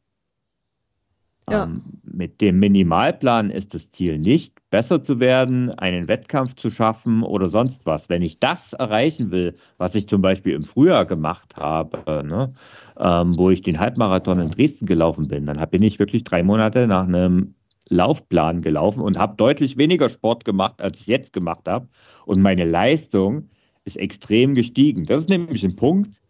Ja. 1.51 1.65
Ähm, 1.65 1.83
mit 2.05 2.41
dem 2.41 2.59
Minimalplan 2.59 3.51
ist 3.51 3.75
das 3.75 3.91
Ziel 3.91 4.19
nicht, 4.19 4.55
besser 4.71 5.03
zu 5.03 5.21
werden, 5.21 5.71
einen 5.71 6.09
Wettkampf 6.09 6.55
zu 6.55 6.71
schaffen 6.71 7.23
oder 7.23 7.49
sonst 7.49 7.87
was. 7.87 8.09
Wenn 8.09 8.23
ich 8.23 8.39
das 8.39 8.73
erreichen 8.73 9.31
will, 9.31 9.55
was 9.79 9.95
ich 9.95 10.09
zum 10.09 10.23
Beispiel 10.23 10.55
im 10.55 10.65
Frühjahr 10.65 11.05
gemacht 11.05 11.57
habe, 11.57 12.25
ne, 12.25 12.53
ähm, 12.99 13.37
wo 13.37 13.51
ich 13.51 13.63
den 13.63 13.79
Halbmarathon 13.79 14.39
in 14.39 14.51
Dresden 14.51 14.87
gelaufen 14.87 15.29
bin, 15.29 15.47
dann 15.47 15.63
bin 15.71 15.83
ich 15.83 15.99
wirklich 15.99 16.25
drei 16.25 16.43
Monate 16.43 16.87
nach 16.87 17.07
einem 17.07 17.55
Laufplan 17.89 18.63
gelaufen 18.63 19.01
und 19.01 19.19
habe 19.19 19.37
deutlich 19.37 19.77
weniger 19.77 20.09
Sport 20.09 20.45
gemacht, 20.45 20.81
als 20.81 20.99
ich 21.01 21.07
jetzt 21.07 21.33
gemacht 21.33 21.69
habe. 21.69 21.89
Und 22.25 22.41
meine 22.41 22.65
Leistung 22.65 23.51
ist 23.85 23.99
extrem 23.99 24.55
gestiegen. 24.55 25.05
Das 25.05 25.21
ist 25.21 25.29
nämlich 25.29 25.63
ein 25.65 25.77
Punkt, 25.77 26.21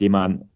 den 0.00 0.12
man 0.12 0.48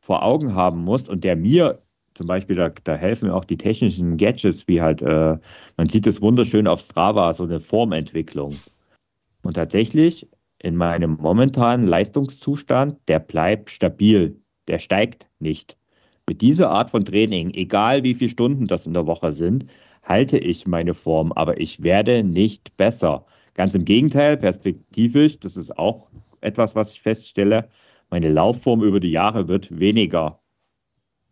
vor 0.00 0.22
Augen 0.22 0.54
haben 0.54 0.84
muss 0.84 1.08
und 1.08 1.24
der 1.24 1.36
mir 1.36 1.83
zum 2.14 2.26
Beispiel, 2.26 2.56
da, 2.56 2.70
da 2.84 2.94
helfen 2.94 3.30
auch 3.30 3.44
die 3.44 3.56
technischen 3.56 4.16
Gadgets, 4.16 4.68
wie 4.68 4.80
halt, 4.80 5.02
äh, 5.02 5.36
man 5.76 5.88
sieht 5.88 6.06
es 6.06 6.22
wunderschön 6.22 6.66
auf 6.66 6.80
Strava, 6.80 7.34
so 7.34 7.44
eine 7.44 7.60
Formentwicklung. 7.60 8.54
Und 9.42 9.54
tatsächlich, 9.54 10.28
in 10.62 10.76
meinem 10.76 11.16
momentanen 11.20 11.86
Leistungszustand, 11.86 12.98
der 13.08 13.18
bleibt 13.18 13.70
stabil, 13.70 14.40
der 14.68 14.78
steigt 14.78 15.28
nicht. 15.40 15.76
Mit 16.26 16.40
dieser 16.40 16.70
Art 16.70 16.90
von 16.90 17.04
Training, 17.04 17.50
egal 17.50 18.02
wie 18.02 18.14
viele 18.14 18.30
Stunden 18.30 18.66
das 18.66 18.86
in 18.86 18.94
der 18.94 19.06
Woche 19.06 19.32
sind, 19.32 19.66
halte 20.02 20.38
ich 20.38 20.66
meine 20.66 20.94
Form, 20.94 21.32
aber 21.32 21.60
ich 21.60 21.82
werde 21.82 22.22
nicht 22.22 22.76
besser. 22.76 23.26
Ganz 23.54 23.74
im 23.74 23.84
Gegenteil, 23.84 24.36
perspektivisch, 24.36 25.38
das 25.40 25.56
ist 25.56 25.76
auch 25.78 26.10
etwas, 26.40 26.74
was 26.74 26.92
ich 26.92 27.02
feststelle, 27.02 27.68
meine 28.10 28.30
Laufform 28.30 28.82
über 28.82 29.00
die 29.00 29.10
Jahre 29.10 29.48
wird 29.48 29.78
weniger. 29.78 30.40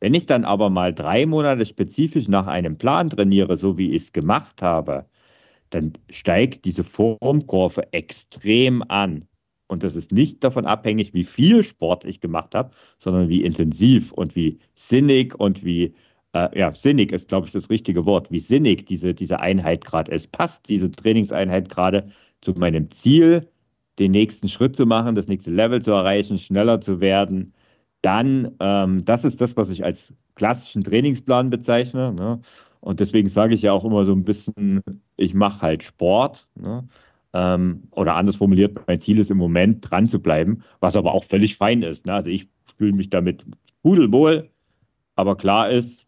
Wenn 0.02 0.14
ich 0.14 0.26
dann 0.26 0.44
aber 0.44 0.68
mal 0.68 0.92
drei 0.92 1.26
Monate 1.26 1.64
spezifisch 1.64 2.26
nach 2.26 2.48
einem 2.48 2.76
Plan 2.76 3.08
trainiere, 3.08 3.56
so 3.56 3.78
wie 3.78 3.92
ich 3.92 4.02
es 4.02 4.12
gemacht 4.12 4.60
habe, 4.60 5.06
dann 5.70 5.92
steigt 6.10 6.64
diese 6.64 6.82
Formkurve 6.82 7.92
extrem 7.92 8.82
an. 8.88 9.28
Und 9.68 9.84
das 9.84 9.94
ist 9.94 10.10
nicht 10.10 10.42
davon 10.42 10.66
abhängig, 10.66 11.14
wie 11.14 11.22
viel 11.22 11.62
Sport 11.62 12.04
ich 12.04 12.20
gemacht 12.20 12.56
habe, 12.56 12.72
sondern 12.98 13.28
wie 13.28 13.44
intensiv 13.44 14.10
und 14.10 14.34
wie 14.34 14.58
sinnig 14.74 15.38
und 15.38 15.64
wie, 15.64 15.94
äh, 16.32 16.48
ja, 16.58 16.74
sinnig 16.74 17.12
ist, 17.12 17.28
glaube 17.28 17.46
ich, 17.46 17.52
das 17.52 17.70
richtige 17.70 18.04
Wort, 18.04 18.28
wie 18.32 18.40
sinnig 18.40 18.86
diese, 18.86 19.14
diese 19.14 19.38
Einheit 19.38 19.84
gerade 19.84 20.10
ist. 20.10 20.32
Passt 20.32 20.68
diese 20.68 20.90
Trainingseinheit 20.90 21.68
gerade 21.68 22.08
zu 22.40 22.54
meinem 22.54 22.90
Ziel, 22.90 23.48
den 24.00 24.10
nächsten 24.10 24.48
Schritt 24.48 24.74
zu 24.74 24.84
machen, 24.84 25.14
das 25.14 25.28
nächste 25.28 25.52
Level 25.52 25.80
zu 25.80 25.92
erreichen, 25.92 26.38
schneller 26.38 26.80
zu 26.80 27.00
werden? 27.00 27.54
Dann, 28.02 28.52
ähm, 28.60 29.04
das 29.04 29.24
ist 29.24 29.40
das, 29.40 29.56
was 29.56 29.70
ich 29.70 29.84
als 29.84 30.12
klassischen 30.34 30.82
Trainingsplan 30.84 31.50
bezeichne. 31.50 32.12
Ne? 32.12 32.40
Und 32.80 33.00
deswegen 33.00 33.28
sage 33.28 33.54
ich 33.54 33.62
ja 33.62 33.72
auch 33.72 33.84
immer 33.84 34.04
so 34.04 34.12
ein 34.12 34.24
bisschen, 34.24 34.82
ich 35.16 35.34
mache 35.34 35.62
halt 35.62 35.82
Sport. 35.82 36.46
Ne? 36.56 36.86
Ähm, 37.32 37.84
oder 37.92 38.16
anders 38.16 38.36
formuliert, 38.36 38.78
mein 38.86 38.98
Ziel 38.98 39.18
ist 39.18 39.30
im 39.30 39.38
Moment 39.38 39.88
dran 39.88 40.08
zu 40.08 40.20
bleiben, 40.20 40.62
was 40.80 40.96
aber 40.96 41.14
auch 41.14 41.24
völlig 41.24 41.56
fein 41.56 41.82
ist. 41.82 42.06
Ne? 42.06 42.12
Also 42.12 42.28
ich 42.28 42.48
fühle 42.76 42.92
mich 42.92 43.08
damit 43.08 43.46
pudelwohl, 43.82 44.50
aber 45.16 45.36
klar 45.36 45.70
ist, 45.70 46.06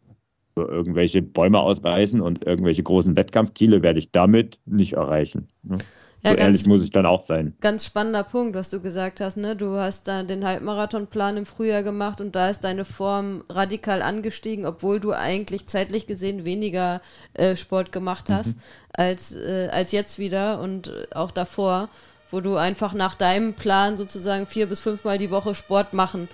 irgendwelche 0.56 1.22
Bäume 1.22 1.58
ausreißen 1.58 2.20
und 2.20 2.44
irgendwelche 2.44 2.82
großen 2.82 3.16
Wettkampfziele 3.16 3.82
werde 3.82 3.98
ich 3.98 4.10
damit 4.10 4.58
nicht 4.66 4.94
erreichen. 4.94 5.48
Ne? 5.62 5.78
Ja, 6.24 6.32
so 6.32 6.36
ehrlich 6.38 6.66
muss 6.66 6.82
ich 6.82 6.90
dann 6.90 7.04
auch 7.04 7.24
sein. 7.24 7.54
Ganz 7.60 7.84
spannender 7.84 8.24
Punkt, 8.24 8.54
was 8.54 8.70
du 8.70 8.80
gesagt 8.80 9.20
hast. 9.20 9.36
Ne? 9.36 9.54
Du 9.54 9.76
hast 9.76 10.08
da 10.08 10.22
den 10.22 10.44
Halbmarathonplan 10.44 11.36
im 11.36 11.46
Frühjahr 11.46 11.82
gemacht 11.82 12.20
und 12.20 12.34
da 12.34 12.48
ist 12.48 12.64
deine 12.64 12.86
Form 12.86 13.44
radikal 13.50 14.00
angestiegen, 14.00 14.64
obwohl 14.64 15.00
du 15.00 15.12
eigentlich 15.12 15.66
zeitlich 15.66 16.06
gesehen 16.06 16.44
weniger 16.46 17.02
äh, 17.34 17.56
Sport 17.56 17.92
gemacht 17.92 18.30
hast 18.30 18.56
mhm. 18.56 18.62
als, 18.92 19.34
äh, 19.34 19.68
als 19.70 19.92
jetzt 19.92 20.18
wieder 20.18 20.60
und 20.60 20.90
auch 21.14 21.30
davor, 21.30 21.90
wo 22.30 22.40
du 22.40 22.56
einfach 22.56 22.94
nach 22.94 23.14
deinem 23.14 23.52
Plan 23.52 23.98
sozusagen 23.98 24.46
vier 24.46 24.66
bis 24.66 24.80
fünfmal 24.80 25.18
die 25.18 25.30
Woche 25.30 25.54
Sport 25.54 25.92
machen 25.92 26.28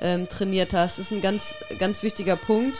ähm, 0.00 0.28
trainiert 0.28 0.72
hast. 0.72 0.98
Das 0.98 1.06
ist 1.06 1.12
ein 1.12 1.22
ganz, 1.22 1.54
ganz 1.78 2.02
wichtiger 2.02 2.36
Punkt. 2.36 2.76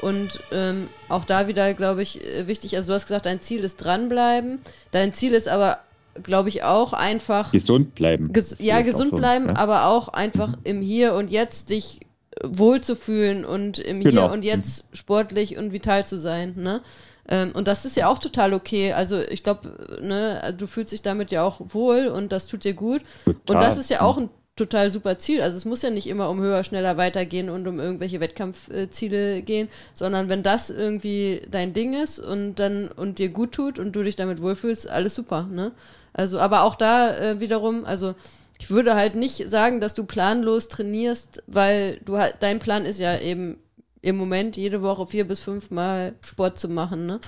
Und 0.00 0.40
ähm, 0.52 0.88
auch 1.08 1.24
da 1.24 1.48
wieder, 1.48 1.74
glaube 1.74 2.02
ich, 2.02 2.24
äh, 2.24 2.46
wichtig, 2.46 2.76
also 2.76 2.88
du 2.88 2.94
hast 2.94 3.06
gesagt, 3.06 3.26
dein 3.26 3.40
Ziel 3.40 3.64
ist 3.64 3.78
dranbleiben. 3.78 4.60
Dein 4.92 5.12
Ziel 5.12 5.32
ist 5.32 5.48
aber 5.48 5.80
glaube 6.22 6.48
ich, 6.48 6.62
auch 6.62 6.92
einfach. 6.92 7.52
Gesund 7.52 7.94
bleiben. 7.94 8.32
Ges 8.32 8.56
ja, 8.58 8.80
gesund 8.82 9.10
so, 9.10 9.16
bleiben, 9.16 9.46
ja? 9.46 9.56
aber 9.56 9.86
auch 9.86 10.08
einfach 10.08 10.50
mhm. 10.50 10.62
im 10.64 10.82
Hier 10.82 11.14
und 11.14 11.30
Jetzt 11.30 11.70
dich 11.70 12.00
wohlzufühlen 12.42 13.44
und 13.44 13.78
im 13.78 14.02
genau. 14.02 14.22
Hier 14.22 14.32
und 14.32 14.44
Jetzt 14.44 14.90
mhm. 14.90 14.96
sportlich 14.96 15.56
und 15.56 15.72
vital 15.72 16.06
zu 16.06 16.18
sein. 16.18 16.54
Ne? 16.56 16.82
Ähm, 17.28 17.52
und 17.54 17.68
das 17.68 17.84
ist 17.84 17.96
ja 17.96 18.08
auch 18.08 18.18
total 18.18 18.54
okay. 18.54 18.92
Also 18.92 19.20
ich 19.20 19.42
glaube, 19.42 19.98
ne, 20.00 20.54
du 20.56 20.66
fühlst 20.66 20.92
dich 20.92 21.02
damit 21.02 21.30
ja 21.30 21.44
auch 21.44 21.60
wohl 21.68 22.08
und 22.08 22.32
das 22.32 22.46
tut 22.46 22.64
dir 22.64 22.74
gut. 22.74 23.02
Total. 23.24 23.40
Und 23.46 23.62
das 23.62 23.78
ist 23.78 23.90
ja 23.90 24.00
auch 24.00 24.16
ein 24.16 24.30
total 24.58 24.90
super 24.90 25.18
Ziel. 25.18 25.40
Also 25.40 25.56
es 25.56 25.64
muss 25.64 25.82
ja 25.82 25.90
nicht 25.90 26.06
immer 26.06 26.28
um 26.28 26.40
höher, 26.40 26.64
schneller 26.64 26.96
weitergehen 26.96 27.48
und 27.48 27.66
um 27.66 27.80
irgendwelche 27.80 28.20
Wettkampfziele 28.20 29.42
gehen, 29.42 29.68
sondern 29.94 30.28
wenn 30.28 30.42
das 30.42 30.68
irgendwie 30.68 31.42
dein 31.50 31.72
Ding 31.72 31.94
ist 31.94 32.18
und 32.18 32.56
dann 32.56 32.88
und 32.88 33.18
dir 33.18 33.30
gut 33.30 33.52
tut 33.52 33.78
und 33.78 33.94
du 33.94 34.02
dich 34.02 34.16
damit 34.16 34.42
wohlfühlst, 34.42 34.90
alles 34.90 35.14
super, 35.14 35.48
ne? 35.50 35.72
Also, 36.18 36.40
aber 36.40 36.62
auch 36.62 36.74
da 36.74 37.16
äh, 37.16 37.40
wiederum, 37.40 37.84
also 37.84 38.16
ich 38.58 38.70
würde 38.70 38.96
halt 38.96 39.14
nicht 39.14 39.48
sagen, 39.48 39.80
dass 39.80 39.94
du 39.94 40.04
planlos 40.04 40.66
trainierst, 40.66 41.44
weil 41.46 42.00
du 42.04 42.18
halt, 42.18 42.36
dein 42.40 42.58
Plan 42.58 42.86
ist 42.86 42.98
ja 42.98 43.16
eben 43.20 43.58
im 44.02 44.16
Moment 44.16 44.56
jede 44.56 44.82
Woche 44.82 45.06
vier 45.06 45.28
bis 45.28 45.38
fünf 45.38 45.70
Mal 45.70 46.16
Sport 46.26 46.58
zu 46.58 46.68
machen, 46.68 47.06
ne? 47.06 47.20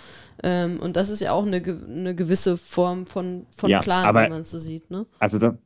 Ähm, 0.42 0.81
und 0.81 0.96
das 0.96 1.09
ist 1.09 1.20
ja 1.20 1.31
auch 1.31 1.46
eine, 1.46 1.59
eine 1.59 2.16
gewisse 2.16 2.57
Form 2.57 3.07
von, 3.07 3.46
von 3.57 3.70
ja, 3.70 3.81
Plan, 3.81 4.07
aber, 4.07 4.24
wenn 4.24 4.31
man 4.31 4.40
es 4.40 4.50
so 4.50 4.59
sieht, 4.59 4.90
ne? 4.90 5.07
Also 5.20 5.38
da, 5.38 5.57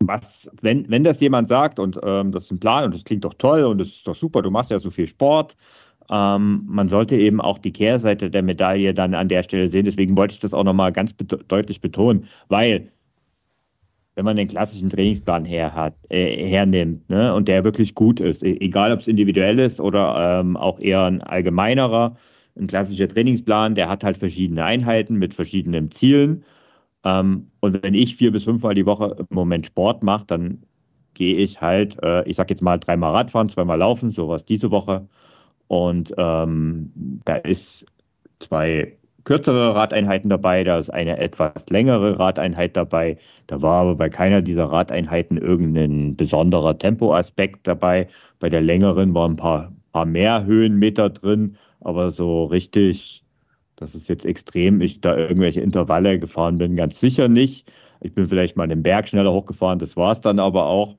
was, 0.00 0.50
wenn, 0.60 0.86
wenn 0.90 1.02
das 1.02 1.18
jemand 1.20 1.48
sagt 1.48 1.78
und 1.78 1.98
ähm, 2.02 2.30
das 2.30 2.44
ist 2.44 2.50
ein 2.50 2.60
Plan 2.60 2.84
und 2.84 2.94
das 2.94 3.04
klingt 3.04 3.24
doch 3.24 3.34
toll 3.34 3.64
und 3.64 3.78
das 3.78 3.88
ist 3.88 4.06
doch 4.06 4.16
super, 4.16 4.42
du 4.42 4.50
machst 4.50 4.70
ja 4.70 4.78
so 4.78 4.90
viel 4.90 5.06
Sport, 5.06 5.56
ähm, 6.10 6.62
man 6.66 6.88
sollte 6.88 7.16
eben 7.16 7.40
auch 7.40 7.58
die 7.58 7.72
Kehrseite 7.72 8.30
der 8.30 8.42
Medaille 8.42 8.92
dann 8.92 9.14
an 9.14 9.28
der 9.28 9.42
Stelle 9.42 9.68
sehen. 9.68 9.84
Deswegen 9.84 10.16
wollte 10.16 10.34
ich 10.34 10.40
das 10.40 10.52
auch 10.52 10.64
nochmal 10.64 10.92
ganz 10.92 11.12
be 11.12 11.24
deutlich 11.24 11.80
betonen, 11.80 12.24
weil 12.48 12.90
wenn 14.16 14.24
man 14.24 14.36
den 14.36 14.48
klassischen 14.48 14.90
Trainingsplan 14.90 15.44
her 15.44 15.72
hat, 15.74 15.94
äh, 16.10 16.48
hernimmt 16.48 17.08
ne, 17.08 17.32
und 17.32 17.48
der 17.48 17.64
wirklich 17.64 17.94
gut 17.94 18.20
ist, 18.20 18.42
e-, 18.42 18.56
egal 18.60 18.92
ob 18.92 19.00
es 19.00 19.08
individuell 19.08 19.58
ist 19.58 19.80
oder 19.80 20.40
ähm, 20.40 20.56
auch 20.56 20.80
eher 20.80 21.04
ein 21.04 21.22
allgemeinerer, 21.22 22.16
ein 22.58 22.66
klassischer 22.66 23.08
Trainingsplan, 23.08 23.76
der 23.76 23.88
hat 23.88 24.02
halt 24.04 24.18
verschiedene 24.18 24.64
Einheiten 24.64 25.14
mit 25.14 25.32
verschiedenen 25.32 25.90
Zielen. 25.92 26.44
Ähm, 27.04 27.50
und 27.60 27.82
wenn 27.82 27.94
ich 27.94 28.16
vier 28.16 28.32
bis 28.32 28.44
fünfmal 28.44 28.74
die 28.74 28.84
Woche 28.84 29.16
im 29.18 29.26
Moment 29.30 29.66
Sport 29.66 30.02
mache, 30.02 30.26
dann 30.26 30.62
gehe 31.14 31.36
ich 31.36 31.60
halt, 31.60 31.96
äh, 32.02 32.28
ich 32.28 32.36
sag 32.36 32.50
jetzt 32.50 32.62
mal 32.62 32.78
dreimal 32.78 33.12
Radfahren, 33.12 33.48
zweimal 33.48 33.78
laufen, 33.78 34.10
sowas 34.10 34.44
diese 34.44 34.70
Woche 34.70 35.06
und 35.70 36.12
ähm, 36.18 36.90
da 37.24 37.36
ist 37.36 37.86
zwei 38.40 38.92
kürzere 39.22 39.72
Radeinheiten 39.72 40.28
dabei, 40.28 40.64
da 40.64 40.80
ist 40.80 40.90
eine 40.90 41.16
etwas 41.18 41.66
längere 41.70 42.18
Radeinheit 42.18 42.76
dabei. 42.76 43.18
Da 43.46 43.62
war 43.62 43.82
aber 43.82 43.94
bei 43.94 44.08
keiner 44.08 44.42
dieser 44.42 44.64
Radeinheiten 44.64 45.36
irgendein 45.36 46.16
besonderer 46.16 46.76
Tempoaspekt 46.76 47.68
dabei. 47.68 48.08
Bei 48.40 48.48
der 48.48 48.62
längeren 48.62 49.14
waren 49.14 49.34
ein 49.34 49.36
paar, 49.36 49.72
paar 49.92 50.06
mehr 50.06 50.44
Höhenmeter 50.44 51.08
drin, 51.08 51.54
aber 51.82 52.10
so 52.10 52.46
richtig, 52.46 53.22
dass 53.76 53.94
es 53.94 54.08
jetzt 54.08 54.26
extrem 54.26 54.80
ich 54.80 55.00
da 55.00 55.16
irgendwelche 55.16 55.60
Intervalle 55.60 56.18
gefahren 56.18 56.58
bin, 56.58 56.74
ganz 56.74 56.98
sicher 56.98 57.28
nicht. 57.28 57.70
Ich 58.00 58.12
bin 58.12 58.26
vielleicht 58.26 58.56
mal 58.56 58.66
den 58.66 58.82
Berg 58.82 59.06
schneller 59.06 59.30
hochgefahren, 59.32 59.78
das 59.78 59.96
war 59.96 60.10
es 60.10 60.20
dann 60.20 60.40
aber 60.40 60.66
auch. 60.66 60.96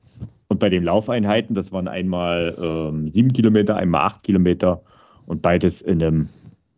Bei 0.61 0.69
den 0.69 0.83
Laufeinheiten, 0.83 1.55
das 1.55 1.71
waren 1.71 1.87
einmal 1.87 2.55
ähm, 2.61 3.11
sieben 3.11 3.33
Kilometer, 3.33 3.77
einmal 3.77 4.01
acht 4.01 4.23
Kilometer 4.23 4.83
und 5.25 5.41
beides 5.41 5.81
in 5.81 6.03
einem 6.03 6.29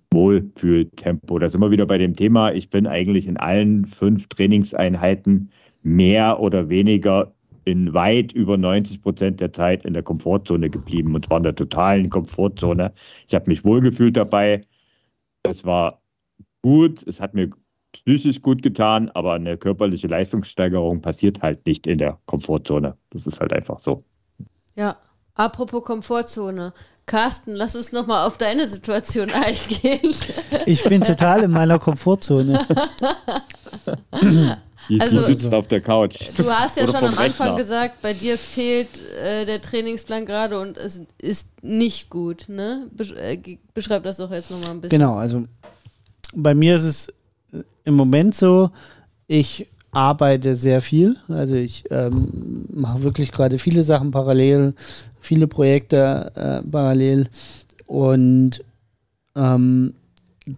Wohlfühltempo. 0.09 1.37
Da 1.37 1.49
sind 1.49 1.59
wir 1.59 1.69
wieder 1.69 1.85
bei 1.85 1.97
dem 1.97 2.15
Thema. 2.15 2.53
Ich 2.53 2.69
bin 2.69 2.87
eigentlich 2.87 3.27
in 3.27 3.35
allen 3.35 3.85
fünf 3.85 4.27
Trainingseinheiten 4.27 5.49
mehr 5.81 6.39
oder 6.39 6.69
weniger 6.69 7.33
in 7.65 7.93
weit 7.93 8.31
über 8.31 8.55
90 8.55 9.01
Prozent 9.01 9.41
der 9.41 9.51
Zeit 9.51 9.83
in 9.83 9.91
der 9.91 10.03
Komfortzone 10.03 10.69
geblieben 10.69 11.13
und 11.13 11.25
zwar 11.25 11.37
in 11.37 11.43
der 11.43 11.55
totalen 11.55 12.09
Komfortzone. 12.09 12.93
Ich 13.27 13.35
habe 13.35 13.49
mich 13.49 13.65
wohlgefühlt 13.65 14.15
dabei. 14.15 14.61
Es 15.43 15.65
war 15.65 16.01
gut, 16.61 17.05
es 17.05 17.19
hat 17.19 17.33
mir 17.33 17.49
psychisch 17.93 18.41
gut 18.41 18.61
getan, 18.61 19.09
aber 19.13 19.33
eine 19.33 19.57
körperliche 19.57 20.07
Leistungssteigerung 20.07 21.01
passiert 21.01 21.41
halt 21.41 21.65
nicht 21.65 21.87
in 21.87 21.97
der 21.97 22.19
Komfortzone. 22.25 22.97
Das 23.11 23.27
ist 23.27 23.39
halt 23.39 23.53
einfach 23.53 23.79
so. 23.79 24.03
Ja, 24.75 24.97
apropos 25.35 25.83
Komfortzone. 25.83 26.73
Carsten, 27.05 27.51
lass 27.51 27.75
uns 27.75 27.91
nochmal 27.91 28.25
auf 28.25 28.37
deine 28.37 28.65
Situation 28.65 29.29
eingehen. 29.33 30.13
Ich 30.65 30.83
bin 30.83 31.03
total 31.03 31.43
in 31.43 31.51
meiner 31.51 31.77
Komfortzone. 31.77 32.65
also, 34.99 35.19
du 35.19 35.25
sitzt 35.25 35.53
auf 35.53 35.67
der 35.67 35.81
Couch. 35.81 36.29
Du 36.37 36.49
hast 36.49 36.77
ja 36.77 36.85
schon 36.85 36.95
am 36.95 37.17
Anfang 37.17 37.57
gesagt, 37.57 38.01
bei 38.01 38.13
dir 38.13 38.37
fehlt 38.37 39.01
äh, 39.17 39.45
der 39.45 39.61
Trainingsplan 39.61 40.25
gerade 40.25 40.59
und 40.59 40.77
es 40.77 41.01
ist 41.21 41.61
nicht 41.61 42.09
gut. 42.09 42.45
Ne? 42.47 42.89
Äh, 43.17 43.57
beschreib 43.73 44.03
das 44.03 44.17
doch 44.17 44.31
jetzt 44.31 44.49
nochmal 44.49 44.71
ein 44.71 44.79
bisschen. 44.81 44.97
Genau, 44.97 45.15
also 45.15 45.43
bei 46.35 46.53
mir 46.55 46.75
ist 46.75 46.83
es 46.83 47.13
im 47.83 47.95
Moment 47.95 48.35
so, 48.35 48.71
ich 49.27 49.67
arbeite 49.91 50.55
sehr 50.55 50.81
viel. 50.81 51.15
Also 51.27 51.55
ich 51.55 51.85
ähm, 51.91 52.65
mache 52.71 53.03
wirklich 53.03 53.31
gerade 53.31 53.57
viele 53.57 53.83
Sachen 53.83 54.11
parallel, 54.11 54.73
viele 55.19 55.47
Projekte 55.47 56.31
äh, 56.35 56.67
parallel. 56.67 57.27
Und 57.85 58.63
ähm, 59.35 59.93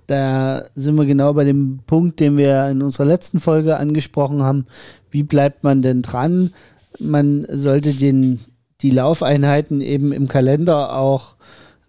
da 0.08 0.64
sind 0.76 0.98
wir 0.98 1.06
genau 1.06 1.34
bei 1.34 1.44
dem 1.44 1.80
Punkt, 1.86 2.20
den 2.20 2.38
wir 2.38 2.70
in 2.70 2.82
unserer 2.82 3.06
letzten 3.06 3.40
Folge 3.40 3.78
angesprochen 3.78 4.42
haben. 4.42 4.66
Wie 5.12 5.24
bleibt 5.24 5.64
man 5.64 5.82
denn 5.82 6.02
dran? 6.02 6.54
Man 7.00 7.46
sollte 7.50 7.94
den, 7.94 8.40
die 8.82 8.90
Laufeinheiten 8.90 9.82
eben 9.82 10.12
im 10.12 10.28
Kalender 10.28 10.96
auch 10.96 11.36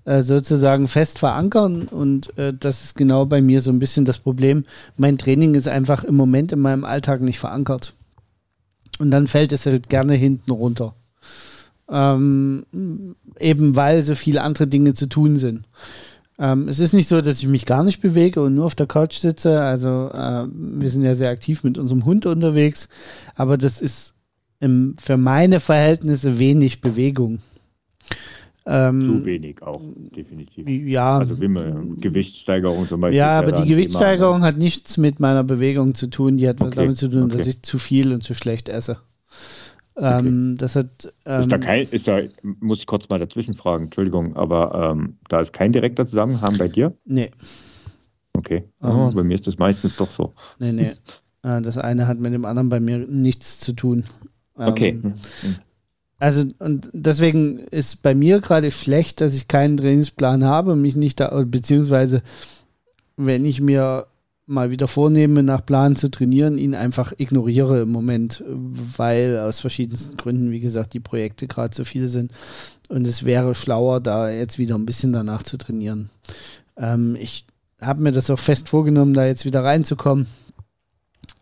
äh, 0.07 0.23
sozusagen 0.23 0.87
fest 0.87 1.19
verankern 1.19 1.83
und 1.83 2.37
äh, 2.39 2.55
das 2.59 2.85
ist 2.85 2.95
genau 2.95 3.27
bei 3.27 3.41
mir 3.41 3.61
so 3.61 3.71
ein 3.71 3.81
bisschen 3.81 4.05
das 4.05 4.19
Problem. 4.19 4.65
Mein 4.97 5.19
Training 5.19 5.55
ist 5.55 5.67
einfach 5.69 6.05
im 6.05 6.15
Moment 6.15 6.53
in 6.53 6.61
meinem 6.61 6.85
Alltag 6.85 7.21
nicht 7.21 7.41
verankert. 7.41 7.93
Und 8.99 9.11
dann 9.11 9.27
fällt 9.27 9.53
es 9.53 9.67
halt 9.67 9.89
gerne 9.89 10.15
hinten 10.15 10.53
runter. 10.53 10.95
Ähm, 11.91 12.65
eben 13.39 13.77
weil 13.77 14.03
so 14.03 14.15
viele 14.15 14.43
andere 14.43 14.69
Dinge 14.69 14.95
zu 14.95 15.09
tun 15.09 15.37
sind. 15.37 15.65
Ähm, 16.39 16.69
es 16.69 16.79
ist 16.79 16.93
nicht 16.93 17.09
so, 17.09 17.21
dass 17.21 17.39
ich 17.39 17.49
mich 17.49 17.67
gar 17.67 17.83
nicht 17.83 18.01
bewege 18.01 18.43
und 18.43 18.55
nur 18.55 18.67
auf 18.67 18.75
der 18.75 18.87
Couch 18.87 19.19
sitze. 19.19 19.61
Also 19.61 20.11
äh, 20.15 20.47
wir 20.53 20.89
sind 20.89 21.03
ja 21.03 21.17
sehr 21.17 21.31
aktiv 21.31 21.65
mit 21.65 21.79
unserem 21.79 22.05
Hund 22.05 22.27
unterwegs, 22.27 22.89
aber 23.35 23.59
das 23.59 23.81
ist 23.81 24.15
im, 24.61 24.95
für 25.03 25.17
meine 25.17 25.59
Verhältnisse 25.61 26.39
wenig 26.39 26.81
Bewegung. 26.81 27.41
Ähm, 28.69 29.01
Zu 29.01 29.25
wenig 29.25 29.63
auch, 29.63 29.81
definitiv. 30.17 30.67
Ja. 30.67 31.19
Also 31.19 31.41
wie 31.41 31.47
man 31.47 31.99
Gewichtssteigerung 31.99 32.89
zum 32.89 33.01
Beispiel. 33.01 33.19
Ja, 33.19 33.39
aber 33.39 33.53
die 33.53 33.69
Gewichtssteigerung 33.69 34.39
Thema, 34.39 34.47
hat 34.47 34.59
nichts 34.59 34.97
mit 34.97 35.21
meiner 35.21 35.45
Bewegung 35.45 35.95
zu 35.95 36.09
tun. 36.09 36.37
Die 36.37 36.49
hat 36.49 36.59
was 36.61 36.73
okay. 36.73 36.81
damit 36.81 36.97
zu 36.97 37.09
tun, 37.09 37.25
okay. 37.25 37.37
dass 37.37 37.47
ich 37.47 37.63
zu 37.63 37.79
viel 37.79 38.13
und 38.13 38.25
zu 38.25 38.35
schlecht 38.35 38.69
esse. 38.69 38.99
Ähm, 39.97 40.55
okay. 40.55 40.59
Das 40.59 40.75
hat. 40.75 41.15
Ähm, 41.25 41.41
ist 41.41 41.53
da 41.53 41.59
kein, 41.59 41.87
ist 41.89 42.09
da, 42.09 42.21
muss 42.43 42.81
ich 42.81 42.87
kurz 42.87 43.09
mal 43.09 43.21
dazwischen 43.21 43.55
fragen, 43.55 43.85
Entschuldigung, 43.85 44.35
aber 44.35 44.93
ähm, 44.93 45.17
da 45.29 45.41
ist 45.41 45.53
kein 45.53 45.71
direkter 45.71 46.05
Zusammenhang 46.05 46.59
bei 46.59 46.67
dir? 46.67 46.93
Nee. 47.05 47.31
Okay. 48.37 48.65
Oh, 48.83 49.13
bei 49.13 49.23
mir 49.23 49.35
ist 49.35 49.47
das 49.47 49.59
meistens 49.59 49.97
doch 49.97 50.11
so. 50.11 50.35
Nee, 50.59 50.73
nee. 50.73 50.93
Äh, 51.43 51.61
das 51.61 51.79
eine 51.79 52.09
hat 52.09 52.19
mit 52.19 52.33
dem 52.33 52.45
anderen 52.45 52.71
bei 52.71 52.81
mir 52.81 52.99
nichts 52.99 53.61
zu 53.61 53.73
tun. 53.75 54.05
Okay. 54.57 55.01
Also, 56.19 56.45
und 56.59 56.89
deswegen 56.93 57.59
ist 57.59 58.03
bei 58.03 58.15
mir 58.15 58.41
gerade 58.41 58.71
schlecht, 58.71 59.21
dass 59.21 59.35
ich 59.35 59.49
keinen 59.49 59.77
Trainingsplan 59.77 60.45
habe, 60.45 60.75
mich 60.75 60.97
nicht 60.97 61.21
da, 61.21 61.45
beziehungsweise 61.45 62.23
wenn 63.17 63.45
ich 63.45 63.61
mir 63.61 64.07
mal 64.47 64.71
wieder 64.71 64.87
vornehme, 64.87 65.43
nach 65.43 65.67
Plan 65.67 65.97
zu 65.97 66.09
trainieren, 66.09 66.57
ihn 66.57 66.75
einfach 66.75 67.13
ignoriere 67.19 67.83
im 67.83 67.91
Moment, 67.91 68.45
weil 68.47 69.39
aus 69.39 69.61
verschiedensten 69.61 70.17
Gründen, 70.17 70.53
wie 70.53 70.61
gesagt, 70.61 70.95
die 70.95 71.01
Projekte 71.01 71.49
gerade 71.49 71.75
so 71.75 71.85
viele 71.85 72.09
sind. 72.09 72.31
Und 72.89 73.07
es 73.07 73.25
wäre 73.25 73.55
schlauer, 73.55 74.01
da 74.01 74.31
jetzt 74.31 74.59
wieder 74.59 74.77
ein 74.77 74.87
bisschen 74.87 75.13
danach 75.13 75.43
zu 75.43 75.57
trainieren. 75.59 76.11
Ähm, 76.77 77.17
ich 77.19 77.45
habe 77.81 78.03
mir 78.03 78.13
das 78.13 78.31
auch 78.31 78.39
fest 78.39 78.69
vorgenommen, 78.69 79.15
da 79.15 79.27
jetzt 79.27 79.45
wieder 79.45 79.65
reinzukommen, 79.65 80.29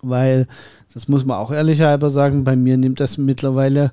weil, 0.01 0.47
das 0.93 1.07
muss 1.07 1.27
man 1.27 1.37
auch 1.37 1.51
ehrlicherweise 1.51 2.15
sagen, 2.15 2.45
bei 2.45 2.57
mir 2.57 2.79
nimmt 2.79 3.01
das 3.01 3.19
mittlerweile 3.19 3.93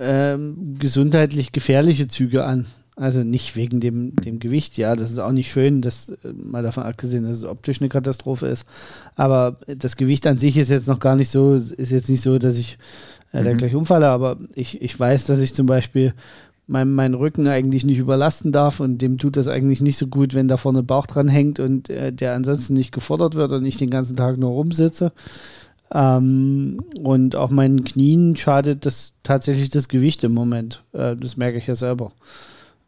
ähm, 0.00 0.76
gesundheitlich 0.78 1.52
gefährliche 1.52 2.08
Züge 2.08 2.44
an. 2.44 2.66
Also 2.96 3.22
nicht 3.22 3.56
wegen 3.56 3.80
dem, 3.80 4.14
dem 4.16 4.40
Gewicht, 4.40 4.76
ja, 4.76 4.94
das 4.94 5.10
ist 5.10 5.18
auch 5.18 5.32
nicht 5.32 5.50
schön, 5.50 5.80
das 5.80 6.10
äh, 6.10 6.32
mal 6.32 6.62
davon 6.62 6.82
abgesehen, 6.82 7.24
dass 7.24 7.38
es 7.38 7.44
optisch 7.44 7.80
eine 7.80 7.88
Katastrophe 7.88 8.46
ist. 8.46 8.66
Aber 9.14 9.58
das 9.66 9.96
Gewicht 9.96 10.26
an 10.26 10.38
sich 10.38 10.56
ist 10.56 10.70
jetzt 10.70 10.88
noch 10.88 10.98
gar 10.98 11.16
nicht 11.16 11.30
so, 11.30 11.54
ist 11.54 11.92
jetzt 11.92 12.10
nicht 12.10 12.20
so, 12.20 12.38
dass 12.38 12.58
ich 12.58 12.78
äh, 13.32 13.40
mhm. 13.40 13.44
da 13.44 13.52
gleich 13.54 13.74
umfalle, 13.74 14.08
aber 14.08 14.38
ich, 14.54 14.82
ich 14.82 14.98
weiß, 14.98 15.26
dass 15.26 15.40
ich 15.40 15.54
zum 15.54 15.66
Beispiel 15.66 16.14
meinen 16.66 16.94
mein 16.94 17.14
Rücken 17.14 17.48
eigentlich 17.48 17.84
nicht 17.84 17.98
überlasten 17.98 18.52
darf 18.52 18.80
und 18.80 18.98
dem 18.98 19.18
tut 19.18 19.36
das 19.36 19.48
eigentlich 19.48 19.80
nicht 19.80 19.96
so 19.96 20.06
gut, 20.06 20.34
wenn 20.34 20.46
da 20.46 20.56
vorne 20.56 20.82
Bauch 20.82 21.06
dran 21.06 21.28
hängt 21.28 21.58
und 21.58 21.90
äh, 21.90 22.12
der 22.12 22.34
ansonsten 22.34 22.74
nicht 22.74 22.92
gefordert 22.92 23.34
wird 23.34 23.52
und 23.52 23.64
ich 23.64 23.76
den 23.76 23.90
ganzen 23.90 24.14
Tag 24.14 24.36
nur 24.36 24.50
rumsitze. 24.50 25.12
Ähm, 25.92 26.80
und 27.02 27.36
auch 27.36 27.50
meinen 27.50 27.84
Knien 27.84 28.36
schadet 28.36 28.86
das 28.86 29.14
tatsächlich 29.22 29.70
das 29.70 29.88
Gewicht 29.88 30.22
im 30.24 30.32
Moment. 30.32 30.84
Äh, 30.92 31.16
das 31.16 31.36
merke 31.36 31.58
ich 31.58 31.66
ja 31.66 31.74
selber 31.74 32.12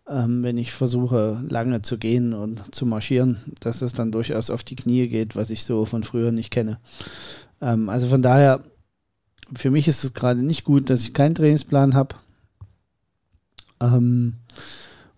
ähm, 0.08 0.42
wenn 0.42 0.58
ich 0.58 0.72
versuche, 0.72 1.42
lange 1.48 1.80
zu 1.82 1.98
gehen 1.98 2.34
und 2.34 2.74
zu 2.74 2.86
marschieren, 2.86 3.38
dass 3.60 3.82
es 3.82 3.94
dann 3.94 4.12
durchaus 4.12 4.50
auf 4.50 4.64
die 4.64 4.76
Knie 4.76 5.08
geht, 5.08 5.36
was 5.36 5.50
ich 5.50 5.64
so 5.64 5.84
von 5.84 6.02
früher 6.02 6.32
nicht 6.32 6.50
kenne. 6.50 6.78
Ähm, 7.60 7.88
also 7.88 8.08
von 8.08 8.22
daher, 8.22 8.62
für 9.54 9.70
mich 9.70 9.88
ist 9.88 10.04
es 10.04 10.14
gerade 10.14 10.42
nicht 10.42 10.64
gut, 10.64 10.90
dass 10.90 11.02
ich 11.02 11.14
keinen 11.14 11.34
Trainingsplan 11.34 11.94
habe. 11.94 12.16
Ähm, 13.80 14.34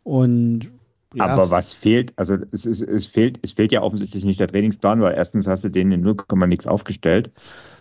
und 0.02 0.70
ja. 1.14 1.26
Aber 1.26 1.50
was 1.50 1.72
fehlt, 1.72 2.12
also 2.16 2.36
es, 2.50 2.66
es, 2.66 2.80
es, 2.80 3.06
fehlt, 3.06 3.38
es 3.42 3.52
fehlt 3.52 3.70
ja 3.70 3.82
offensichtlich 3.82 4.24
nicht 4.24 4.40
der 4.40 4.48
Trainingsplan, 4.48 5.00
weil 5.00 5.14
erstens 5.14 5.46
hast 5.46 5.62
du 5.62 5.68
den 5.68 5.92
in 5.92 6.00
0, 6.00 6.16
nichts 6.48 6.66
aufgestellt. 6.66 7.30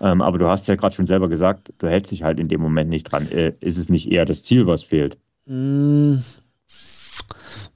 Ähm, 0.03 0.21
aber 0.21 0.37
du 0.37 0.47
hast 0.47 0.67
ja 0.67 0.75
gerade 0.75 0.93
schon 0.93 1.07
selber 1.07 1.29
gesagt, 1.29 1.73
du 1.79 1.87
hältst 1.87 2.11
dich 2.11 2.21
halt 2.21 2.39
in 2.39 2.47
dem 2.47 2.61
Moment 2.61 2.91
nicht 2.91 3.05
dran. 3.05 3.27
Äh, 3.31 3.53
ist 3.59 3.77
es 3.77 3.89
nicht 3.89 4.11
eher 4.11 4.25
das 4.25 4.43
Ziel, 4.43 4.67
was 4.67 4.83
fehlt? 4.83 5.17
Mm, 5.45 6.17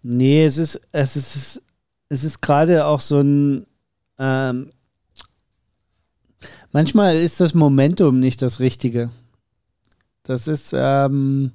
Nee, 0.09 0.45
es 0.45 0.57
ist, 0.57 0.79
es 0.93 1.17
ist, 1.17 1.61
es 2.07 2.23
ist 2.23 2.41
gerade 2.41 2.85
auch 2.85 3.01
so 3.01 3.19
ein. 3.19 3.67
Ähm, 4.17 4.71
manchmal 6.71 7.17
ist 7.17 7.41
das 7.41 7.53
Momentum 7.53 8.19
nicht 8.19 8.41
das 8.41 8.61
Richtige. 8.61 9.09
Das 10.23 10.47
ist, 10.47 10.73
ähm, 10.73 11.51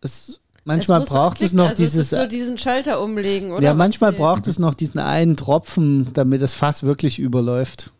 es, 0.00 0.40
manchmal 0.64 1.02
es 1.02 1.08
braucht 1.08 1.40
es 1.42 1.52
noch 1.52 1.68
also 1.68 1.82
dieses. 1.82 2.10
Es 2.10 2.18
so 2.18 2.26
diesen 2.26 2.58
Schalter 2.58 3.00
umlegen, 3.00 3.52
oder? 3.52 3.62
Ja, 3.62 3.74
manchmal 3.74 4.12
braucht 4.12 4.48
es 4.48 4.58
noch 4.58 4.74
diesen 4.74 4.98
einen 4.98 5.36
Tropfen, 5.36 6.12
damit 6.12 6.42
das 6.42 6.54
Fass 6.54 6.82
wirklich 6.82 7.20
überläuft. 7.20 7.92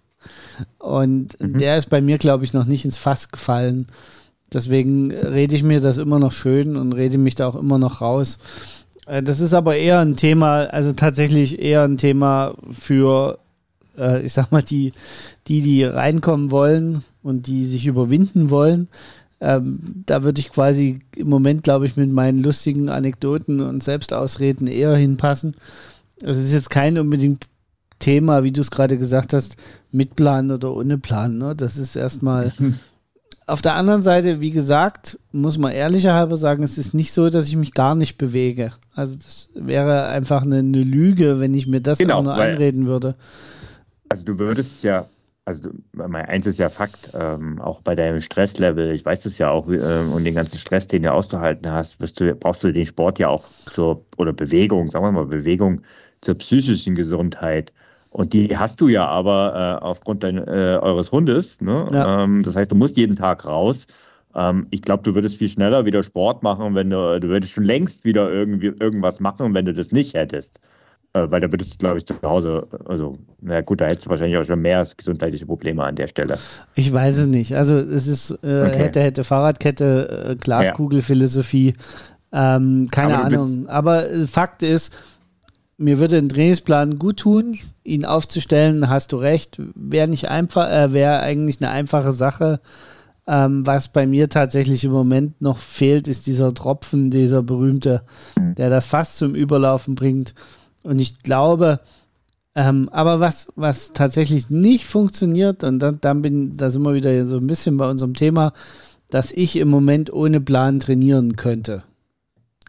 Und 0.78 1.40
mhm. 1.40 1.59
der 1.59 1.78
ist 1.78 1.90
bei 1.90 2.00
mir, 2.00 2.18
glaube 2.18 2.44
ich, 2.44 2.52
noch 2.52 2.66
nicht 2.66 2.84
ins 2.84 2.96
Fass 2.96 3.30
gefallen. 3.30 3.86
Deswegen 4.52 5.11
rede 5.12 5.57
ich 5.57 5.62
mir 5.62 5.80
das 5.80 5.98
immer 5.98 6.18
noch 6.18 6.32
schön 6.32 6.76
und 6.76 6.94
rede 6.94 7.18
mich 7.18 7.34
da 7.34 7.48
auch 7.48 7.57
immer 7.57 7.78
noch 7.78 8.00
raus. 8.00 8.38
Äh, 9.07 9.22
das 9.22 9.40
ist 9.40 9.55
aber 9.55 9.76
eher 9.76 10.00
ein 10.00 10.16
Thema, 10.16 10.64
also 10.64 10.92
tatsächlich 10.92 11.61
eher 11.61 11.82
ein 11.82 11.96
Thema 11.96 12.55
für, 12.70 13.38
äh, 13.98 14.22
ich 14.22 14.32
sag 14.32 14.52
mal, 14.52 14.62
die, 14.62 14.92
die, 15.46 15.61
die 15.61 15.84
reinkommen 15.84 16.50
wollen 16.50 17.02
und 17.22 17.46
die 17.46 17.64
sich 17.64 17.86
überwinden 17.86 18.50
wollen. 18.50 18.88
Ähm, 19.40 20.05
da 20.07 20.22
würde 20.22 20.40
ich 20.40 20.50
quasi 20.50 21.00
im 21.16 21.28
Moment, 21.28 21.64
glaube 21.64 21.86
ich, 21.86 21.96
mit 21.96 22.11
meinen 22.11 22.42
lustigen 22.42 22.88
Anekdoten 22.88 23.61
und 23.61 23.82
Selbstausreden 23.82 24.68
eher 24.68 24.94
hinpassen. 24.96 25.57
Es 26.22 26.38
ist 26.38 26.52
jetzt 26.52 26.70
kein 26.70 26.98
unbedingt 26.98 27.46
Thema, 27.99 28.42
wie 28.45 28.53
du 28.53 28.61
es 28.61 28.70
gerade 28.70 28.99
gesagt 28.99 29.32
hast, 29.32 29.57
mit 29.90 30.16
Plan 30.16 30.51
oder 30.51 30.74
ohne 30.74 30.99
Plan. 30.99 31.38
Ne? 31.38 31.55
Das 31.57 31.78
ist 31.78 31.97
erstmal 31.97 32.53
Auf 33.47 33.61
der 33.61 33.74
anderen 33.74 34.01
Seite, 34.01 34.40
wie 34.40 34.53
gesagt, 34.53 35.18
muss 35.30 35.59
man 35.59 35.72
ehrlicherhalber 35.72 36.38
sagen, 36.38 36.62
es 36.62 36.78
ist 36.78 36.95
nicht 36.95 37.12
so, 37.12 37.28
dass 37.28 37.47
ich 37.47 37.57
mich 37.57 37.74
gar 37.74 37.95
nicht 37.95 38.16
bewege. 38.16 38.72
Also 38.95 39.16
das 39.16 39.51
wäre 39.55 40.07
einfach 40.07 40.42
eine, 40.42 40.59
eine 40.59 40.82
Lüge, 40.82 41.40
wenn 41.40 41.53
ich 41.53 41.66
mir 41.66 41.82
das 41.82 41.99
genau, 41.99 42.20
auch 42.20 42.22
nur 42.22 42.34
einreden 42.34 42.86
würde. 42.86 43.16
Also 44.09 44.24
du 44.24 44.38
würdest 44.38 44.82
ja, 44.82 45.05
also 45.45 45.68
eins 45.99 46.47
ist 46.47 46.59
ja 46.59 46.70
Fakt, 46.70 47.11
ähm, 47.12 47.61
auch 47.61 47.82
bei 47.82 47.95
deinem 47.95 48.22
Stresslevel, 48.22 48.95
ich 48.95 49.05
weiß 49.05 49.24
das 49.24 49.36
ja 49.36 49.51
auch, 49.51 49.68
ähm, 49.68 50.12
und 50.12 50.24
den 50.24 50.34
ganzen 50.34 50.57
Stress, 50.57 50.86
den 50.86 51.03
du 51.03 51.12
auszuhalten 51.12 51.70
hast, 51.70 51.99
du, 52.18 52.34
brauchst 52.34 52.64
du 52.64 52.72
den 52.72 52.86
Sport 52.86 53.18
ja 53.18 53.28
auch 53.28 53.45
zur, 53.70 54.07
oder 54.16 54.32
Bewegung, 54.32 54.90
sagen 54.90 55.05
wir 55.05 55.12
mal, 55.12 55.26
Bewegung 55.26 55.82
zur 56.22 56.36
psychischen 56.36 56.95
Gesundheit. 56.95 57.74
Und 58.14 58.32
die 58.32 58.56
hast 58.56 58.80
du 58.80 58.86
ja 58.86 59.08
aber 59.08 59.80
äh, 59.82 59.84
aufgrund 59.84 60.22
dein, 60.22 60.38
äh, 60.38 60.78
eures 60.80 61.10
Hundes. 61.10 61.60
Ne? 61.60 61.88
Ja. 61.92 62.22
Ähm, 62.22 62.44
das 62.44 62.54
heißt, 62.54 62.70
du 62.70 62.76
musst 62.76 62.96
jeden 62.96 63.16
Tag 63.16 63.44
raus. 63.44 63.88
Ähm, 64.36 64.68
ich 64.70 64.82
glaube, 64.82 65.02
du 65.02 65.16
würdest 65.16 65.36
viel 65.36 65.48
schneller 65.48 65.84
wieder 65.84 66.04
Sport 66.04 66.44
machen, 66.44 66.76
wenn 66.76 66.90
du, 66.90 67.18
du 67.18 67.26
würdest 67.26 67.52
schon 67.52 67.64
längst 67.64 68.04
wieder 68.04 68.30
irgendwie 68.30 68.66
irgendwas 68.78 69.18
machen, 69.18 69.52
wenn 69.52 69.64
du 69.64 69.74
das 69.74 69.90
nicht 69.90 70.14
hättest. 70.14 70.60
Äh, 71.12 71.28
weil 71.28 71.40
da 71.40 71.50
würdest 71.50 71.74
du, 71.74 71.78
glaube 71.78 71.98
ich, 71.98 72.06
zu 72.06 72.14
Hause, 72.22 72.68
also, 72.84 73.18
na 73.40 73.62
gut, 73.62 73.80
da 73.80 73.86
hättest 73.86 74.06
du 74.06 74.10
wahrscheinlich 74.10 74.38
auch 74.38 74.44
schon 74.44 74.62
mehr 74.62 74.86
gesundheitliche 74.96 75.46
Probleme 75.46 75.82
an 75.82 75.96
der 75.96 76.06
Stelle. 76.06 76.38
Ich 76.76 76.92
weiß 76.92 77.18
es 77.18 77.26
nicht. 77.26 77.56
Also 77.56 77.78
es 77.78 78.06
ist 78.06 78.30
äh, 78.44 78.68
okay. 78.68 78.78
hätte, 78.78 79.00
hätte 79.00 79.24
Fahrradkette, 79.24 80.28
äh, 80.30 80.36
Glaskugelphilosophie. 80.36 81.74
Ähm, 82.32 82.86
keine 82.92 83.16
aber 83.16 83.24
Ahnung. 83.24 83.68
Aber 83.68 84.08
äh, 84.08 84.28
Fakt 84.28 84.62
ist, 84.62 84.96
mir 85.77 85.99
würde 85.99 86.18
ein 86.18 86.29
Trainingsplan 86.29 86.99
gut 86.99 87.18
tun, 87.18 87.59
ihn 87.83 88.05
aufzustellen, 88.05 88.89
hast 88.89 89.12
du 89.12 89.16
recht, 89.16 89.61
wäre 89.75 90.09
nicht 90.09 90.29
einfach, 90.29 90.70
äh, 90.70 90.93
wäre 90.93 91.20
eigentlich 91.20 91.61
eine 91.61 91.70
einfache 91.70 92.12
Sache. 92.12 92.61
Ähm, 93.27 93.66
was 93.66 93.89
bei 93.89 94.07
mir 94.07 94.29
tatsächlich 94.29 94.85
im 94.85 94.93
Moment 94.93 95.41
noch 95.41 95.57
fehlt, 95.57 96.09
ist 96.09 96.27
dieser 96.27 96.53
Tropfen, 96.53 97.11
dieser 97.11 97.43
berühmte, 97.43 98.03
der 98.37 98.68
das 98.68 98.87
fast 98.87 99.16
zum 99.16 99.35
Überlaufen 99.35 99.95
bringt. 99.95 100.35
Und 100.83 100.99
ich 100.99 101.22
glaube, 101.22 101.81
ähm, 102.55 102.91
aber 102.93 103.20
was, 103.20 103.51
was 103.57 103.95
tatsächlich 103.95 104.51
nicht 104.51 104.85
funktioniert, 104.85 105.64
und 105.64 105.79
dann, 105.79 106.01
dann 106.03 106.20
bin, 106.22 106.57
da 106.59 106.70
sind 106.70 106.83
wir 106.83 106.95
wieder 106.95 107.25
so 107.25 107.39
ein 107.39 107.47
bisschen 107.47 107.79
bei 107.79 107.89
unserem 107.89 108.12
Thema, 108.14 108.53
dass 109.09 109.33
ich 109.33 109.57
im 109.57 109.68
Moment 109.68 110.12
ohne 110.12 110.41
Plan 110.41 110.79
trainieren 110.79 111.37
könnte 111.37 111.83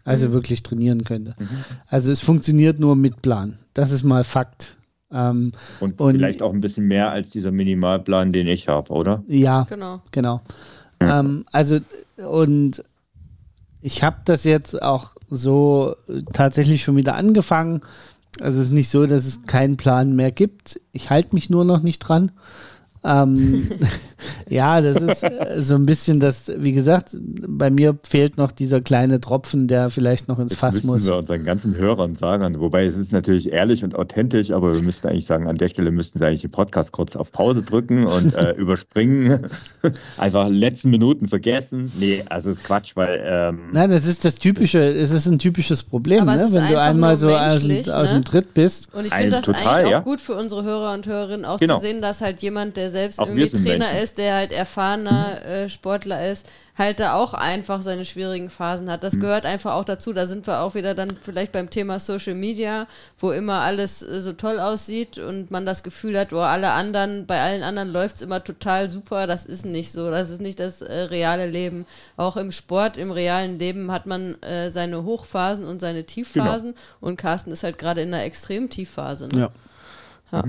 also 0.06 0.28
mhm. 0.28 0.32
wirklich 0.32 0.62
trainieren 0.62 1.04
könnte. 1.04 1.34
Mhm. 1.38 1.48
Also 1.88 2.10
es 2.12 2.20
funktioniert 2.20 2.80
nur 2.80 2.96
mit 2.96 3.20
Plan. 3.20 3.58
Das 3.74 3.90
ist 3.90 4.04
mal 4.04 4.24
Fakt. 4.24 4.76
Ähm, 5.12 5.52
und, 5.80 6.00
und, 6.00 6.14
vielleicht 6.14 6.42
auch 6.42 6.52
ein 6.52 6.60
bisschen 6.60 6.86
mehr 6.86 7.10
als 7.10 7.30
dieser 7.30 7.50
Minimalplan, 7.50 8.32
den 8.32 8.46
ich 8.46 8.68
habe, 8.68 8.92
oder? 8.92 9.22
Ja, 9.28 9.64
genau. 9.64 10.00
genau. 10.12 10.40
Ja. 11.02 11.20
Ähm, 11.20 11.44
also 11.52 11.78
und 12.16 12.82
ich 13.80 14.02
habe 14.02 14.18
das 14.24 14.44
jetzt 14.44 14.80
auch 14.80 15.10
so 15.28 15.96
tatsächlich 16.32 16.82
schon 16.82 16.96
wieder 16.96 17.16
angefangen. 17.16 17.82
Also 18.40 18.60
es 18.60 18.66
ist 18.66 18.72
nicht 18.72 18.88
so, 18.88 19.06
dass 19.06 19.26
es 19.26 19.42
keinen 19.46 19.76
Plan 19.76 20.14
mehr 20.14 20.30
gibt. 20.30 20.80
Ich 20.92 21.10
halte 21.10 21.34
mich 21.34 21.50
nur 21.50 21.64
noch 21.64 21.82
nicht 21.82 21.98
dran. 21.98 22.32
Ähm, 23.04 23.70
ja, 24.48 24.80
das 24.80 24.96
ist 24.96 25.22
äh, 25.22 25.60
so 25.60 25.74
ein 25.74 25.86
bisschen 25.86 26.20
das, 26.20 26.50
wie 26.56 26.72
gesagt, 26.72 27.16
bei 27.20 27.70
mir 27.70 27.98
fehlt 28.08 28.36
noch 28.38 28.52
dieser 28.52 28.80
kleine 28.80 29.20
Tropfen, 29.20 29.68
der 29.68 29.90
vielleicht 29.90 30.28
noch 30.28 30.38
ins 30.38 30.52
das 30.52 30.58
Fass 30.58 30.74
müssen 30.74 30.86
muss. 30.86 31.06
wir 31.06 31.16
unseren 31.16 31.44
ganzen 31.44 31.74
Hörern 31.76 32.14
sagen. 32.14 32.58
Wobei 32.60 32.84
es 32.84 32.96
ist 32.96 33.12
natürlich 33.12 33.52
ehrlich 33.52 33.84
und 33.84 33.94
authentisch, 33.94 34.50
aber 34.50 34.74
wir 34.74 34.82
müssten 34.82 35.08
eigentlich 35.08 35.26
sagen, 35.26 35.46
an 35.48 35.56
der 35.56 35.68
Stelle 35.68 35.90
müssten 35.90 36.18
sie 36.18 36.26
eigentlich 36.26 36.42
den 36.42 36.50
Podcast 36.50 36.92
kurz 36.92 37.16
auf 37.16 37.32
Pause 37.32 37.62
drücken 37.62 38.06
und 38.06 38.34
äh, 38.34 38.52
überspringen. 38.56 39.46
Einfach 40.16 40.48
letzten 40.48 40.90
Minuten 40.90 41.28
vergessen. 41.28 41.92
Nee, 41.98 42.24
also 42.28 42.50
ist 42.50 42.64
Quatsch, 42.64 42.96
weil 42.96 43.22
ähm, 43.24 43.70
Nein, 43.72 43.90
das 43.90 44.06
ist 44.06 44.24
das 44.24 44.36
typische, 44.36 44.78
es 44.80 45.10
ist 45.10 45.26
ein 45.26 45.38
typisches 45.38 45.82
Problem, 45.82 46.24
ne? 46.24 46.36
ist 46.36 46.54
wenn 46.54 46.68
du 46.68 46.80
einmal 46.80 47.16
so 47.16 47.28
aus 47.28 47.60
dem, 47.60 47.68
menschlich, 47.68 47.92
aus 47.92 48.10
ne? 48.10 48.20
dem 48.20 48.24
Tritt 48.24 48.54
bist. 48.54 48.94
Und 48.94 49.06
ich 49.06 49.12
finde 49.12 49.30
das 49.30 49.44
total, 49.44 49.66
eigentlich 49.66 49.90
ja. 49.90 50.00
auch 50.00 50.04
gut 50.04 50.20
für 50.20 50.34
unsere 50.34 50.62
Hörer 50.64 50.94
und 50.94 51.06
Hörerinnen, 51.06 51.44
auch 51.44 51.58
Genau. 51.58 51.76
zu 51.76 51.82
sehen, 51.82 52.00
dass 52.00 52.20
halt 52.20 52.40
jemand, 52.42 52.76
der 52.76 52.90
selbst 52.90 53.18
Auch 53.18 53.26
irgendwie 53.26 53.48
Trainer 53.48 53.64
Menschen. 53.64 53.94
Mhm. 53.94 53.98
Ist, 54.06 54.18
der 54.18 54.34
halt 54.34 54.52
erfahrener 54.52 55.44
äh, 55.44 55.68
Sportler 55.68 56.30
ist, 56.30 56.46
halt 56.78 57.00
da 57.00 57.14
auch 57.14 57.32
einfach 57.34 57.82
seine 57.82 58.04
schwierigen 58.04 58.50
Phasen 58.50 58.90
hat. 58.90 59.02
Das 59.02 59.14
Mhm. 59.14 59.20
gehört 59.20 59.46
einfach 59.46 59.74
auch 59.74 59.84
dazu. 59.84 60.12
Da 60.12 60.26
sind 60.26 60.46
wir 60.46 60.60
auch 60.60 60.74
wieder 60.74 60.94
dann 60.94 61.16
vielleicht 61.22 61.52
beim 61.52 61.70
Thema 61.70 61.98
Social 61.98 62.34
Media, 62.34 62.86
wo 63.18 63.32
immer 63.32 63.62
alles 63.62 64.02
äh, 64.02 64.20
so 64.20 64.32
toll 64.34 64.60
aussieht 64.60 65.18
und 65.18 65.50
man 65.50 65.64
das 65.66 65.82
Gefühl 65.82 66.18
hat, 66.18 66.32
oh, 66.32 66.38
alle 66.40 66.70
anderen, 66.72 67.26
bei 67.26 67.40
allen 67.40 67.62
anderen 67.62 67.88
läuft 67.88 68.16
es 68.16 68.22
immer 68.22 68.44
total 68.44 68.88
super. 68.90 69.26
Das 69.26 69.46
ist 69.46 69.64
nicht 69.66 69.90
so. 69.90 70.10
Das 70.10 70.30
ist 70.30 70.40
nicht 70.40 70.60
das 70.60 70.82
äh, 70.82 70.92
reale 70.92 71.46
Leben. 71.46 71.86
Auch 72.16 72.36
im 72.36 72.52
Sport, 72.52 72.96
im 72.98 73.10
realen 73.10 73.58
Leben 73.58 73.90
hat 73.90 74.06
man 74.06 74.40
äh, 74.42 74.70
seine 74.70 75.02
Hochphasen 75.04 75.66
und 75.66 75.80
seine 75.80 76.04
Tiefphasen. 76.04 76.74
Und 77.00 77.16
Carsten 77.16 77.50
ist 77.52 77.62
halt 77.62 77.78
gerade 77.78 78.02
in 78.02 78.12
einer 78.14 78.24
extremen 78.24 78.68
Tiefphase. 78.70 79.28
Ne? 79.28 79.40
Ja. 79.40 79.50
Ja. 80.32 80.44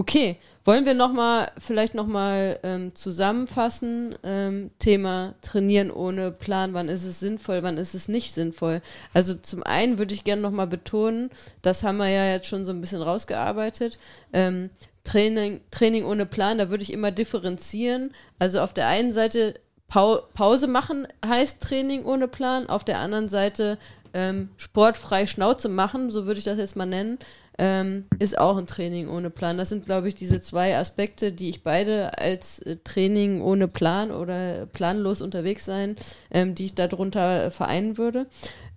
Okay, 0.00 0.38
wollen 0.64 0.86
wir 0.86 0.94
noch 0.94 1.12
mal 1.12 1.52
vielleicht 1.58 1.92
noch 1.92 2.06
mal 2.06 2.58
ähm, 2.62 2.94
zusammenfassen 2.94 4.14
ähm, 4.22 4.70
Thema 4.78 5.34
Trainieren 5.42 5.90
ohne 5.90 6.30
Plan. 6.30 6.72
Wann 6.72 6.88
ist 6.88 7.04
es 7.04 7.20
sinnvoll? 7.20 7.62
Wann 7.62 7.76
ist 7.76 7.92
es 7.92 8.08
nicht 8.08 8.32
sinnvoll? 8.32 8.80
Also 9.12 9.34
zum 9.34 9.62
einen 9.62 9.98
würde 9.98 10.14
ich 10.14 10.24
gerne 10.24 10.40
noch 10.40 10.52
mal 10.52 10.66
betonen, 10.66 11.28
das 11.60 11.84
haben 11.84 11.98
wir 11.98 12.08
ja 12.08 12.32
jetzt 12.32 12.46
schon 12.46 12.64
so 12.64 12.72
ein 12.72 12.80
bisschen 12.80 13.02
rausgearbeitet. 13.02 13.98
Ähm, 14.32 14.70
Training, 15.04 15.60
Training 15.70 16.06
ohne 16.06 16.24
Plan, 16.24 16.56
da 16.56 16.70
würde 16.70 16.82
ich 16.82 16.94
immer 16.94 17.10
differenzieren. 17.10 18.14
Also 18.38 18.60
auf 18.62 18.72
der 18.72 18.86
einen 18.86 19.12
Seite 19.12 19.60
Pau 19.86 20.20
Pause 20.32 20.66
machen 20.66 21.08
heißt 21.22 21.62
Training 21.62 22.06
ohne 22.06 22.26
Plan, 22.26 22.70
auf 22.70 22.84
der 22.84 23.00
anderen 23.00 23.28
Seite 23.28 23.76
ähm, 24.14 24.48
sportfrei 24.56 25.26
Schnauze 25.26 25.68
machen, 25.68 26.10
so 26.10 26.24
würde 26.24 26.38
ich 26.38 26.44
das 26.44 26.58
jetzt 26.58 26.76
mal 26.76 26.86
nennen, 26.86 27.18
ähm, 27.60 28.06
ist 28.18 28.38
auch 28.38 28.56
ein 28.56 28.66
Training 28.66 29.10
ohne 29.10 29.28
Plan. 29.28 29.58
Das 29.58 29.68
sind, 29.68 29.84
glaube 29.84 30.08
ich, 30.08 30.14
diese 30.14 30.40
zwei 30.40 30.78
Aspekte, 30.78 31.30
die 31.30 31.50
ich 31.50 31.62
beide 31.62 32.16
als 32.16 32.60
äh, 32.60 32.76
Training 32.76 33.42
ohne 33.42 33.68
Plan 33.68 34.10
oder 34.10 34.64
planlos 34.64 35.20
unterwegs 35.20 35.66
sein, 35.66 35.96
ähm, 36.30 36.54
die 36.54 36.64
ich 36.64 36.74
darunter 36.74 37.44
äh, 37.44 37.50
vereinen 37.50 37.98
würde. 37.98 38.24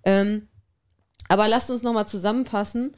Ähm, 0.04 0.48
aber 1.30 1.48
lasst 1.48 1.70
uns 1.70 1.82
nochmal 1.82 2.06
zusammenfassen. 2.06 2.92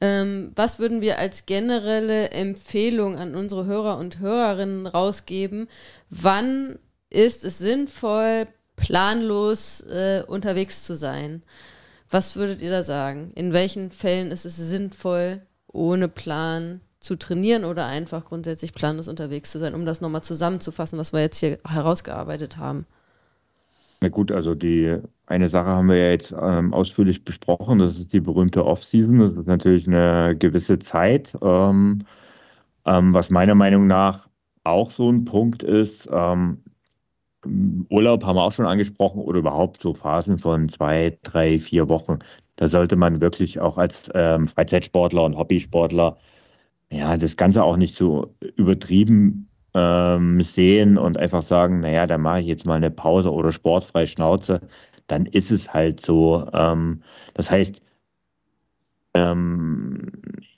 Ähm, 0.00 0.52
was 0.54 0.78
würden 0.78 1.00
wir 1.00 1.18
als 1.18 1.44
generelle 1.44 2.30
Empfehlung 2.30 3.18
an 3.18 3.34
unsere 3.34 3.66
Hörer 3.66 3.98
und 3.98 4.20
Hörerinnen 4.20 4.86
rausgeben? 4.86 5.68
Wann 6.08 6.78
ist 7.10 7.44
es 7.44 7.58
sinnvoll, 7.58 8.46
planlos 8.76 9.80
äh, 9.80 10.22
unterwegs 10.24 10.84
zu 10.84 10.94
sein? 10.94 11.42
Was 12.12 12.36
würdet 12.36 12.60
ihr 12.60 12.70
da 12.70 12.82
sagen? 12.82 13.32
In 13.34 13.54
welchen 13.54 13.90
Fällen 13.90 14.30
ist 14.32 14.44
es 14.44 14.56
sinnvoll, 14.56 15.40
ohne 15.66 16.08
Plan 16.08 16.82
zu 17.00 17.16
trainieren 17.16 17.64
oder 17.64 17.86
einfach 17.86 18.26
grundsätzlich 18.26 18.74
planlos 18.74 19.08
unterwegs 19.08 19.50
zu 19.50 19.58
sein, 19.58 19.74
um 19.74 19.86
das 19.86 20.02
nochmal 20.02 20.22
zusammenzufassen, 20.22 20.98
was 20.98 21.14
wir 21.14 21.20
jetzt 21.20 21.38
hier 21.38 21.58
herausgearbeitet 21.66 22.58
haben? 22.58 22.84
Na 24.02 24.08
gut, 24.10 24.30
also 24.30 24.54
die 24.54 24.98
eine 25.24 25.48
Sache 25.48 25.68
haben 25.68 25.88
wir 25.88 25.96
ja 25.96 26.10
jetzt 26.10 26.34
ähm, 26.38 26.74
ausführlich 26.74 27.24
besprochen, 27.24 27.78
das 27.78 27.98
ist 27.98 28.12
die 28.12 28.20
berühmte 28.20 28.66
Off-Season. 28.66 29.18
Das 29.18 29.32
ist 29.32 29.46
natürlich 29.46 29.88
eine 29.88 30.36
gewisse 30.38 30.78
Zeit. 30.78 31.34
Ähm, 31.40 32.00
ähm, 32.84 33.14
was 33.14 33.30
meiner 33.30 33.54
Meinung 33.54 33.86
nach 33.86 34.28
auch 34.64 34.90
so 34.90 35.10
ein 35.10 35.24
Punkt 35.24 35.62
ist, 35.62 36.10
ähm, 36.12 36.58
Urlaub 37.44 38.24
haben 38.24 38.36
wir 38.36 38.42
auch 38.44 38.52
schon 38.52 38.66
angesprochen 38.66 39.20
oder 39.20 39.40
überhaupt 39.40 39.82
so 39.82 39.94
Phasen 39.94 40.38
von 40.38 40.68
zwei, 40.68 41.18
drei, 41.22 41.58
vier 41.58 41.88
Wochen. 41.88 42.18
Da 42.56 42.68
sollte 42.68 42.96
man 42.96 43.20
wirklich 43.20 43.60
auch 43.60 43.78
als 43.78 44.10
ähm, 44.14 44.46
Freizeitsportler 44.46 45.24
und 45.24 45.36
Hobbysportler 45.36 46.18
ja 46.90 47.16
das 47.16 47.36
Ganze 47.36 47.64
auch 47.64 47.76
nicht 47.76 47.96
so 47.96 48.34
übertrieben 48.56 49.48
ähm, 49.74 50.40
sehen 50.42 50.98
und 50.98 51.18
einfach 51.18 51.42
sagen, 51.42 51.80
naja, 51.80 52.06
dann 52.06 52.20
mache 52.20 52.40
ich 52.40 52.46
jetzt 52.46 52.66
mal 52.66 52.74
eine 52.76 52.90
Pause 52.90 53.32
oder 53.32 53.52
sportfrei 53.52 54.06
Schnauze, 54.06 54.60
dann 55.06 55.26
ist 55.26 55.50
es 55.50 55.72
halt 55.72 56.00
so. 56.00 56.46
Ähm, 56.52 57.02
das 57.34 57.50
heißt, 57.50 57.82
ähm, 59.14 60.12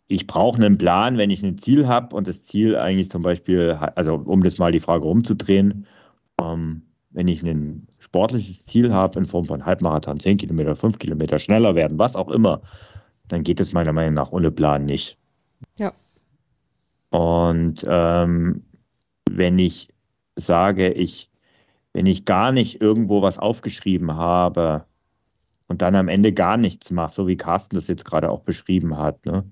ich 0.06 0.26
brauche 0.26 0.56
einen 0.56 0.78
Plan, 0.78 1.16
wenn 1.16 1.30
ich 1.30 1.42
ein 1.42 1.58
Ziel 1.58 1.88
habe 1.88 2.14
und 2.14 2.26
das 2.28 2.42
Ziel 2.44 2.76
eigentlich 2.76 3.10
zum 3.10 3.22
Beispiel, 3.22 3.78
also 3.94 4.16
um 4.16 4.42
das 4.42 4.58
mal 4.58 4.72
die 4.72 4.80
Frage 4.80 5.04
rumzudrehen, 5.04 5.86
ähm, 6.40 6.82
wenn 7.10 7.28
ich 7.28 7.42
ein 7.42 7.86
sportliches 7.98 8.66
Ziel 8.66 8.92
habe 8.92 9.18
in 9.18 9.26
Form 9.26 9.46
von 9.46 9.64
Halbmarathon, 9.64 10.20
10 10.20 10.36
Kilometer, 10.36 10.74
5 10.74 10.98
Kilometer, 10.98 11.38
schneller 11.38 11.74
werden, 11.74 11.98
was 11.98 12.16
auch 12.16 12.28
immer, 12.28 12.60
dann 13.28 13.44
geht 13.44 13.60
es 13.60 13.72
meiner 13.72 13.92
Meinung 13.92 14.14
nach 14.14 14.32
ohne 14.32 14.50
Plan 14.50 14.84
nicht. 14.84 15.16
Ja. 15.76 15.92
Und 17.10 17.84
ähm, 17.88 18.64
wenn 19.30 19.58
ich 19.58 19.88
sage, 20.36 20.92
ich, 20.92 21.30
wenn 21.92 22.06
ich 22.06 22.24
gar 22.24 22.50
nicht 22.50 22.80
irgendwo 22.80 23.22
was 23.22 23.38
aufgeschrieben 23.38 24.16
habe 24.16 24.84
und 25.68 25.80
dann 25.82 25.94
am 25.94 26.08
Ende 26.08 26.32
gar 26.32 26.56
nichts 26.56 26.90
mache, 26.90 27.14
so 27.14 27.28
wie 27.28 27.36
Carsten 27.36 27.76
das 27.76 27.86
jetzt 27.86 28.04
gerade 28.04 28.30
auch 28.30 28.40
beschrieben 28.40 28.98
hat, 28.98 29.24
ne, 29.24 29.44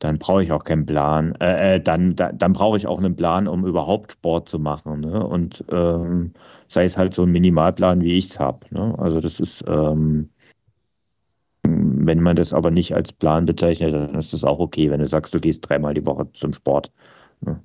dann 0.00 0.18
brauche 0.18 0.42
ich 0.42 0.50
auch 0.50 0.64
keinen 0.64 0.86
Plan. 0.86 1.34
Äh, 1.40 1.76
äh, 1.76 1.80
dann 1.80 2.16
da, 2.16 2.32
dann 2.32 2.54
brauche 2.54 2.76
ich 2.76 2.86
auch 2.86 2.98
einen 2.98 3.14
Plan, 3.14 3.46
um 3.46 3.66
überhaupt 3.66 4.12
Sport 4.12 4.48
zu 4.48 4.58
machen. 4.58 5.00
Ne? 5.00 5.24
Und 5.24 5.62
ähm, 5.70 6.32
sei 6.68 6.84
es 6.84 6.96
halt 6.96 7.14
so 7.14 7.22
ein 7.22 7.30
Minimalplan, 7.30 8.00
wie 8.00 8.16
ich 8.16 8.30
es 8.30 8.40
habe. 8.40 8.66
Ne? 8.70 8.94
Also 8.98 9.20
das 9.20 9.38
ist, 9.38 9.62
ähm, 9.68 10.30
wenn 11.64 12.20
man 12.20 12.34
das 12.34 12.54
aber 12.54 12.70
nicht 12.70 12.94
als 12.94 13.12
Plan 13.12 13.44
bezeichnet, 13.44 13.92
dann 13.92 14.14
ist 14.14 14.32
das 14.32 14.42
auch 14.42 14.58
okay, 14.58 14.90
wenn 14.90 15.00
du 15.00 15.06
sagst, 15.06 15.34
du 15.34 15.38
gehst 15.38 15.68
dreimal 15.68 15.92
die 15.92 16.06
Woche 16.06 16.26
zum 16.32 16.54
Sport. 16.54 16.90
Ne? 17.42 17.60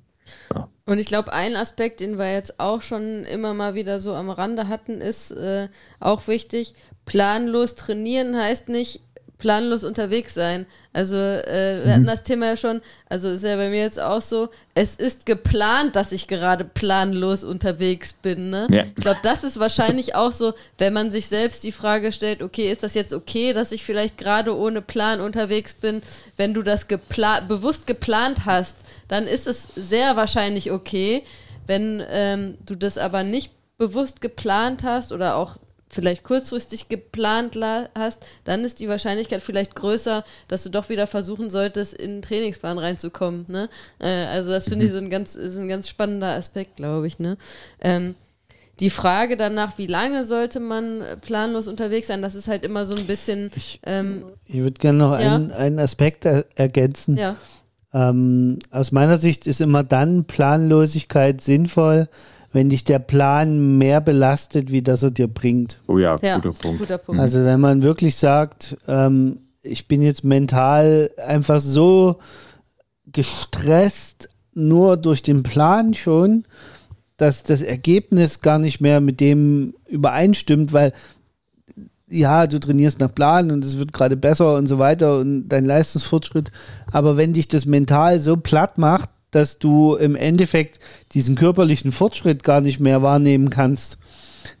Ja. 0.54 0.68
Und 0.84 0.98
ich 0.98 1.06
glaube, 1.06 1.32
ein 1.32 1.56
Aspekt, 1.56 2.00
den 2.00 2.18
wir 2.18 2.32
jetzt 2.32 2.60
auch 2.60 2.82
schon 2.82 3.24
immer 3.24 3.54
mal 3.54 3.74
wieder 3.74 3.98
so 3.98 4.14
am 4.14 4.28
Rande 4.28 4.68
hatten, 4.68 5.00
ist 5.00 5.30
äh, 5.30 5.68
auch 6.00 6.28
wichtig. 6.28 6.74
Planlos 7.06 7.76
trainieren 7.76 8.36
heißt 8.36 8.68
nicht 8.68 9.05
planlos 9.38 9.84
unterwegs 9.84 10.34
sein. 10.34 10.66
Also 10.92 11.16
äh, 11.16 11.84
wir 11.84 11.92
hatten 11.92 12.06
das 12.06 12.22
Thema 12.22 12.46
ja 12.46 12.56
schon, 12.56 12.80
also 13.08 13.28
ist 13.28 13.44
ja 13.44 13.56
bei 13.56 13.68
mir 13.68 13.80
jetzt 13.80 14.00
auch 14.00 14.22
so, 14.22 14.48
es 14.74 14.96
ist 14.96 15.26
geplant, 15.26 15.94
dass 15.94 16.12
ich 16.12 16.26
gerade 16.26 16.64
planlos 16.64 17.44
unterwegs 17.44 18.14
bin. 18.14 18.48
Ne? 18.48 18.66
Ja. 18.70 18.84
Ich 18.84 19.02
glaube, 19.02 19.20
das 19.22 19.44
ist 19.44 19.60
wahrscheinlich 19.60 20.14
auch 20.14 20.32
so, 20.32 20.54
wenn 20.78 20.94
man 20.94 21.10
sich 21.10 21.26
selbst 21.26 21.64
die 21.64 21.72
Frage 21.72 22.12
stellt, 22.12 22.42
okay, 22.42 22.72
ist 22.72 22.82
das 22.82 22.94
jetzt 22.94 23.12
okay, 23.12 23.52
dass 23.52 23.72
ich 23.72 23.84
vielleicht 23.84 24.16
gerade 24.16 24.56
ohne 24.56 24.80
Plan 24.80 25.20
unterwegs 25.20 25.74
bin? 25.74 26.02
Wenn 26.38 26.54
du 26.54 26.62
das 26.62 26.88
gepla 26.88 27.40
bewusst 27.40 27.86
geplant 27.86 28.46
hast, 28.46 28.78
dann 29.08 29.26
ist 29.26 29.46
es 29.46 29.68
sehr 29.76 30.16
wahrscheinlich 30.16 30.72
okay. 30.72 31.22
Wenn 31.66 32.02
ähm, 32.08 32.56
du 32.64 32.74
das 32.74 32.96
aber 32.96 33.22
nicht 33.22 33.52
bewusst 33.76 34.22
geplant 34.22 34.82
hast 34.82 35.12
oder 35.12 35.36
auch 35.36 35.56
vielleicht 35.88 36.24
kurzfristig 36.24 36.88
geplant 36.88 37.54
la- 37.54 37.88
hast, 37.94 38.26
dann 38.44 38.64
ist 38.64 38.80
die 38.80 38.88
Wahrscheinlichkeit 38.88 39.40
vielleicht 39.40 39.74
größer, 39.76 40.24
dass 40.48 40.64
du 40.64 40.70
doch 40.70 40.88
wieder 40.88 41.06
versuchen 41.06 41.48
solltest, 41.48 41.94
in 41.94 42.14
den 42.16 42.22
Trainingsplan 42.22 42.78
reinzukommen. 42.78 43.44
Ne? 43.48 43.68
Äh, 44.00 44.24
also 44.26 44.50
das 44.50 44.68
finde 44.68 44.86
ich 44.86 44.90
so 44.92 44.98
ein 44.98 45.10
ganz, 45.10 45.36
ist 45.36 45.56
ein 45.56 45.68
ganz 45.68 45.88
spannender 45.88 46.34
Aspekt, 46.34 46.76
glaube 46.76 47.06
ich. 47.06 47.18
Ne? 47.18 47.36
Ähm, 47.80 48.14
die 48.80 48.90
Frage 48.90 49.36
danach, 49.36 49.78
wie 49.78 49.86
lange 49.86 50.24
sollte 50.24 50.60
man 50.60 51.00
äh, 51.00 51.16
planlos 51.16 51.68
unterwegs 51.68 52.08
sein, 52.08 52.20
das 52.20 52.34
ist 52.34 52.48
halt 52.48 52.64
immer 52.64 52.84
so 52.84 52.94
ein 52.96 53.06
bisschen, 53.06 53.50
ähm, 53.84 54.24
Ich 54.44 54.56
würde 54.58 54.78
gerne 54.78 54.98
noch 54.98 55.12
Ja. 55.18 55.36
einen, 55.36 55.50
einen 55.52 55.78
Aspekt 55.78 56.24
er 56.26 56.44
ergänzen. 56.56 57.16
ja, 57.16 57.36
Ähm, 57.94 58.58
aus 58.70 58.92
meiner 58.92 59.16
Sicht 59.18 59.46
ist 59.46 59.60
immer 59.62 59.82
dann 59.84 60.24
Planlosigkeit 60.24 61.40
sinnvoll, 61.40 62.08
wenn 62.56 62.70
dich 62.70 62.84
der 62.84 62.98
Plan 62.98 63.76
mehr 63.76 64.00
belastet, 64.00 64.72
wie 64.72 64.80
das 64.80 65.02
er 65.02 65.10
dir 65.10 65.28
bringt. 65.28 65.78
Oh 65.88 65.98
ja, 65.98 66.16
ja, 66.22 66.36
guter 66.36 66.58
Punkt. 66.58 66.78
guter 66.78 66.96
Punkt. 66.96 67.20
Also 67.20 67.44
wenn 67.44 67.60
man 67.60 67.82
wirklich 67.82 68.16
sagt, 68.16 68.78
ähm, 68.88 69.40
ich 69.62 69.86
bin 69.88 70.00
jetzt 70.00 70.24
mental 70.24 71.10
einfach 71.18 71.60
so 71.60 72.16
gestresst, 73.12 74.30
nur 74.54 74.96
durch 74.96 75.22
den 75.22 75.42
Plan 75.42 75.92
schon, 75.92 76.46
dass 77.18 77.42
das 77.42 77.60
Ergebnis 77.60 78.40
gar 78.40 78.58
nicht 78.58 78.80
mehr 78.80 79.02
mit 79.02 79.20
dem 79.20 79.74
übereinstimmt, 79.86 80.72
weil 80.72 80.94
ja, 82.08 82.46
du 82.46 82.58
trainierst 82.58 83.00
nach 83.00 83.14
Plan 83.14 83.50
und 83.50 83.66
es 83.66 83.78
wird 83.78 83.92
gerade 83.92 84.16
besser 84.16 84.56
und 84.56 84.66
so 84.66 84.78
weiter 84.78 85.18
und 85.18 85.48
dein 85.48 85.66
Leistungsfortschritt, 85.66 86.52
aber 86.90 87.18
wenn 87.18 87.34
dich 87.34 87.48
das 87.48 87.66
mental 87.66 88.18
so 88.18 88.38
platt 88.38 88.78
macht, 88.78 89.10
dass 89.36 89.58
du 89.58 89.94
im 89.96 90.16
Endeffekt 90.16 90.80
diesen 91.12 91.36
körperlichen 91.36 91.92
Fortschritt 91.92 92.42
gar 92.42 92.62
nicht 92.62 92.80
mehr 92.80 93.02
wahrnehmen 93.02 93.50
kannst, 93.50 93.98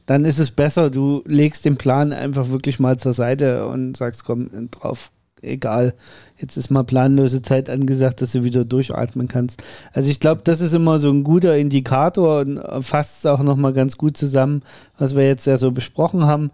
dann 0.04 0.26
ist 0.26 0.38
es 0.38 0.50
besser, 0.50 0.90
du 0.90 1.22
legst 1.26 1.64
den 1.64 1.78
Plan 1.78 2.12
einfach 2.12 2.50
wirklich 2.50 2.78
mal 2.78 2.98
zur 2.98 3.14
Seite 3.14 3.66
und 3.68 3.96
sagst, 3.96 4.26
komm, 4.26 4.50
drauf, 4.70 5.10
egal, 5.40 5.94
jetzt 6.36 6.58
ist 6.58 6.68
mal 6.68 6.84
planlose 6.84 7.40
Zeit 7.40 7.70
angesagt, 7.70 8.20
dass 8.20 8.32
du 8.32 8.44
wieder 8.44 8.66
durchatmen 8.66 9.28
kannst. 9.28 9.62
Also 9.94 10.10
ich 10.10 10.20
glaube, 10.20 10.42
das 10.44 10.60
ist 10.60 10.74
immer 10.74 10.98
so 10.98 11.10
ein 11.10 11.24
guter 11.24 11.56
Indikator 11.56 12.40
und 12.40 12.60
fasst 12.82 13.20
es 13.20 13.26
auch 13.26 13.42
nochmal 13.42 13.72
ganz 13.72 13.96
gut 13.96 14.18
zusammen, 14.18 14.62
was 14.98 15.16
wir 15.16 15.26
jetzt 15.26 15.46
ja 15.46 15.56
so 15.56 15.70
besprochen 15.70 16.26
haben. 16.26 16.50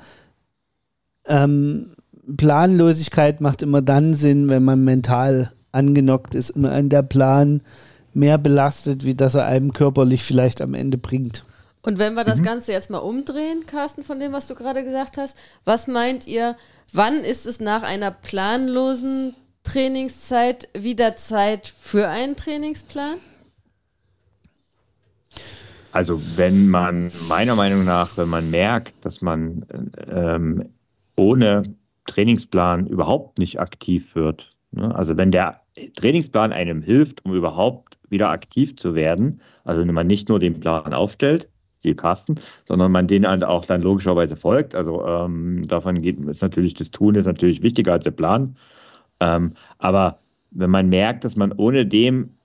Ähm, 1.27 1.97
Planlosigkeit 2.37 3.41
macht 3.41 3.63
immer 3.63 3.83
dann 3.83 4.15
Sinn, 4.15 4.49
wenn 4.49 4.63
man 4.63 4.85
mental 4.85 5.51
angenockt 5.73 6.37
ist 6.37 6.51
und 6.51 6.67
einen 6.67 6.89
der 6.89 7.03
Plan 7.03 7.63
mehr 8.15 8.39
belastet, 8.39 9.05
wie 9.05 9.15
dass 9.15 9.35
er 9.35 9.47
einem 9.47 9.73
körperlich 9.73 10.23
vielleicht 10.23 10.61
am 10.61 10.75
Ende 10.75 10.99
bringt. 10.99 11.45
Und 11.83 11.99
wenn 11.99 12.15
wir 12.15 12.25
das 12.25 12.39
mhm. 12.39 12.45
Ganze 12.45 12.73
jetzt 12.73 12.91
mal 12.91 12.99
umdrehen, 12.99 13.65
Carsten, 13.67 14.05
von 14.05 14.21
dem, 14.21 14.33
was 14.33 14.47
du 14.47 14.55
gerade 14.55 14.85
gesagt 14.85 15.17
hast, 15.17 15.37
was 15.65 15.89
meint 15.89 16.27
ihr, 16.27 16.57
wann 16.93 17.15
ist 17.15 17.47
es 17.47 17.61
nach 17.61 17.83
einer 17.83 18.11
planlosen 18.11 19.35
Trainingszeit 19.65 20.69
wieder 20.75 21.17
Zeit 21.17 21.75
für 21.81 22.09
einen 22.09 22.37
Trainingsplan? 22.37 23.19
Also 25.93 26.21
wenn 26.37 26.69
man 26.69 27.13
meiner 27.29 27.55
Meinung 27.55 27.85
nach, 27.85 28.17
wenn 28.17 28.29
man 28.29 28.51
merkt, 28.51 28.95
dass 29.05 29.21
man 29.21 29.67
ähm, 30.09 30.71
ohne 31.17 31.75
Trainingsplan 32.07 32.87
überhaupt 32.87 33.39
nicht 33.39 33.61
aktiv 33.61 34.15
wird, 34.15 34.57
ne? 34.71 34.95
also 34.95 35.17
wenn 35.17 35.31
der 35.31 35.61
Trainingsplan 35.97 36.53
einem 36.53 36.83
hilft, 36.83 37.25
um 37.25 37.35
überhaupt 37.35 37.99
wieder 38.13 38.31
aktiv 38.31 38.77
zu 38.77 38.95
werden, 38.95 39.41
also 39.65 39.81
wenn 39.81 39.93
man 39.93 40.07
nicht 40.07 40.29
nur 40.29 40.39
den 40.39 40.61
Plan 40.61 40.95
aufstellt, 40.95 41.49
die 41.83 41.97
Carsten, 41.97 42.37
sondern 42.67 42.93
man 42.93 43.09
den 43.09 43.27
halt 43.27 43.43
auch 43.43 43.65
dann 43.65 43.83
logischerweise 43.83 44.37
folgt. 44.37 44.75
Also 44.77 45.05
ähm, 45.05 45.67
davon 45.67 46.01
geht 46.01 46.21
ist 46.21 46.43
natürlich 46.43 46.75
das 46.75 46.93
Tun 46.93 47.17
ist 47.17 47.27
natürlich 47.27 47.63
wichtiger 47.63 47.93
als 47.93 48.05
der 48.05 48.13
Plan. 48.13 48.55
Ähm, 49.21 49.55
aber 49.79 50.21
wenn 50.53 50.71
man 50.71 50.89
merkt, 50.89 51.25
dass 51.25 51.37
man 51.37 51.53
ohne 51.53 51.87
dem 51.87 52.37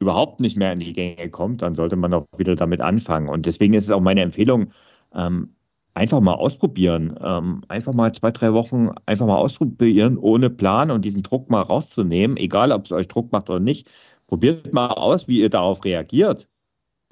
überhaupt 0.00 0.40
nicht 0.40 0.56
mehr 0.56 0.72
in 0.72 0.80
die 0.80 0.92
Gänge 0.92 1.30
kommt, 1.30 1.62
dann 1.62 1.74
sollte 1.74 1.96
man 1.96 2.12
auch 2.12 2.26
wieder 2.36 2.56
damit 2.56 2.80
anfangen. 2.80 3.28
Und 3.28 3.46
deswegen 3.46 3.74
ist 3.74 3.84
es 3.84 3.90
auch 3.90 4.00
meine 4.00 4.22
Empfehlung, 4.22 4.72
ähm, 5.14 5.54
einfach 5.94 6.20
mal 6.20 6.34
ausprobieren. 6.34 7.18
Ähm, 7.22 7.62
einfach 7.68 7.92
mal 7.92 8.12
zwei, 8.12 8.30
drei 8.30 8.52
Wochen 8.52 8.88
einfach 9.06 9.26
mal 9.26 9.36
ausprobieren, 9.36 10.18
ohne 10.18 10.50
Plan 10.50 10.90
und 10.90 11.04
diesen 11.04 11.22
Druck 11.22 11.50
mal 11.50 11.60
rauszunehmen, 11.62 12.36
egal 12.36 12.72
ob 12.72 12.86
es 12.86 12.92
euch 12.92 13.08
Druck 13.08 13.32
macht 13.32 13.50
oder 13.50 13.60
nicht. 13.60 13.90
Probiert 14.32 14.72
mal 14.72 14.86
aus, 14.86 15.28
wie 15.28 15.40
ihr 15.40 15.50
darauf 15.50 15.84
reagiert. 15.84 16.48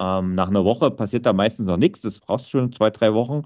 Ähm, 0.01 0.33
nach 0.33 0.47
einer 0.47 0.65
Woche 0.65 0.89
passiert 0.89 1.27
da 1.27 1.33
meistens 1.33 1.67
noch 1.67 1.77
nichts. 1.77 2.01
Das 2.01 2.19
brauchst 2.19 2.49
schon 2.49 2.71
zwei, 2.71 2.89
drei 2.89 3.13
Wochen. 3.13 3.43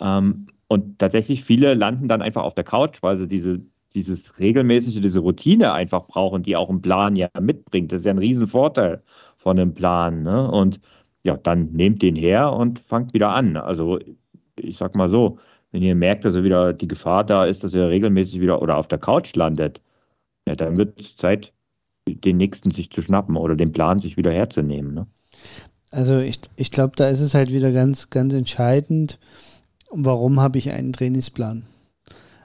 Ähm, 0.00 0.48
und 0.66 0.98
tatsächlich 0.98 1.44
viele 1.44 1.74
landen 1.74 2.08
dann 2.08 2.20
einfach 2.20 2.42
auf 2.42 2.54
der 2.54 2.64
Couch, 2.64 3.04
weil 3.04 3.16
sie 3.16 3.28
diese, 3.28 3.60
dieses 3.94 4.40
regelmäßige, 4.40 5.00
diese 5.00 5.20
Routine 5.20 5.72
einfach 5.72 6.08
brauchen, 6.08 6.42
die 6.42 6.56
auch 6.56 6.68
ein 6.68 6.82
Plan 6.82 7.14
ja 7.14 7.28
mitbringt. 7.40 7.92
Das 7.92 8.00
ist 8.00 8.06
ja 8.06 8.10
ein 8.10 8.18
Riesenvorteil 8.18 9.04
von 9.36 9.56
einem 9.56 9.72
Plan. 9.72 10.24
Ne? 10.24 10.50
Und 10.50 10.80
ja, 11.22 11.36
dann 11.36 11.70
nehmt 11.74 12.02
den 12.02 12.16
her 12.16 12.52
und 12.54 12.80
fangt 12.80 13.14
wieder 13.14 13.32
an. 13.32 13.56
Also 13.56 14.00
ich 14.56 14.76
sag 14.78 14.96
mal 14.96 15.08
so, 15.08 15.38
wenn 15.70 15.82
ihr 15.84 15.94
merkt, 15.94 16.24
dass 16.24 16.34
ihr 16.34 16.42
wieder 16.42 16.72
die 16.72 16.88
Gefahr 16.88 17.22
da 17.22 17.44
ist, 17.44 17.62
dass 17.62 17.72
ihr 17.72 17.88
regelmäßig 17.88 18.40
wieder 18.40 18.60
oder 18.60 18.76
auf 18.76 18.88
der 18.88 18.98
Couch 18.98 19.36
landet, 19.36 19.80
ja, 20.48 20.56
dann 20.56 20.76
wird 20.76 21.00
es 21.00 21.16
Zeit, 21.16 21.52
den 22.06 22.36
nächsten 22.36 22.70
sich 22.70 22.90
zu 22.90 23.02
schnappen 23.02 23.36
oder 23.36 23.56
den 23.56 23.72
Plan 23.72 24.00
sich 24.00 24.16
wieder 24.16 24.32
herzunehmen. 24.32 24.94
Ne? 24.94 25.06
Also 25.90 26.18
ich, 26.18 26.40
ich 26.56 26.70
glaube, 26.70 26.94
da 26.96 27.08
ist 27.08 27.20
es 27.20 27.34
halt 27.34 27.52
wieder 27.52 27.72
ganz, 27.72 28.10
ganz 28.10 28.32
entscheidend, 28.32 29.18
warum 29.90 30.40
habe 30.40 30.58
ich 30.58 30.70
einen 30.70 30.92
Trainingsplan? 30.92 31.64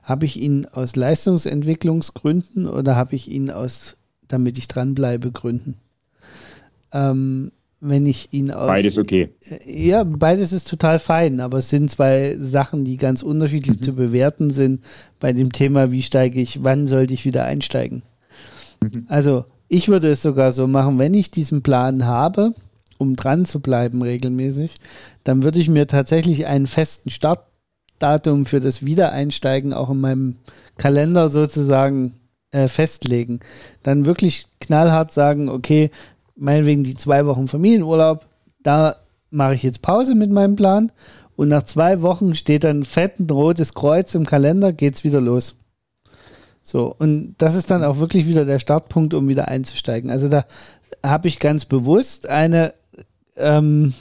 Habe 0.04 0.26
ich 0.26 0.40
ihn 0.40 0.66
aus 0.66 0.96
Leistungsentwicklungsgründen 0.96 2.68
oder 2.68 2.96
habe 2.96 3.16
ich 3.16 3.30
ihn 3.30 3.52
aus, 3.52 3.98
damit 4.28 4.58
ich 4.58 4.68
dranbleibe, 4.68 5.32
Gründen? 5.32 5.76
Ähm, 6.92 7.52
wenn 7.82 8.06
ich 8.06 8.30
ihn 8.32 8.52
aus. 8.52 8.68
Beides 8.68 8.98
okay. 8.98 9.30
Äh, 9.50 9.88
ja, 9.88 10.04
beides 10.04 10.54
ist 10.54 10.70
total 10.70 11.00
fein, 11.00 11.40
aber 11.40 11.58
es 11.58 11.70
sind 11.70 11.90
zwei 11.90 12.38
Sachen, 12.40 12.86
die 12.86 12.98
ganz 12.98 13.24
unterschiedlich 13.24 13.78
mhm. 13.78 13.82
zu 13.82 13.96
bewerten 13.96 14.52
sind 14.52 14.82
bei 15.20 15.34
dem 15.34 15.52
Thema, 15.52 15.92
wie 15.92 16.04
steige 16.04 16.40
ich, 16.40 16.64
wann 16.64 16.88
sollte 16.88 17.14
ich 17.14 17.26
wieder 17.26 17.46
einsteigen. 17.46 18.04
Mhm. 18.82 19.06
Also, 19.08 19.46
ich 19.72 19.88
würde 19.88 20.12
es 20.12 20.22
sogar 20.22 20.52
so 20.52 20.68
machen, 20.68 21.00
wenn 21.00 21.14
ich 21.14 21.32
diesen 21.32 21.64
Plan 21.64 22.06
habe, 22.06 22.54
um 22.98 23.16
dran 23.16 23.46
zu 23.46 23.62
bleiben 23.62 24.02
regelmäßig, 24.02 24.76
dann 25.24 25.44
würde 25.44 25.60
ich 25.60 25.70
mir 25.70 25.88
tatsächlich 25.88 26.46
einen 26.46 26.68
festen 26.68 27.10
Startdatum 27.10 28.46
für 28.46 28.60
das 28.60 28.86
Wiedereinsteigen 28.86 29.72
auch 29.72 29.90
in 29.90 30.02
meinem 30.02 30.36
Kalender 30.78 31.30
sozusagen 31.30 32.20
äh, 32.52 32.68
festlegen. 32.68 33.40
Dann 33.82 34.06
wirklich 34.06 34.48
knallhart 34.60 35.14
sagen, 35.14 35.48
okay, 35.48 35.90
meinetwegen 36.36 36.84
die 36.84 36.96
zwei 36.96 37.26
Wochen 37.26 37.48
Familienurlaub, 37.48 38.26
da 38.62 38.98
mache 39.30 39.56
ich 39.56 39.64
jetzt 39.64 39.82
Pause 39.82 40.16
mit 40.16 40.32
meinem 40.32 40.58
Plan 40.58 40.92
und 41.38 41.48
nach 41.48 41.64
zwei 41.64 42.02
Wochen 42.02 42.36
steht 42.36 42.66
dann 42.66 42.84
fett 42.84 43.22
ein 43.22 43.30
rotes 43.30 43.74
Kreuz 43.74 44.16
im 44.16 44.26
Kalender, 44.26 44.74
geht's 44.74 45.06
wieder 45.06 45.22
los. 45.22 45.56
So, 46.64 46.96
und 46.98 47.36
das 47.38 47.56
ist 47.56 47.72
dann 47.72 47.84
auch 47.84 47.98
wirklich 47.98 48.28
wieder 48.28 48.46
der 48.46 48.60
Startpunkt, 48.60 49.14
um 49.14 49.28
wieder 49.28 49.48
einzusteigen. 49.48 50.12
Also 50.12 50.30
da 50.30 50.46
habe 51.04 51.28
ich 51.28 51.40
ganz 51.40 51.66
bewusst 51.66 52.28
eine 52.28 52.74
ähm, 53.36 53.94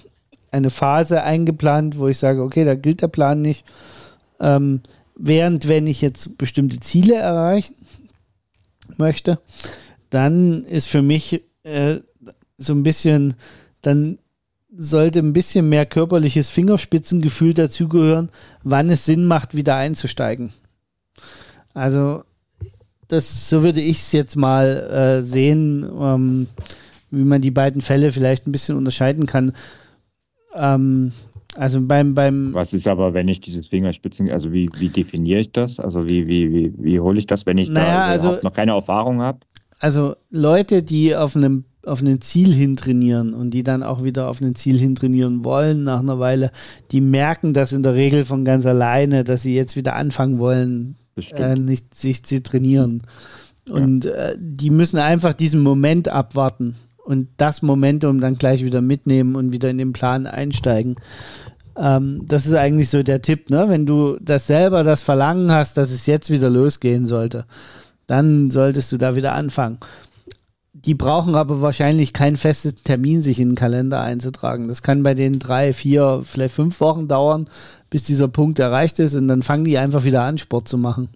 eine 0.51 0.71
Phase 0.71 1.23
eingeplant, 1.23 1.99
wo 1.99 2.09
ich 2.09 2.19
sage, 2.19 2.43
okay, 2.43 2.65
da 2.65 2.75
gilt 2.75 3.03
der 3.03 3.09
Plan 3.09 3.41
nicht. 3.41 3.65
Ähm, 4.41 4.81
während 5.15 5.69
wenn 5.69 5.87
ich 5.87 6.01
jetzt 6.01 6.39
bestimmte 6.39 6.81
Ziele 6.81 7.15
erreichen 7.15 7.75
möchte, 8.97 9.39
dann 10.09 10.65
ist 10.65 10.87
für 10.87 11.03
mich 11.03 11.45
äh, 11.63 11.97
so 12.59 12.73
ein 12.73 12.83
bisschen, 12.83 13.35
dann 13.83 14.19
sollte 14.77 15.21
ein 15.21 15.33
bisschen 15.33 15.69
mehr 15.69 15.87
körperliches 15.87 16.51
Fingerspitzengefühl 16.51 17.55
dazugehören, 17.55 18.31
wann 18.63 18.91
es 18.91 19.05
Sinn 19.05 19.25
macht, 19.25 19.55
wieder 19.55 19.77
einzusteigen. 19.77 20.53
Also 21.75 22.25
das, 23.11 23.49
so 23.49 23.63
würde 23.63 23.81
ich 23.81 23.99
es 23.99 24.13
jetzt 24.13 24.37
mal 24.37 25.21
äh, 25.21 25.23
sehen. 25.23 25.89
Ähm, 25.99 26.47
wie 27.11 27.25
man 27.25 27.41
die 27.41 27.51
beiden 27.51 27.81
Fälle 27.81 28.13
vielleicht 28.13 28.47
ein 28.47 28.53
bisschen 28.53 28.77
unterscheiden 28.77 29.27
kann. 29.27 29.53
Ähm, 30.55 31.13
also 31.57 31.81
beim, 31.81 32.15
beim. 32.15 32.55
Was 32.55 32.73
ist 32.73 32.87
aber, 32.87 33.13
wenn 33.15 33.29
ich 33.29 33.41
dieses 33.41 33.67
Fingerspitzen, 33.67 34.31
also 34.31 34.53
wie, 34.53 34.69
wie 34.79 34.89
definiere 34.89 35.41
ich 35.41 35.53
das? 35.53 35.81
Also 35.81 36.07
wie, 36.07 36.27
wie, 36.29 36.53
wie, 36.53 36.73
wie 36.79 37.01
hole 37.01 37.19
ich 37.19 37.27
das, 37.27 37.47
wenn 37.47 37.59
ich 37.59 37.69
naja, 37.69 37.87
da 37.87 38.07
also, 38.07 38.39
noch 38.43 38.53
keine 38.53 38.73
Erfahrung 38.73 39.21
habe? 39.21 39.41
Also 39.81 40.15
Leute, 40.31 40.83
die 40.83 41.17
auf 41.17 41.35
einem 41.35 41.65
auf 41.87 42.03
ein 42.03 42.21
Ziel 42.21 42.53
hin 42.53 42.77
trainieren 42.77 43.33
und 43.33 43.55
die 43.55 43.63
dann 43.63 43.83
auch 43.83 44.05
wieder 44.05 44.29
auf 44.29 44.43
ein 44.43 44.55
Ziel 44.55 44.79
hin 44.79 44.95
trainieren 44.95 45.47
wollen 45.47 45.83
nach 45.83 46.01
einer 46.01 46.19
Weile, 46.19 46.53
die 46.91 47.01
merken 47.01 47.55
das 47.55 47.73
in 47.73 47.83
der 47.83 47.95
Regel 47.95 48.27
von 48.27 48.45
ganz 48.45 48.67
alleine, 48.67 49.25
dass 49.25 49.43
sie 49.43 49.55
jetzt 49.55 49.77
wieder 49.77 49.97
anfangen 49.97 50.39
wollen, 50.39 50.97
äh, 51.33 51.57
nicht 51.57 51.95
sich 51.95 52.25
zu 52.25 52.43
trainieren. 52.43 53.03
Und 53.69 54.05
ja. 54.05 54.13
äh, 54.13 54.37
die 54.39 54.71
müssen 54.71 54.99
einfach 54.99 55.33
diesen 55.33 55.61
Moment 55.61 56.09
abwarten 56.09 56.77
und 57.05 57.29
das 57.37 57.63
Momentum 57.63 58.21
dann 58.21 58.37
gleich 58.37 58.65
wieder 58.65 58.81
mitnehmen 58.81 59.37
und 59.37 59.53
wieder 59.53 59.71
in 59.71 59.79
den 59.79 59.93
Plan 59.93 60.27
einsteigen. 60.27 60.97
Ähm, 61.77 62.23
das 62.27 62.47
ist 62.47 62.55
eigentlich 62.55 62.91
so 62.91 63.03
der 63.03 63.23
Tipp, 63.23 63.51
ne? 63.51 63.69
Wenn 63.69 63.87
du 63.87 64.19
das 64.21 64.47
selber 64.47 64.85
das 64.85 65.03
Verlangen 65.03 65.53
hast, 65.53 65.77
dass 65.77 65.91
es 65.91 66.07
jetzt 66.07 66.31
wieder 66.31 66.51
losgehen 66.51 67.07
sollte, 67.07 67.45
dann 68.07 68.51
solltest 68.51 68.91
du 68.93 68.97
da 68.97 69.15
wieder 69.15 69.35
anfangen. 69.35 69.79
Die 70.73 70.95
brauchen 70.95 71.35
aber 71.35 71.61
wahrscheinlich 71.61 72.13
keinen 72.13 72.37
festen 72.37 72.77
Termin, 72.85 73.23
sich 73.23 73.41
in 73.41 73.51
den 73.51 73.55
Kalender 73.57 74.01
einzutragen. 74.01 74.69
Das 74.69 74.83
kann 74.83 75.03
bei 75.03 75.15
den 75.15 75.39
drei, 75.41 75.73
vier, 75.73 76.23
vielleicht 76.25 76.55
fünf 76.55 76.81
Wochen 76.81 77.09
dauern, 77.09 77.49
bis 77.91 78.05
dieser 78.05 78.29
Punkt 78.29 78.61
erreicht 78.61 78.99
ist 79.01 79.15
und 79.15 79.27
dann 79.27 79.43
fangen 79.43 79.65
die 79.65 79.79
einfach 79.79 80.05
wieder 80.05 80.23
an, 80.23 80.39
Sport 80.39 80.69
zu 80.69 80.79
machen. 80.79 81.09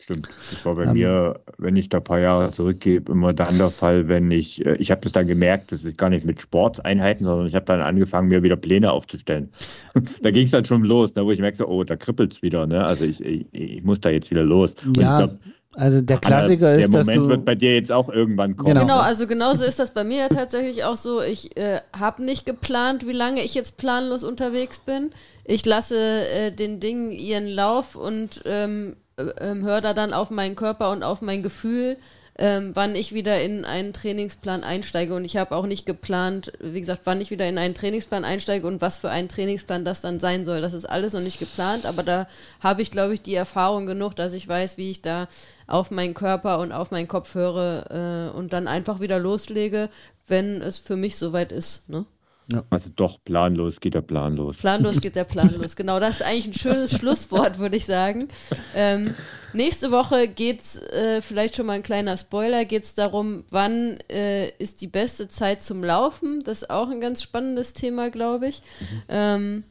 Stimmt. 0.00 0.28
Das 0.50 0.64
war 0.64 0.74
bei 0.74 0.84
ähm, 0.84 0.94
mir, 0.94 1.40
wenn 1.58 1.76
ich 1.76 1.90
da 1.90 1.98
ein 1.98 2.04
paar 2.04 2.20
Jahre 2.20 2.50
zurückgebe, 2.52 3.12
immer 3.12 3.34
dann 3.34 3.58
der 3.58 3.70
Fall, 3.70 4.08
wenn 4.08 4.30
ich, 4.30 4.64
äh, 4.64 4.76
ich 4.76 4.90
habe 4.90 5.02
das 5.02 5.12
dann 5.12 5.26
gemerkt, 5.26 5.72
das 5.72 5.84
ist 5.84 5.98
gar 5.98 6.08
nicht 6.08 6.24
mit 6.24 6.40
Sporteinheiten, 6.40 7.26
sondern 7.26 7.46
ich 7.46 7.54
habe 7.54 7.66
dann 7.66 7.82
angefangen, 7.82 8.28
mir 8.28 8.42
wieder 8.42 8.56
Pläne 8.56 8.92
aufzustellen. 8.92 9.50
da 10.22 10.30
ging 10.30 10.46
es 10.46 10.52
dann 10.52 10.64
schon 10.64 10.84
los, 10.84 11.14
ne, 11.14 11.24
wo 11.24 11.32
ich 11.32 11.40
merkte, 11.40 11.68
oh, 11.68 11.84
da 11.84 11.96
kribbelt 11.96 12.32
es 12.32 12.42
wieder, 12.42 12.66
ne? 12.66 12.84
Also 12.84 13.04
ich, 13.04 13.22
ich, 13.22 13.46
ich, 13.52 13.84
muss 13.84 14.00
da 14.00 14.08
jetzt 14.08 14.30
wieder 14.30 14.42
los. 14.42 14.74
ja. 14.96 15.18
Glaub, 15.18 15.38
also 15.74 16.00
der 16.00 16.18
Klassiker 16.18 16.74
ist, 16.74 16.80
der 16.80 16.88
Moment 16.88 17.08
dass 17.08 17.14
du 17.14 17.28
wird 17.28 17.44
bei 17.44 17.54
dir 17.54 17.74
jetzt 17.74 17.92
auch 17.92 18.08
irgendwann 18.08 18.56
kommen. 18.56 18.74
Genau, 18.74 18.96
ne? 18.96 19.02
also 19.02 19.26
genauso 19.26 19.64
ist 19.64 19.78
das 19.78 19.94
bei 19.94 20.02
mir 20.02 20.28
tatsächlich 20.28 20.84
auch 20.84 20.96
so. 20.96 21.22
Ich 21.22 21.56
äh, 21.56 21.80
habe 21.96 22.24
nicht 22.24 22.44
geplant, 22.44 23.06
wie 23.06 23.12
lange 23.12 23.42
ich 23.42 23.54
jetzt 23.54 23.76
planlos 23.76 24.24
unterwegs 24.24 24.80
bin. 24.80 25.10
Ich 25.44 25.64
lasse 25.64 25.96
äh, 26.28 26.52
den 26.52 26.80
Dingen 26.80 27.12
ihren 27.12 27.46
Lauf 27.46 27.94
und 27.94 28.42
ähm, 28.46 28.96
äh, 29.16 29.22
ähm, 29.40 29.64
höre 29.64 29.80
da 29.80 29.94
dann 29.94 30.12
auf 30.12 30.30
meinen 30.30 30.56
Körper 30.56 30.90
und 30.90 31.04
auf 31.04 31.22
mein 31.22 31.42
Gefühl, 31.42 31.98
ähm, 32.38 32.70
wann 32.74 32.94
ich 32.94 33.12
wieder 33.12 33.40
in 33.40 33.64
einen 33.64 33.92
Trainingsplan 33.92 34.64
einsteige. 34.64 35.14
Und 35.14 35.24
ich 35.24 35.36
habe 35.36 35.54
auch 35.54 35.66
nicht 35.66 35.86
geplant, 35.86 36.52
wie 36.60 36.80
gesagt, 36.80 37.02
wann 37.04 37.20
ich 37.20 37.30
wieder 37.30 37.48
in 37.48 37.58
einen 37.58 37.74
Trainingsplan 37.74 38.24
einsteige 38.24 38.66
und 38.66 38.80
was 38.80 38.96
für 38.96 39.10
ein 39.10 39.28
Trainingsplan 39.28 39.84
das 39.84 40.00
dann 40.00 40.20
sein 40.20 40.44
soll. 40.44 40.60
Das 40.60 40.74
ist 40.74 40.86
alles 40.86 41.12
noch 41.12 41.20
nicht 41.20 41.38
geplant, 41.38 41.86
aber 41.86 42.02
da 42.02 42.26
habe 42.60 42.82
ich, 42.82 42.90
glaube 42.90 43.14
ich, 43.14 43.22
die 43.22 43.34
Erfahrung 43.34 43.86
genug, 43.86 44.16
dass 44.16 44.32
ich 44.32 44.48
weiß, 44.48 44.78
wie 44.78 44.90
ich 44.90 45.02
da 45.02 45.28
auf 45.66 45.90
meinen 45.90 46.14
Körper 46.14 46.58
und 46.58 46.72
auf 46.72 46.90
meinen 46.90 47.08
Kopf 47.08 47.34
höre 47.34 48.30
äh, 48.32 48.36
und 48.36 48.52
dann 48.52 48.66
einfach 48.66 49.00
wieder 49.00 49.18
loslege, 49.18 49.88
wenn 50.26 50.62
es 50.62 50.78
für 50.78 50.96
mich 50.96 51.16
soweit 51.16 51.52
ist. 51.52 51.88
Ne? 51.88 52.04
Ja. 52.52 52.64
Also 52.70 52.90
doch, 52.94 53.22
planlos 53.24 53.80
geht 53.80 53.94
der 53.94 54.00
Plan 54.00 54.36
los. 54.36 54.58
Planlos 54.58 55.00
geht 55.00 55.16
der 55.16 55.24
Plan 55.24 55.54
los, 55.56 55.76
genau. 55.76 56.00
Das 56.00 56.16
ist 56.16 56.22
eigentlich 56.22 56.48
ein 56.48 56.54
schönes 56.54 56.96
Schlusswort, 56.98 57.58
würde 57.58 57.76
ich 57.76 57.86
sagen. 57.86 58.28
Ähm, 58.74 59.14
nächste 59.52 59.90
Woche 59.90 60.26
geht 60.26 60.60
es, 60.60 60.82
äh, 60.90 61.22
vielleicht 61.22 61.56
schon 61.56 61.66
mal 61.66 61.74
ein 61.74 61.82
kleiner 61.82 62.16
Spoiler, 62.16 62.64
geht 62.64 62.84
es 62.84 62.94
darum, 62.94 63.44
wann 63.50 63.98
äh, 64.10 64.48
ist 64.58 64.80
die 64.80 64.88
beste 64.88 65.28
Zeit 65.28 65.62
zum 65.62 65.84
Laufen. 65.84 66.42
Das 66.44 66.62
ist 66.62 66.70
auch 66.70 66.90
ein 66.90 67.00
ganz 67.00 67.22
spannendes 67.22 67.72
Thema, 67.72 68.10
glaube 68.10 68.48
ich. 68.48 68.62
Mhm. 68.80 69.02
Ähm, 69.08 69.64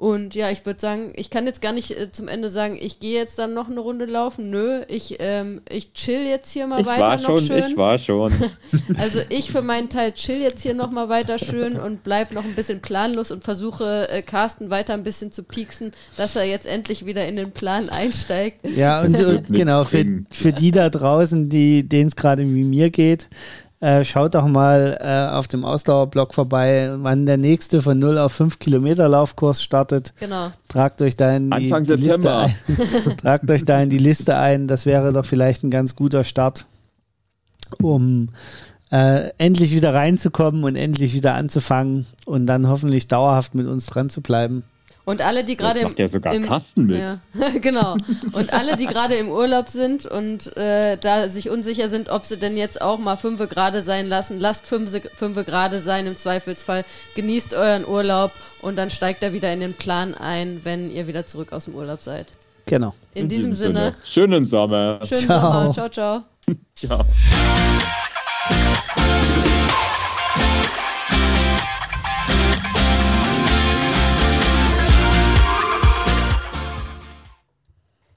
und 0.00 0.34
ja, 0.34 0.48
ich 0.48 0.64
würde 0.64 0.80
sagen, 0.80 1.12
ich 1.14 1.28
kann 1.28 1.44
jetzt 1.44 1.60
gar 1.60 1.74
nicht 1.74 1.90
äh, 1.90 2.10
zum 2.10 2.26
Ende 2.26 2.48
sagen, 2.48 2.78
ich 2.80 3.00
gehe 3.00 3.18
jetzt 3.18 3.38
dann 3.38 3.52
noch 3.52 3.68
eine 3.68 3.80
Runde 3.80 4.06
laufen. 4.06 4.48
Nö, 4.48 4.80
ich, 4.88 5.18
ähm, 5.20 5.60
ich 5.68 5.92
chill 5.92 6.26
jetzt 6.26 6.50
hier 6.50 6.66
mal 6.66 6.80
ich 6.80 6.86
weiter 6.86 7.00
war 7.02 7.16
noch 7.18 7.22
schon, 7.26 7.46
schön. 7.46 7.64
Ich 7.68 7.76
war 7.76 7.98
schon. 7.98 8.32
also 8.96 9.20
ich 9.28 9.52
für 9.52 9.60
meinen 9.60 9.90
Teil 9.90 10.12
chill 10.12 10.40
jetzt 10.40 10.62
hier 10.62 10.72
noch 10.72 10.90
mal 10.90 11.10
weiter 11.10 11.38
schön 11.38 11.76
und 11.76 12.02
bleib 12.02 12.32
noch 12.32 12.44
ein 12.44 12.54
bisschen 12.54 12.80
planlos 12.80 13.30
und 13.30 13.44
versuche 13.44 14.08
äh, 14.08 14.22
Carsten 14.22 14.70
weiter 14.70 14.94
ein 14.94 15.02
bisschen 15.02 15.32
zu 15.32 15.42
pieksen, 15.42 15.92
dass 16.16 16.34
er 16.34 16.44
jetzt 16.44 16.66
endlich 16.66 17.04
wieder 17.04 17.28
in 17.28 17.36
den 17.36 17.50
Plan 17.50 17.90
einsteigt. 17.90 18.66
Ja, 18.74 19.02
und, 19.02 19.22
und 19.22 19.48
genau, 19.52 19.84
für, 19.84 20.24
für 20.30 20.54
die 20.54 20.70
da 20.70 20.88
draußen, 20.88 21.50
denen 21.50 22.08
es 22.08 22.16
gerade 22.16 22.42
wie 22.54 22.64
mir 22.64 22.88
geht, 22.88 23.28
äh, 23.80 24.04
schaut 24.04 24.34
doch 24.34 24.46
mal 24.46 24.98
äh, 25.00 25.34
auf 25.34 25.48
dem 25.48 25.64
Ausdauerblog 25.64 26.34
vorbei, 26.34 26.92
wann 26.98 27.24
der 27.24 27.38
nächste 27.38 27.80
von 27.80 27.98
0 27.98 28.18
auf 28.18 28.32
5 28.32 28.58
Kilometer 28.58 29.08
Laufkurs 29.08 29.62
startet. 29.62 30.12
Genau. 30.20 30.52
Tragt 30.68 31.00
euch 31.00 31.16
da 31.16 31.34
in 31.34 31.50
die, 31.50 31.70
die 31.70 31.94
Liste 31.94 32.36
ein. 32.36 32.54
Tragt 33.22 33.50
euch 33.50 33.64
da 33.64 33.80
in 33.80 33.88
die 33.88 33.98
Liste 33.98 34.36
ein. 34.36 34.66
Das 34.66 34.84
wäre 34.84 35.12
doch 35.12 35.24
vielleicht 35.24 35.64
ein 35.64 35.70
ganz 35.70 35.96
guter 35.96 36.24
Start, 36.24 36.66
um 37.80 38.28
äh, 38.90 39.30
endlich 39.38 39.74
wieder 39.74 39.94
reinzukommen 39.94 40.64
und 40.64 40.76
endlich 40.76 41.14
wieder 41.14 41.34
anzufangen 41.34 42.06
und 42.26 42.44
dann 42.46 42.68
hoffentlich 42.68 43.08
dauerhaft 43.08 43.54
mit 43.54 43.66
uns 43.66 43.86
dran 43.86 44.10
zu 44.10 44.20
bleiben. 44.20 44.64
Und 45.10 45.22
alle, 45.22 45.42
die 45.42 45.56
gerade 45.56 45.80
im, 45.80 45.92
ja 45.96 46.06
sogar 46.06 46.32
im 46.32 46.46
Kasten 46.46 46.86
mit. 46.86 47.00
Ja, 47.00 47.18
genau. 47.60 47.96
Und 48.32 48.52
alle, 48.52 48.76
die 48.76 48.86
gerade 48.86 49.16
im 49.16 49.28
Urlaub 49.28 49.68
sind 49.68 50.06
und 50.06 50.56
äh, 50.56 50.96
da 50.98 51.28
sich 51.28 51.50
unsicher 51.50 51.88
sind, 51.88 52.10
ob 52.10 52.24
sie 52.24 52.36
denn 52.36 52.56
jetzt 52.56 52.80
auch 52.80 52.96
mal 52.98 53.16
fünf 53.16 53.40
gerade 53.48 53.82
sein 53.82 54.06
lassen, 54.06 54.38
lasst 54.38 54.68
fünf, 54.68 54.88
fünf 55.16 55.44
gerade 55.44 55.80
sein 55.80 56.06
im 56.06 56.16
Zweifelsfall. 56.16 56.84
Genießt 57.16 57.54
euren 57.54 57.84
Urlaub 57.84 58.30
und 58.62 58.76
dann 58.76 58.88
steigt 58.90 59.24
er 59.24 59.32
wieder 59.32 59.52
in 59.52 59.58
den 59.58 59.74
Plan 59.74 60.14
ein, 60.14 60.60
wenn 60.62 60.92
ihr 60.92 61.08
wieder 61.08 61.26
zurück 61.26 61.52
aus 61.52 61.64
dem 61.64 61.74
Urlaub 61.74 62.02
seid. 62.02 62.26
Genau. 62.66 62.94
In, 63.14 63.22
in 63.22 63.28
diesem, 63.28 63.50
diesem 63.50 63.66
Sinne. 63.66 63.80
Sinne. 63.80 63.96
Schönen 64.04 64.46
Sommer. 64.46 65.00
Schönen 65.08 65.26
ciao. 65.26 65.40
Sommer. 65.40 65.72
Ciao, 65.72 65.88
ciao. 65.88 66.24
ciao. 66.76 67.04